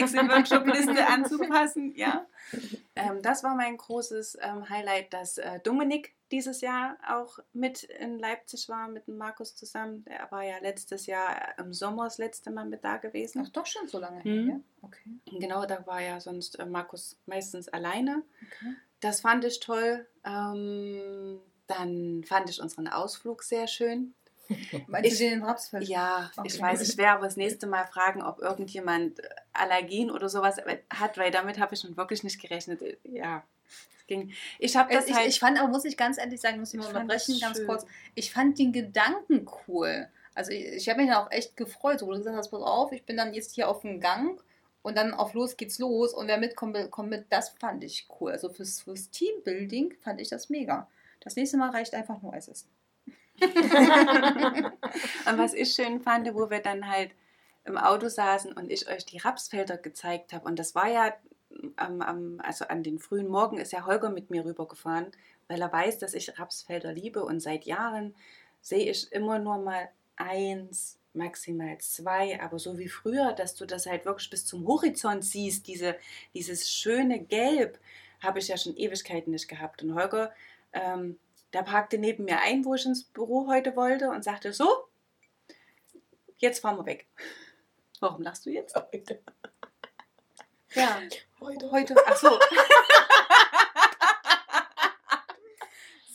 Excel-Workshop-Liste 0.69 1.07
anzupassen. 1.09 1.93
Ja. 1.97 2.27
Ähm, 2.97 3.23
das 3.23 3.43
war 3.43 3.55
mein 3.55 3.77
großes 3.77 4.39
ähm, 4.41 4.69
Highlight, 4.69 5.13
dass 5.13 5.39
äh, 5.39 5.61
Dominik 5.61 6.15
dieses 6.31 6.61
Jahr 6.61 6.97
auch 7.09 7.39
mit 7.53 7.85
in 7.85 8.19
Leipzig 8.19 8.69
war, 8.69 8.89
mit 8.89 9.09
Markus 9.09 9.57
zusammen. 9.57 10.05
Der 10.05 10.31
war 10.31 10.43
ja 10.45 10.59
letztes 10.61 11.07
Jahr 11.07 11.37
äh, 11.37 11.61
im 11.63 11.73
Sommer 11.73 12.05
das 12.05 12.19
letzte 12.19 12.51
Mal 12.51 12.67
mit 12.67 12.85
da 12.85 12.99
gewesen. 12.99 13.43
Ach, 13.47 13.51
doch 13.51 13.67
schon 13.67 13.89
so 13.89 13.99
lange 13.99 14.19
Mhm. 14.21 14.25
her, 14.25 14.55
ja? 14.57 14.61
Okay. 14.83 15.11
Genau, 15.39 15.65
da 15.67 15.87
war 15.87 16.01
ja 16.03 16.21
sonst 16.21 16.59
äh, 16.59 16.67
Markus 16.67 17.17
meistens 17.27 17.69
alleine. 17.69 18.23
okay. 18.43 18.75
Das 19.01 19.21
fand 19.21 19.45
ich 19.45 19.61
toll. 19.61 20.07
Ähm, 20.25 21.39
dann 21.69 22.25
fand 22.25 22.51
ich 22.51 22.61
unseren 22.61 22.89
Ausflug 22.89 23.43
sehr 23.43 23.67
schön. 23.69 24.15
Meinst 24.87 25.13
Ich- 25.13 25.19
du 25.19 25.25
den 25.29 25.43
Rapsfeld? 25.45 25.89
Ja, 25.89 26.31
Okay. 26.37 26.49
ich 26.49 26.61
weiß, 26.61 26.81
ich 26.89 26.97
werde 26.97 27.13
aber 27.19 27.25
das 27.27 27.37
nächste 27.37 27.67
Mal 27.67 27.87
fragen, 27.87 28.23
ob 28.23 28.41
irgendjemand 28.41 29.21
Allergien 29.53 30.11
oder 30.11 30.29
sowas 30.29 30.57
hat, 30.91 31.19
weil 31.19 31.31
damit 31.31 31.59
habe 31.59 31.75
ich 31.75 31.81
schon 31.81 31.97
wirklich 31.97 32.23
nicht 32.25 32.41
gerechnet. 32.41 32.81
Ja, 33.05 33.45
es 33.99 34.07
ging. 34.07 34.33
Ich 34.59 34.77
habe 34.77 34.93
das 34.93 35.07
Äh, 35.07 35.11
ich, 35.11 35.17
halt. 35.17 35.29
ich 35.29 35.41
fand, 35.41 35.59
aber 35.59 35.69
muss 35.69 35.85
ich 35.85 35.97
ganz 35.97 36.19
ehrlich 36.19 36.41
sagen, 36.41 36.61
muss 36.61 36.73
ich 36.73 36.81
mal 36.81 36.87
unterbrechen, 36.87 37.39
ganz 37.41 37.59
schön. 37.59 37.67
kurz. 37.67 37.85
Ich 38.15 38.33
fand 38.33 38.59
den 38.59 38.73
Gedanken 38.73 39.47
cool. 39.67 40.09
Also 40.35 40.53
ich, 40.53 40.65
ich 40.67 40.89
habe 40.89 41.01
mich 41.03 41.11
dann 41.11 41.25
auch 41.27 41.31
echt 41.33 41.57
gefreut, 41.57 41.99
so 41.99 42.07
wo 42.07 42.13
du 42.13 42.19
gesagt 42.19 42.37
hast, 42.37 42.51
pass 42.51 42.63
auf, 42.63 42.93
ich 42.93 43.05
bin 43.05 43.17
dann 43.17 43.35
jetzt 43.35 43.55
hier 43.55 43.69
auf 43.69 43.81
dem 43.83 44.01
Gang 44.01 44.41
und 44.83 44.97
dann 44.97 45.13
auf 45.13 45.35
los 45.35 45.57
geht's 45.57 45.79
los 45.81 46.15
und 46.15 46.29
wer 46.29 46.39
mitkommt, 46.39 46.91
kommt 46.93 47.11
mit. 47.11 47.27
Das 47.31 47.49
fand 47.51 47.83
ich 47.85 48.07
cool. 48.21 48.31
Also 48.33 48.49
fürs, 48.49 48.81
fürs 48.83 49.11
Teambuilding 49.11 49.95
fand 50.01 50.21
ich 50.21 50.29
das 50.29 50.49
mega. 50.49 50.89
Das 51.21 51.35
nächste 51.35 51.57
Mal 51.57 51.71
reicht 51.71 51.93
einfach 51.95 52.23
nur 52.23 52.33
Eis 52.33 52.47
essen. 52.49 52.69
Und 55.27 55.39
was 55.39 55.55
ich 55.55 55.73
schön 55.73 56.01
fand, 56.01 56.33
wo 56.35 56.51
wir 56.51 56.61
dann 56.61 56.89
halt 56.89 57.11
im 57.65 57.77
Auto 57.77 58.09
saßen 58.09 58.53
und 58.53 58.71
ich 58.71 58.89
euch 58.89 59.05
die 59.05 59.19
Rapsfelder 59.19 59.77
gezeigt 59.77 60.33
habe. 60.33 60.47
Und 60.47 60.59
das 60.59 60.75
war 60.75 60.89
ja 60.89 61.15
am, 61.77 62.01
am, 62.03 62.41
also 62.43 62.67
an 62.67 62.83
den 62.83 62.99
frühen 62.99 63.29
Morgen 63.29 63.59
ist 63.59 63.73
ja 63.73 63.87
Holger 63.87 64.11
mit 64.11 64.31
mir 64.31 64.45
rübergefahren, 64.45 65.13
weil 65.49 65.61
er 65.61 65.73
weiß, 65.73 65.99
dass 65.99 66.15
ich 66.15 66.39
Rapsfelder 66.39 66.93
liebe 66.93 67.25
und 67.25 67.41
seit 67.41 67.65
Jahren 67.65 68.15
sehe 68.61 68.91
ich 68.91 69.13
immer 69.13 69.39
nur 69.39 69.59
mal 69.59 69.89
eins, 70.17 70.99
maximal 71.15 71.79
zwei, 71.79 72.41
aber 72.41 72.59
so 72.59 72.79
wie 72.79 72.89
früher, 72.89 73.33
dass 73.33 73.55
du 73.55 73.67
das 73.67 73.87
halt 73.87 74.05
wirklich 74.05 74.31
bis 74.31 74.45
zum 74.45 74.67
Horizont 74.67 75.25
siehst, 75.25 75.67
diese, 75.67 75.97
dieses 76.35 76.71
schöne 76.71 77.21
Gelb, 77.21 77.79
habe 78.21 78.39
ich 78.39 78.49
ja 78.49 78.57
schon 78.57 78.77
Ewigkeiten 78.77 79.31
nicht 79.31 79.49
gehabt. 79.49 79.83
Und 79.83 79.95
Holger, 79.95 80.33
ähm, 80.73 81.19
der 81.53 81.63
parkte 81.63 81.99
neben 81.99 82.25
mir 82.25 82.41
ein, 82.41 82.65
wo 82.65 82.75
ich 82.75 82.85
ins 82.85 83.05
Büro 83.05 83.47
heute 83.49 83.77
wollte 83.77 84.11
und 84.11 84.23
sagte, 84.23 84.53
so, 84.53 84.89
jetzt 86.37 86.61
fahren 86.61 86.77
wir 86.77 86.87
weg. 86.87 87.09
Warum 88.01 88.23
lachst 88.23 88.47
du 88.47 88.51
jetzt? 88.51 88.77
Heute. 88.77 89.23
Ja, 90.75 91.01
Heute. 91.41 91.71
heute. 91.71 91.95
Ach 92.07 92.17
so. 92.17 92.39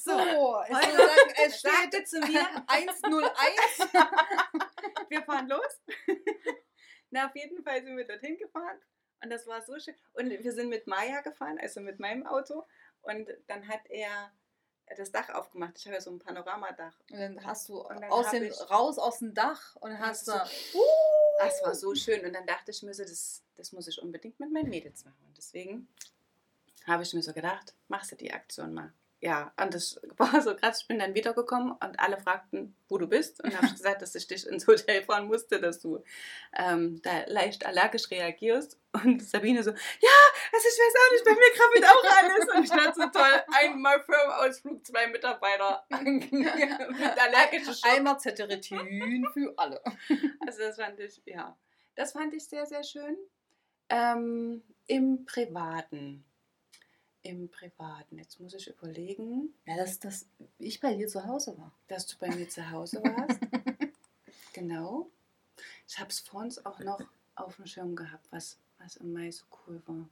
So, 0.05 0.17
Heute 0.17 0.97
würde 0.97 1.07
sagen, 1.07 1.33
es 1.45 1.59
steht 1.59 2.07
zu 2.09 2.19
mir, 2.19 2.45
101. 2.67 3.93
wir 5.09 5.23
fahren 5.23 5.47
los. 5.47 5.81
Na, 7.09 7.27
auf 7.27 7.35
jeden 7.35 7.63
Fall 7.63 7.81
sind 7.83 7.95
wir 7.95 8.05
dorthin 8.05 8.37
gefahren 8.37 8.79
und 9.23 9.29
das 9.29 9.47
war 9.47 9.61
so 9.61 9.79
schön. 9.79 9.95
Und 10.11 10.29
wir 10.29 10.51
sind 10.51 10.69
mit 10.69 10.87
Maya 10.87 11.21
gefahren, 11.21 11.57
also 11.57 11.79
mit 11.79 11.99
meinem 11.99 12.27
Auto. 12.27 12.65
Und 13.01 13.29
dann 13.47 13.67
hat 13.67 13.81
er 13.89 14.33
das 14.97 15.11
Dach 15.11 15.29
aufgemacht. 15.29 15.73
Ich 15.77 15.85
habe 15.85 15.95
ja 15.95 16.01
so 16.01 16.11
ein 16.11 16.19
Panoramadach. 16.19 16.93
Und 17.11 17.19
dann 17.19 17.45
hast 17.45 17.69
du 17.69 17.83
dann 17.87 18.03
aus 18.05 18.31
ich- 18.33 18.69
raus 18.69 18.97
aus 18.99 19.19
dem 19.19 19.33
Dach 19.33 19.75
und 19.77 19.91
dann 19.91 19.99
hast 19.99 20.27
du. 20.27 20.31
so- 20.33 20.37
Ach, 21.39 21.47
es 21.47 21.63
war 21.63 21.73
so 21.75 21.95
schön. 21.95 22.25
Und 22.25 22.33
dann 22.33 22.45
dachte 22.45 22.71
ich 22.71 22.83
mir 22.83 22.93
so, 22.93 23.03
das, 23.03 23.41
das 23.55 23.71
muss 23.71 23.87
ich 23.87 24.01
unbedingt 24.01 24.39
mit 24.39 24.51
meinen 24.51 24.69
Mädels 24.69 25.03
machen. 25.05 25.23
Und 25.27 25.35
deswegen 25.37 25.87
habe 26.85 27.03
ich 27.03 27.13
mir 27.13 27.23
so 27.23 27.33
gedacht, 27.33 27.73
machst 27.87 28.11
du 28.11 28.15
die 28.15 28.31
Aktion 28.31 28.73
mal. 28.73 28.93
Ja, 29.23 29.53
und 29.55 29.73
das 29.73 30.01
war 30.17 30.41
so 30.41 30.53
krass. 30.53 30.81
Ich 30.81 30.87
bin 30.89 30.99
dann 30.99 31.15
wiedergekommen 31.15 31.71
und 31.71 31.97
alle 31.97 32.17
fragten, 32.17 32.75
wo 32.89 32.97
du 32.97 33.07
bist. 33.07 33.41
Und 33.41 33.55
habe 33.55 33.67
gesagt, 33.71 34.01
dass 34.01 34.15
ich 34.15 34.27
dich 34.27 34.45
ins 34.45 34.67
Hotel 34.67 35.01
fahren 35.01 35.27
musste, 35.27 35.61
dass 35.61 35.79
du 35.79 36.03
ähm, 36.57 37.01
da 37.03 37.23
leicht 37.27 37.65
allergisch 37.65 38.11
reagierst. 38.11 38.77
Und 38.91 39.23
Sabine 39.23 39.63
so, 39.63 39.71
ja, 39.71 40.19
also 40.51 40.67
ich 40.67 40.77
weiß 40.77 40.93
auch 40.99 41.11
nicht, 41.13 41.25
bei 41.25 41.31
mir 41.31 41.53
krabbelt 41.55 41.85
auch 41.85 42.03
alles. 42.21 42.53
Und 42.53 42.63
ich 42.65 42.69
dachte 42.69 43.01
so 43.01 43.19
toll, 43.19 43.43
einmal 43.53 44.03
Firmenausflug, 44.03 44.85
zwei 44.85 45.07
Mitarbeiter 45.07 45.85
mit 45.89 47.17
allergischen 47.17 47.73
Schock. 47.73 47.91
Einmal 47.91 48.19
Zeteritin 48.19 49.25
für 49.33 49.53
alle. 49.55 49.81
Also 50.45 50.59
das 50.59 50.75
fand 50.75 50.99
ich, 50.99 51.21
ja, 51.25 51.57
das 51.95 52.11
fand 52.11 52.33
ich 52.33 52.45
sehr, 52.45 52.65
sehr 52.65 52.83
schön. 52.83 53.17
Ähm, 53.87 54.63
Im 54.87 55.25
Privaten. 55.25 56.25
Im 57.23 57.49
Privaten. 57.49 58.17
Jetzt 58.17 58.39
muss 58.39 58.53
ich 58.53 58.67
überlegen, 58.67 59.53
Ja, 59.65 59.77
dass, 59.77 59.99
dass 59.99 60.25
ich 60.59 60.79
bei 60.79 60.93
dir 60.93 61.07
zu 61.07 61.25
Hause 61.25 61.57
war. 61.57 61.71
dass 61.87 62.05
du 62.05 62.17
bei 62.19 62.27
mir 62.29 62.49
zu 62.49 62.69
Hause 62.69 63.01
warst. 63.03 63.39
genau. 64.53 65.09
Ich 65.87 65.97
habe 65.99 66.09
es 66.09 66.19
vor 66.19 66.41
uns 66.41 66.65
auch 66.65 66.79
noch 66.79 67.01
auf 67.35 67.55
dem 67.55 67.65
Schirm 67.65 67.95
gehabt, 67.95 68.27
was, 68.31 68.57
was 68.79 68.97
im 68.97 69.13
Mai 69.13 69.31
so 69.31 69.45
cool 69.67 69.81
war. 69.85 70.07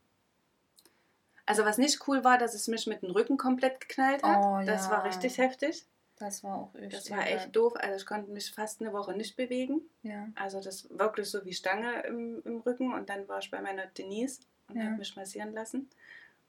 Also 1.45 1.65
was 1.65 1.77
nicht 1.77 2.07
cool 2.07 2.23
war, 2.23 2.37
dass 2.37 2.53
es 2.53 2.67
mich 2.67 2.87
mit 2.87 3.01
dem 3.01 3.11
Rücken 3.11 3.37
komplett 3.37 3.81
geknallt 3.81 4.23
hat. 4.23 4.37
Oh, 4.43 4.65
das 4.65 4.85
ja. 4.85 4.91
war 4.91 5.03
richtig 5.03 5.37
heftig. 5.37 5.85
Das 6.17 6.43
war 6.43 6.55
auch 6.55 6.75
echt. 6.75 6.93
Das 6.93 7.09
war 7.09 7.25
echt 7.27 7.53
doof. 7.55 7.73
Also 7.75 7.95
ich 7.97 8.05
konnte 8.05 8.31
mich 8.31 8.51
fast 8.51 8.79
eine 8.79 8.93
Woche 8.93 9.13
nicht 9.13 9.35
bewegen. 9.35 9.81
Ja. 10.03 10.29
Also 10.35 10.61
das 10.61 10.87
wirklich 10.91 11.29
so 11.29 11.43
wie 11.43 11.53
Stange 11.53 12.03
im, 12.03 12.41
im 12.45 12.59
Rücken 12.61 12.93
und 12.93 13.09
dann 13.09 13.27
war 13.27 13.39
ich 13.39 13.49
bei 13.51 13.59
meiner 13.59 13.87
Denise 13.87 14.41
und 14.69 14.75
Ja. 14.77 14.83
habe 14.85 14.97
mich 14.97 15.15
massieren 15.15 15.51
lassen 15.53 15.89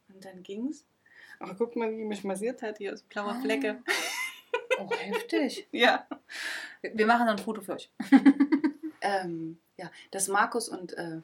und 0.08 0.24
dann 0.24 0.42
ging's. 0.42 0.84
Aber 1.38 1.54
guck 1.54 1.74
mal, 1.76 1.90
wie 1.90 2.04
mich 2.04 2.24
massiert 2.24 2.62
hat, 2.62 2.78
hier 2.78 2.92
ist 2.92 3.08
blaue 3.08 3.34
Flecke. 3.40 3.82
Oh, 4.78 4.90
heftig. 4.92 5.66
Ja. 5.72 6.06
Wir 6.82 7.06
machen 7.06 7.26
dann 7.26 7.36
ein 7.38 7.42
Foto 7.44 7.60
für 7.62 7.74
euch. 7.74 7.90
Ähm, 9.04 9.58
ja, 9.76 9.90
dass 10.12 10.28
Markus 10.28 10.68
und 10.68 10.92
äh, 10.92 11.20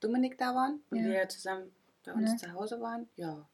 Dominik 0.00 0.38
da 0.38 0.54
waren 0.54 0.80
und 0.88 0.96
Ja. 0.96 1.04
wir 1.04 1.12
ja 1.12 1.28
zusammen 1.28 1.70
bei 2.06 2.14
uns 2.14 2.30
Ja. 2.30 2.36
zu 2.48 2.52
Hause 2.54 2.80
waren. 2.80 3.06
Ja. 3.16 3.46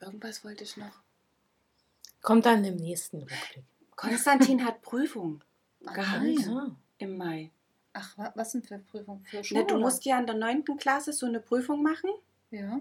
Irgendwas 0.00 0.44
wollte 0.44 0.64
ich 0.64 0.76
noch. 0.76 1.00
Kommt 2.22 2.44
dann 2.44 2.64
im 2.64 2.74
nächsten 2.76 3.18
Rückblick. 3.18 3.64
Konstantin 3.94 4.64
hat 4.64 4.82
Prüfung 4.82 5.42
Ach, 5.86 5.94
gehabt 5.94 6.22
nein. 6.24 6.38
Ja. 6.40 6.76
im 6.98 7.16
Mai. 7.16 7.50
Ach, 7.92 8.18
wa- 8.18 8.32
was 8.34 8.50
sind 8.52 8.66
für 8.66 8.78
Prüfungen? 8.80 9.24
Für 9.24 9.36
Na, 9.36 9.44
Schule? 9.44 9.64
du 9.64 9.74
oder? 9.76 9.84
musst 9.84 10.04
ja 10.04 10.18
in 10.18 10.26
der 10.26 10.34
9. 10.34 10.64
Klasse 10.78 11.12
so 11.12 11.26
eine 11.26 11.38
Prüfung 11.40 11.84
machen. 11.84 12.10
Ja. 12.50 12.80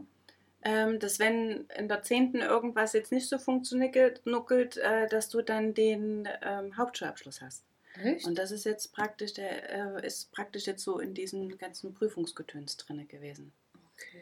ähm, 0.64 1.00
dass 1.00 1.20
wenn 1.20 1.68
in 1.78 1.88
der 1.88 2.02
10. 2.02 2.36
irgendwas 2.36 2.94
jetzt 2.94 3.12
nicht 3.12 3.28
so 3.28 3.38
funktioniert, 3.38 4.26
nuckelt, 4.26 4.78
äh, 4.78 5.08
dass 5.08 5.30
du 5.30 5.42
dann 5.42 5.74
den 5.74 6.28
ähm, 6.42 6.78
Hauptschulabschluss 6.78 7.42
hast. 7.42 7.64
Echt? 8.04 8.26
Und 8.26 8.38
das 8.38 8.52
ist 8.52 8.66
jetzt 8.66 8.94
praktisch, 8.94 9.34
der 9.34 9.98
äh, 10.04 10.06
ist 10.08 10.32
praktisch 10.32 10.66
jetzt 10.66 10.84
so 10.84 11.00
in 11.00 11.14
diesem 11.14 11.58
ganzen 11.58 11.94
Prüfungsgetöns 11.94 12.78
drin 12.78 13.08
gewesen. 13.08 13.54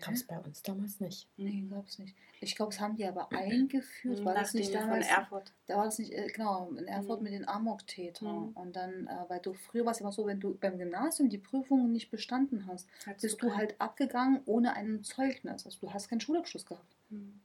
Gab 0.02 0.14
es 0.14 0.24
bei 0.26 0.38
uns 0.40 0.62
damals 0.62 1.00
nicht. 1.00 1.28
Nee, 1.38 1.66
gab's 1.70 1.98
nicht. 2.00 2.16
Ich 2.42 2.56
glaube, 2.56 2.74
es 2.74 2.80
haben 2.80 2.96
die 2.96 3.06
aber 3.06 3.32
eingeführt. 3.32 4.24
War 4.26 4.34
Nach 4.34 4.42
das 4.42 4.54
nicht 4.54 4.72
von 4.72 4.82
damals? 4.82 5.08
Erfurt. 5.08 5.54
Da 5.68 5.78
war 5.78 5.86
das 5.86 5.98
nicht, 5.98 6.12
äh, 6.14 6.28
genau, 6.28 6.70
in 6.78 6.86
Erfurt 6.88 7.20
Mhm. 7.20 7.24
mit 7.24 7.34
den 7.34 7.48
Amok-Tätern. 7.48 8.50
Mhm. 8.50 8.58
Und 8.58 8.76
dann, 8.76 9.08
äh, 9.08 9.30
weil 9.30 9.40
du 9.40 9.54
früher 9.54 9.86
war 9.86 9.94
es 9.94 10.02
immer 10.02 10.12
so, 10.12 10.26
wenn 10.26 10.40
du 10.40 10.56
beim 10.56 10.78
Gymnasium 10.78 11.30
die 11.30 11.38
Prüfungen 11.38 11.92
nicht 11.92 12.12
bestanden 12.12 12.68
hast, 12.68 12.88
Hattest 13.06 13.22
bist 13.22 13.42
du 13.42 13.56
halt 13.56 13.80
abgegangen 13.80 14.42
ohne 14.46 14.76
ein 14.76 15.04
Zeugnis. 15.04 15.66
Also 15.66 15.80
du 15.80 15.94
hast 15.94 16.10
keinen 16.10 16.22
Schulabschluss 16.22 16.66
gehabt. 16.66 16.96
Hm. 17.10 17.40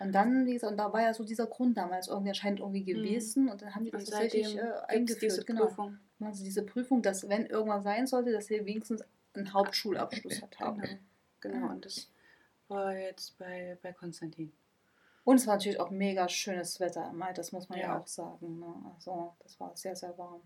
Und 0.00 0.12
dann, 0.12 0.46
wie 0.46 0.52
gesagt, 0.52 0.70
und 0.70 0.76
da 0.78 0.92
war 0.92 1.02
ja 1.02 1.12
so 1.12 1.24
dieser 1.24 1.46
Grund 1.48 1.76
damals 1.76 2.06
irgendwie 2.06 2.28
anscheinend 2.28 2.60
irgendwie 2.60 2.84
gewesen 2.84 3.48
und 3.48 3.60
dann 3.62 3.74
haben 3.74 3.84
die 3.84 3.90
das 3.90 4.04
Und 4.04 4.10
tatsächlich 4.12 4.46
seitdem 4.50 4.64
äh, 4.68 4.72
eingeführt. 4.86 5.22
diese 5.22 5.44
genau. 5.44 5.66
Prüfung. 5.66 5.98
Also 6.20 6.44
diese 6.44 6.62
Prüfung, 6.62 7.02
dass 7.02 7.28
wenn 7.28 7.46
irgendwas 7.46 7.82
sein 7.82 8.06
sollte, 8.06 8.30
dass 8.30 8.48
wir 8.48 8.64
wenigstens 8.64 9.02
einen 9.34 9.52
Hauptschulabschluss 9.52 10.40
hat 10.42 10.60
haben. 10.60 10.80
Genau, 10.82 10.98
genau. 11.40 11.66
Ja. 11.66 11.72
Und 11.72 11.84
das 11.84 12.08
war 12.68 12.94
jetzt 12.94 13.38
bei, 13.38 13.78
bei 13.82 13.92
Konstantin. 13.92 14.52
Und 15.24 15.36
es 15.36 15.46
war 15.46 15.56
natürlich 15.56 15.80
auch 15.80 15.90
mega 15.90 16.28
schönes 16.28 16.80
Wetter 16.80 17.08
im 17.10 17.18
Mai, 17.18 17.32
das 17.32 17.52
muss 17.52 17.68
man 17.68 17.78
ja, 17.78 17.88
Ja. 17.88 17.98
auch 17.98 18.06
sagen. 18.06 18.60
Ne? 18.60 18.74
Also, 18.94 19.34
das 19.42 19.58
war 19.60 19.76
sehr, 19.76 19.94
sehr 19.94 20.16
warm. 20.16 20.40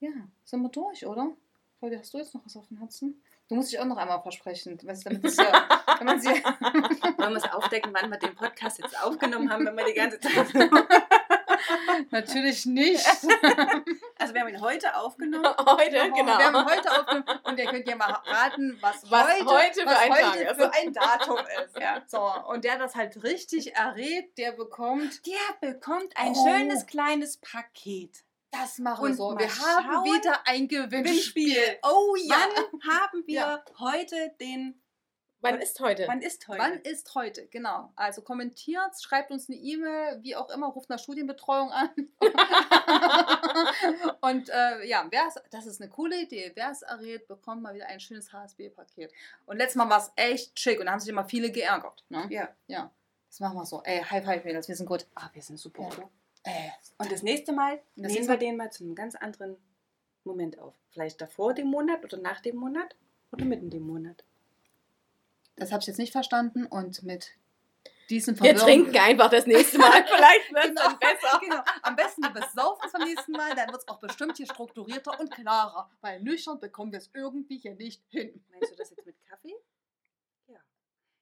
Ja, 0.00 0.10
sind 0.44 0.62
wir 0.62 0.68
durch, 0.70 1.06
oder? 1.06 1.32
Claudia, 1.78 1.98
hast 2.00 2.12
du 2.12 2.18
jetzt 2.18 2.34
noch 2.34 2.44
was 2.44 2.56
auf 2.56 2.66
dem 2.68 2.78
Herzen? 2.78 3.22
Du 3.48 3.54
musst 3.54 3.72
dich 3.72 3.78
auch 3.78 3.84
noch 3.84 3.96
einmal 3.96 4.20
versprechen, 4.22 4.78
weißt 4.82 5.06
damit 5.06 5.24
es 5.24 5.36
ja, 5.36 5.52
wenn 5.98 6.06
man 6.06 6.20
sie, 6.20 6.28
wir 6.30 7.36
es 7.36 7.52
aufdecken, 7.52 7.92
wann 7.92 8.10
wir 8.10 8.18
den 8.18 8.34
Podcast 8.34 8.78
jetzt 8.78 9.00
aufgenommen 9.02 9.50
haben, 9.52 9.66
wenn 9.66 9.76
wir 9.76 9.84
die 9.84 9.94
ganze 9.94 10.18
Zeit. 10.18 10.52
Natürlich 12.10 12.66
nicht. 12.66 13.06
Also 14.22 14.34
wir 14.34 14.40
haben 14.42 14.48
ihn 14.48 14.60
heute 14.60 14.94
aufgenommen. 14.96 15.44
Heute, 15.66 15.92
Wir 15.94 16.10
genau. 16.12 16.38
haben 16.38 16.64
heute 16.64 16.90
aufgenommen 16.90 17.40
und 17.44 17.58
ihr 17.58 17.66
könnt 17.66 17.88
ja 17.88 17.96
mal 17.96 18.10
raten, 18.12 18.78
was, 18.80 19.10
Was 19.10 19.26
heute, 19.26 19.46
heute 19.46 19.80
für 19.80 19.86
was 19.86 19.98
ein 19.98 20.12
heute 20.12 20.44
Tag 20.44 20.56
für 20.56 20.72
ein 20.74 20.92
Datum 20.92 21.38
ist. 21.64 21.78
Ja. 21.78 22.02
So, 22.06 22.32
und 22.48 22.64
der 22.64 22.78
das 22.78 22.94
halt 22.94 23.22
richtig 23.24 23.74
errät, 23.74 24.36
der 24.38 24.52
bekommt, 24.52 25.20
Der 25.26 25.70
bekommt 25.72 26.16
ein 26.16 26.32
Oh. 26.36 26.46
schönes 26.48 26.86
kleines 26.86 27.38
Paket. 27.38 28.22
das 28.52 28.78
machen 28.78 29.08
wir 29.08 29.14
so. 29.14 29.36
Wir 29.38 29.48
haben 29.48 30.04
wieder 30.04 30.40
ein 30.46 30.68
Gewinnspiel. 30.68 31.02
Gewinnspiel. 31.02 31.78
Oh 31.82 32.14
ja. 32.16 32.36
Wann 32.36 32.80
haben 32.96 33.22
wir 33.26 33.34
Ja. 33.34 33.64
heute 33.80 34.34
den. 34.40 34.81
Wann 35.42 35.60
ist 35.60 35.80
heute? 35.80 36.04
Wann 36.06 36.22
ist 36.22 36.46
heute? 36.46 36.60
Wann 36.60 36.80
ist 36.82 37.14
heute? 37.14 37.46
Genau. 37.48 37.92
Also 37.96 38.22
kommentiert, 38.22 38.92
schreibt 39.00 39.32
uns 39.32 39.48
eine 39.48 39.58
E-Mail, 39.58 40.22
wie 40.22 40.36
auch 40.36 40.48
immer, 40.50 40.68
ruft 40.68 40.88
nach 40.88 41.00
Studienbetreuung 41.00 41.70
an. 41.70 41.90
Und 44.20 44.48
äh, 44.48 44.86
ja, 44.86 45.06
wer's, 45.10 45.34
das 45.50 45.66
ist 45.66 45.80
eine 45.80 45.90
coole 45.90 46.22
Idee. 46.22 46.52
Wer 46.54 46.70
es 46.70 46.82
errät, 46.82 47.26
bekommt 47.26 47.62
mal 47.62 47.74
wieder 47.74 47.86
ein 47.86 47.98
schönes 47.98 48.32
HSB-Paket. 48.32 49.12
Und 49.44 49.56
letztes 49.56 49.76
Mal 49.76 49.90
war 49.90 49.98
es 49.98 50.12
echt 50.16 50.58
schick 50.58 50.78
und 50.78 50.86
da 50.86 50.92
haben 50.92 51.00
sich 51.00 51.08
immer 51.08 51.24
viele 51.24 51.50
geärgert. 51.50 52.04
Ne? 52.08 52.26
Ja. 52.30 52.48
Ja. 52.68 52.90
Das 53.28 53.40
machen 53.40 53.56
wir 53.56 53.66
so. 53.66 53.82
Ey, 53.82 54.02
High 54.02 54.24
Five, 54.24 54.44
Mädels, 54.44 54.68
wir 54.68 54.76
sind 54.76 54.86
gut. 54.86 55.06
Ah, 55.16 55.28
wir 55.32 55.42
sind 55.42 55.58
super, 55.58 55.88
Ja. 55.98 56.08
Ey. 56.44 56.72
Und 56.98 57.10
das 57.10 57.22
nächste 57.22 57.52
Mal 57.52 57.80
das 57.96 58.12
nehmen 58.12 58.28
wir 58.28 58.36
den 58.36 58.56
mal 58.56 58.70
zu 58.70 58.84
einem 58.84 58.94
ganz 58.94 59.16
anderen 59.16 59.56
Moment 60.24 60.58
auf. 60.58 60.74
Vielleicht 60.90 61.20
davor 61.20 61.54
dem 61.54 61.68
Monat 61.68 62.04
oder 62.04 62.18
nach 62.18 62.40
dem 62.40 62.56
Monat 62.56 62.94
oder 63.32 63.44
mitten 63.44 63.70
dem 63.70 63.82
Monat. 63.82 64.24
Das 65.56 65.70
habe 65.72 65.80
ich 65.80 65.86
jetzt 65.86 65.98
nicht 65.98 66.12
verstanden 66.12 66.66
und 66.66 67.02
mit 67.02 67.30
diesem 68.10 68.34
Wir 68.40 68.56
Verwirrung- 68.56 68.66
trinken 68.66 68.96
einfach 68.98 69.30
das 69.30 69.46
nächste 69.46 69.78
Mal. 69.78 70.04
Vielleicht 70.06 70.52
wird 70.52 70.64
es 70.64 70.68
Genau. 70.70 70.82
dann 70.88 70.98
besser. 70.98 71.40
Genau. 71.40 71.62
Am 71.82 71.96
besten 71.96 72.22
wir 72.22 72.30
besaufen 72.30 72.82
es 72.86 72.92
beim 72.92 73.02
nächsten 73.04 73.32
Mal, 73.32 73.54
dann 73.54 73.68
wird 73.70 73.82
es 73.82 73.88
auch 73.88 74.00
bestimmt 74.00 74.36
hier 74.36 74.46
strukturierter 74.46 75.18
und 75.20 75.30
klarer. 75.30 75.90
Weil 76.00 76.20
nüchtern 76.20 76.58
bekommen 76.60 76.92
wir 76.92 76.98
es 76.98 77.10
irgendwie 77.14 77.58
hier 77.58 77.74
nicht 77.74 78.02
hin. 78.08 78.44
Meinst 78.50 78.72
du 78.72 78.76
das 78.76 78.90
jetzt 78.90 79.06
mit 79.06 79.16
Kaffee? 79.28 79.54
Ja. 80.48 80.58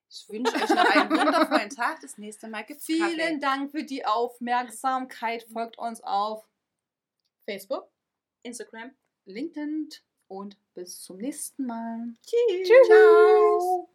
Ich 0.09 0.29
wünsche 0.29 0.55
euch 0.55 0.69
noch 0.71 0.85
einen 0.85 1.11
wundervollen 1.11 1.71
Tag. 1.71 2.01
Das 2.01 2.19
nächste 2.19 2.49
Mal 2.49 2.65
gibt 2.65 2.81
es 2.81 2.87
Vielen 2.87 3.17
Kaffee. 3.19 3.39
Dank 3.41 3.71
für 3.73 3.85
die 3.85 4.05
Aufmerksamkeit. 4.07 5.45
Folgt 5.53 5.79
uns 5.79 6.01
auf 6.03 6.45
Facebook? 7.45 7.89
Instagram. 8.43 8.93
LinkedIn 9.27 9.91
und 10.29 10.57
bis 10.75 11.03
zum 11.03 11.19
nächsten 11.19 11.67
Mal. 11.67 12.15
Tschüss. 12.25 12.69
Ciao. 12.87 13.91